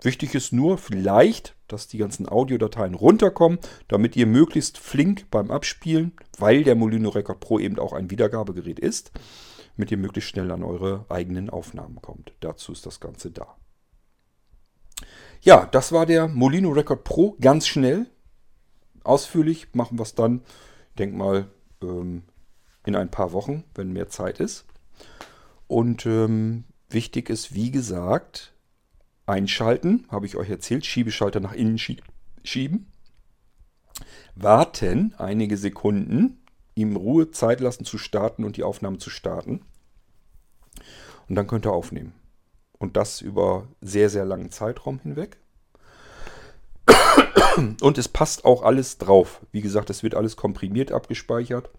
Wichtig 0.00 0.34
ist 0.34 0.52
nur 0.52 0.78
vielleicht, 0.78 1.56
dass 1.66 1.88
die 1.88 1.98
ganzen 1.98 2.28
Audiodateien 2.28 2.94
runterkommen, 2.94 3.58
damit 3.88 4.14
ihr 4.16 4.26
möglichst 4.26 4.78
flink 4.78 5.28
beim 5.30 5.50
Abspielen, 5.50 6.12
weil 6.38 6.62
der 6.62 6.76
Molino 6.76 7.08
Record 7.08 7.40
Pro 7.40 7.58
eben 7.58 7.78
auch 7.78 7.92
ein 7.92 8.10
Wiedergabegerät 8.10 8.78
ist, 8.78 9.10
mit 9.76 9.90
ihr 9.90 9.98
möglichst 9.98 10.30
schnell 10.30 10.50
an 10.52 10.62
eure 10.62 11.04
eigenen 11.08 11.50
Aufnahmen 11.50 12.00
kommt. 12.00 12.32
Dazu 12.40 12.72
ist 12.72 12.86
das 12.86 13.00
Ganze 13.00 13.30
da. 13.30 13.56
Ja, 15.40 15.66
das 15.66 15.92
war 15.92 16.06
der 16.06 16.28
Molino 16.28 16.70
Record 16.70 17.04
Pro. 17.04 17.36
Ganz 17.40 17.66
schnell, 17.66 18.06
ausführlich 19.04 19.68
machen 19.72 19.98
wir 19.98 20.02
es 20.02 20.14
dann, 20.14 20.42
ich 20.90 20.96
denke 20.98 21.16
mal, 21.16 21.48
ähm, 21.82 22.22
in 22.86 22.96
ein 22.96 23.10
paar 23.10 23.32
Wochen, 23.32 23.64
wenn 23.74 23.92
mehr 23.92 24.08
Zeit 24.08 24.40
ist. 24.40 24.64
Und 25.66 26.06
ähm, 26.06 26.64
wichtig 26.88 27.30
ist, 27.30 27.54
wie 27.54 27.70
gesagt, 27.70 28.54
einschalten, 29.28 30.06
habe 30.08 30.26
ich 30.26 30.36
euch 30.36 30.48
erzählt, 30.48 30.86
Schiebeschalter 30.86 31.40
nach 31.40 31.52
innen 31.52 31.78
schieben, 31.78 32.90
warten 34.34 35.14
einige 35.18 35.56
Sekunden, 35.56 36.42
ihm 36.74 36.96
Ruhe 36.96 37.30
Zeit 37.30 37.60
lassen 37.60 37.84
zu 37.84 37.98
starten 37.98 38.44
und 38.44 38.56
die 38.56 38.62
Aufnahme 38.62 38.98
zu 38.98 39.10
starten. 39.10 39.62
Und 41.28 41.34
dann 41.34 41.46
könnt 41.46 41.66
ihr 41.66 41.72
aufnehmen. 41.72 42.14
Und 42.78 42.96
das 42.96 43.20
über 43.20 43.66
sehr, 43.80 44.08
sehr 44.08 44.24
langen 44.24 44.50
Zeitraum 44.50 45.00
hinweg. 45.00 45.36
Und 47.80 47.98
es 47.98 48.08
passt 48.08 48.44
auch 48.44 48.62
alles 48.62 48.98
drauf. 48.98 49.44
Wie 49.50 49.60
gesagt, 49.60 49.90
es 49.90 50.04
wird 50.04 50.14
alles 50.14 50.36
komprimiert 50.36 50.92
abgespeichert. 50.92 51.70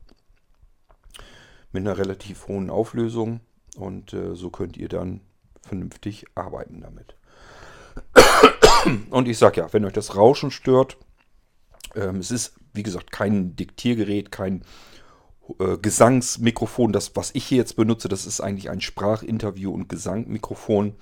Mit 1.71 1.87
einer 1.87 1.97
relativ 1.97 2.47
hohen 2.49 2.69
Auflösung. 2.69 3.39
Und 3.77 4.13
äh, 4.13 4.35
so 4.35 4.49
könnt 4.49 4.75
ihr 4.75 4.89
dann 4.89 5.21
vernünftig 5.61 6.25
arbeiten 6.35 6.81
damit. 6.81 7.15
Und 9.09 9.27
ich 9.27 9.37
sage 9.37 9.61
ja, 9.61 9.73
wenn 9.73 9.85
euch 9.85 9.93
das 9.93 10.15
Rauschen 10.15 10.51
stört, 10.51 10.97
ähm, 11.95 12.17
es 12.17 12.31
ist, 12.31 12.55
wie 12.73 12.83
gesagt, 12.83 13.11
kein 13.11 13.55
Diktiergerät, 13.55 14.31
kein 14.31 14.63
äh, 15.59 15.77
Gesangsmikrofon. 15.77 16.93
Das, 16.93 17.15
was 17.15 17.31
ich 17.33 17.45
hier 17.45 17.57
jetzt 17.57 17.75
benutze, 17.75 18.07
das 18.07 18.25
ist 18.25 18.41
eigentlich 18.41 18.69
ein 18.69 18.81
Sprachinterview- 18.81 19.73
und 19.73 19.89
Gesangmikrofon. 19.89 20.95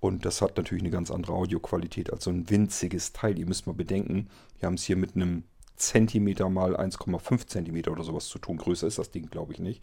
Und 0.00 0.24
das 0.24 0.42
hat 0.42 0.56
natürlich 0.56 0.82
eine 0.82 0.92
ganz 0.92 1.10
andere 1.10 1.32
Audioqualität 1.32 2.12
als 2.12 2.24
so 2.24 2.30
ein 2.30 2.48
winziges 2.50 3.12
Teil. 3.12 3.38
Ihr 3.38 3.46
müsst 3.46 3.66
mal 3.66 3.72
bedenken, 3.72 4.28
wir 4.58 4.66
haben 4.66 4.74
es 4.74 4.84
hier 4.84 4.96
mit 4.96 5.16
einem 5.16 5.42
Zentimeter 5.76 6.48
mal 6.48 6.76
1,5 6.76 7.46
Zentimeter 7.46 7.92
oder 7.92 8.04
sowas 8.04 8.26
zu 8.26 8.38
tun. 8.38 8.58
Größer 8.58 8.86
ist 8.86 8.98
das 8.98 9.10
Ding, 9.10 9.28
glaube 9.28 9.52
ich, 9.52 9.58
nicht. 9.58 9.82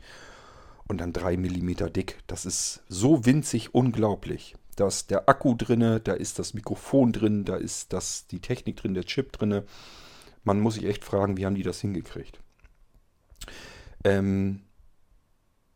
Und 0.88 1.02
dann 1.02 1.14
3 1.14 1.38
Millimeter 1.38 1.90
dick. 1.90 2.20
Das 2.28 2.46
ist 2.46 2.84
so 2.88 3.26
winzig 3.26 3.74
unglaublich. 3.74 4.56
Da 4.76 4.88
ist 4.88 5.10
der 5.10 5.30
Akku 5.30 5.56
drin, 5.56 6.02
da 6.04 6.14
ist 6.14 6.40
das 6.40 6.54
Mikrofon 6.54 7.12
drin, 7.14 7.46
da 7.46 7.56
ist 7.56 7.94
das, 7.94 8.28
die 8.28 8.40
Technik 8.40 8.78
drin, 8.78 8.94
der 8.94 9.06
Chip 9.06 9.32
drin. 9.32 9.64
Man 10.44 10.60
muss 10.60 10.76
sich 10.76 10.86
echt 10.86 11.04
fragen, 11.04 11.38
wie 11.38 11.46
haben 11.46 11.56
die 11.56 11.64
das 11.64 11.82
hingekriegt? 11.82 12.40
Ähm, 14.04 14.62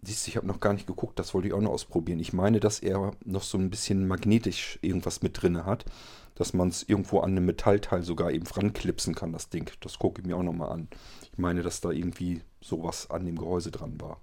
siehst 0.02 0.28
du, 0.28 0.30
ich 0.30 0.38
habe 0.38 0.48
noch 0.48 0.60
gar 0.60 0.74
nicht 0.74 0.88
geguckt, 0.88 1.18
das 1.18 1.34
wollte 1.34 1.48
ich 1.48 1.54
auch 1.54 1.62
noch 1.62 1.72
ausprobieren. 1.72 2.20
Ich 2.20 2.34
meine, 2.34 2.60
dass 2.60 2.80
er 2.80 3.12
noch 3.26 3.44
so 3.44 3.58
ein 3.58 3.70
bisschen 3.70 4.08
magnetisch 4.08 4.80
irgendwas 4.82 5.22
mit 5.22 5.42
drin 5.42 5.66
hat, 5.66 5.86
dass 6.36 6.54
man 6.54 6.70
es 6.70 6.84
irgendwo 6.84 7.20
an 7.20 7.32
einem 7.32 7.46
Metallteil 7.46 8.04
sogar 8.04 8.32
eben 8.32 8.48
ranklipsen 8.48 9.16
kann, 9.16 9.34
das 9.34 9.50
Ding. 9.50 9.72
Das 9.82 10.00
gucke 10.00 10.22
ich 10.22 10.28
mir 10.28 10.38
auch 10.38 10.44
nochmal 10.44 10.72
an. 10.72 10.88
Ich 11.32 11.38
meine, 11.38 11.64
dass 11.64 11.82
da 11.82 11.92
irgendwie 11.92 12.42
sowas 12.62 13.10
an 13.10 13.26
dem 13.26 13.38
Gehäuse 13.38 13.72
dran 13.72 14.00
war. 14.00 14.22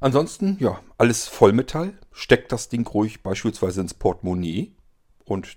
Ansonsten, 0.00 0.56
ja, 0.60 0.80
alles 0.96 1.26
Vollmetall. 1.26 1.98
Steckt 2.12 2.52
das 2.52 2.68
Ding 2.68 2.86
ruhig 2.86 3.22
beispielsweise 3.22 3.80
ins 3.80 3.94
Portemonnaie. 3.94 4.72
Und 5.24 5.56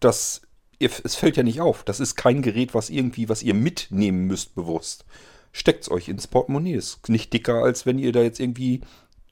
das, 0.00 0.42
es 0.78 1.14
fällt 1.14 1.36
ja 1.36 1.42
nicht 1.42 1.60
auf. 1.60 1.84
Das 1.84 2.00
ist 2.00 2.16
kein 2.16 2.42
Gerät, 2.42 2.74
was 2.74 2.90
irgendwie, 2.90 3.28
was 3.28 3.42
ihr 3.42 3.54
mitnehmen 3.54 4.26
müsst 4.26 4.54
bewusst. 4.54 5.04
Steckt 5.52 5.84
es 5.84 5.90
euch 5.90 6.08
ins 6.08 6.26
Portemonnaie. 6.26 6.74
Ist 6.74 7.08
nicht 7.08 7.32
dicker, 7.32 7.62
als 7.62 7.86
wenn 7.86 7.98
ihr 7.98 8.12
da 8.12 8.22
jetzt 8.22 8.40
irgendwie 8.40 8.80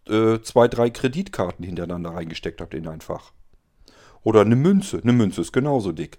äh, 0.09 0.41
zwei, 0.41 0.69
drei 0.69 0.91
Kreditkarten 0.91 1.65
hintereinander 1.65 2.11
reingesteckt 2.11 2.61
habt 2.61 2.75
in 2.75 2.87
ein 2.87 3.01
Fach. 3.01 3.33
Oder 4.23 4.43
eine 4.43 4.57
Münze. 4.57 5.01
Eine 5.03 5.13
Münze 5.13 5.41
ist 5.41 5.53
genauso 5.53 5.93
dick. 5.93 6.19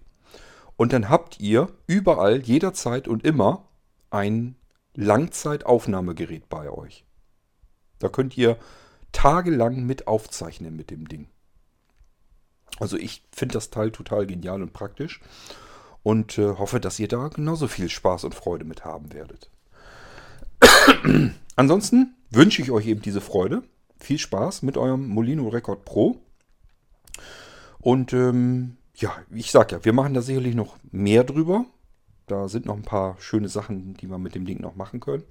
Und 0.76 0.92
dann 0.92 1.10
habt 1.10 1.40
ihr 1.40 1.70
überall, 1.88 2.42
jederzeit 2.42 3.08
und 3.08 3.24
immer 3.24 3.70
ein 4.10 4.56
Langzeitaufnahmegerät 4.94 6.50
bei 6.50 6.70
euch. 6.70 7.06
Da 8.00 8.10
könnt 8.10 8.38
ihr 8.38 8.58
tagelang 9.12 9.86
mit 9.86 10.08
aufzeichnen 10.08 10.76
mit 10.76 10.92
dem 10.92 11.08
Ding. 11.08 11.28
Also 12.80 12.98
ich 12.98 13.24
finde 13.32 13.54
das 13.54 13.70
Teil 13.70 13.92
total 13.92 14.26
genial 14.28 14.62
und 14.62 14.74
praktisch 14.74 15.22
und 16.04 16.38
äh, 16.38 16.58
hoffe, 16.58 16.80
dass 16.80 17.00
ihr 17.00 17.08
da 17.08 17.30
genauso 17.30 17.68
viel 17.68 17.90
Spaß 17.90 18.26
und 18.26 18.36
Freude 18.36 18.66
mit 18.66 18.84
haben 18.84 19.14
werdet. 19.14 19.50
Ansonsten 21.56 22.16
wünsche 22.30 22.62
ich 22.62 22.72
euch 22.72 22.88
eben 22.88 23.02
diese 23.02 23.22
Freude. 23.22 23.64
Viel 24.00 24.20
Spaß 24.20 24.62
mit 24.64 24.78
eurem 24.78 25.08
Molino 25.08 25.48
Record 25.48 25.86
Pro. 25.86 26.18
Und 27.80 28.12
ähm, 28.12 28.76
ja, 28.96 29.16
ich 29.34 29.52
sag 29.52 29.72
ja, 29.72 29.86
wir 29.86 29.94
machen 29.94 30.14
da 30.14 30.22
sicherlich 30.22 30.56
noch 30.56 30.76
mehr 30.92 31.24
drüber. 31.24 31.66
Da 32.28 32.50
sind 32.50 32.66
noch 32.66 32.76
ein 32.76 32.84
paar 32.84 33.16
schöne 33.20 33.48
Sachen, 33.48 33.94
die 33.94 34.08
wir 34.08 34.18
mit 34.18 34.36
dem 34.36 34.46
Ding 34.46 34.60
noch 34.60 34.76
machen 34.76 35.00
können 35.00 35.24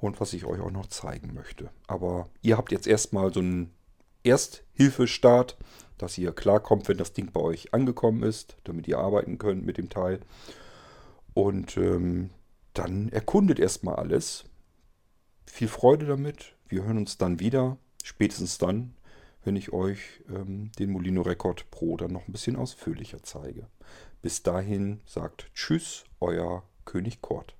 und 0.00 0.20
was 0.20 0.32
ich 0.32 0.44
euch 0.44 0.60
auch 0.60 0.70
noch 0.70 0.86
zeigen 0.86 1.34
möchte. 1.34 1.70
Aber 1.86 2.28
ihr 2.42 2.56
habt 2.56 2.72
jetzt 2.72 2.86
erstmal 2.86 3.32
so 3.32 3.40
einen 3.40 3.72
Ersthilfestart, 4.24 5.56
dass 5.98 6.18
ihr 6.18 6.32
klarkommt, 6.32 6.88
wenn 6.88 6.98
das 6.98 7.12
Ding 7.12 7.30
bei 7.32 7.40
euch 7.40 7.74
angekommen 7.74 8.22
ist, 8.22 8.56
damit 8.64 8.88
ihr 8.88 8.98
arbeiten 8.98 9.38
könnt 9.38 9.64
mit 9.64 9.78
dem 9.78 9.88
Teil. 9.90 10.20
Und 11.34 11.76
ähm, 11.76 12.30
dann 12.74 13.08
erkundet 13.10 13.58
erstmal 13.58 13.96
alles. 13.96 14.44
Viel 15.46 15.68
Freude 15.68 16.06
damit. 16.06 16.54
Wir 16.68 16.84
hören 16.84 16.98
uns 16.98 17.18
dann 17.18 17.40
wieder, 17.40 17.76
spätestens 18.02 18.58
dann, 18.58 18.94
wenn 19.44 19.56
ich 19.56 19.72
euch 19.72 20.00
ähm, 20.28 20.70
den 20.78 20.90
Molino 20.90 21.22
Record 21.22 21.70
Pro 21.70 21.96
dann 21.96 22.12
noch 22.12 22.26
ein 22.28 22.32
bisschen 22.32 22.56
ausführlicher 22.56 23.22
zeige. 23.22 23.66
Bis 24.22 24.42
dahin 24.42 25.00
sagt 25.06 25.50
Tschüss, 25.54 26.04
euer 26.20 26.62
König 26.84 27.20
Kort. 27.20 27.59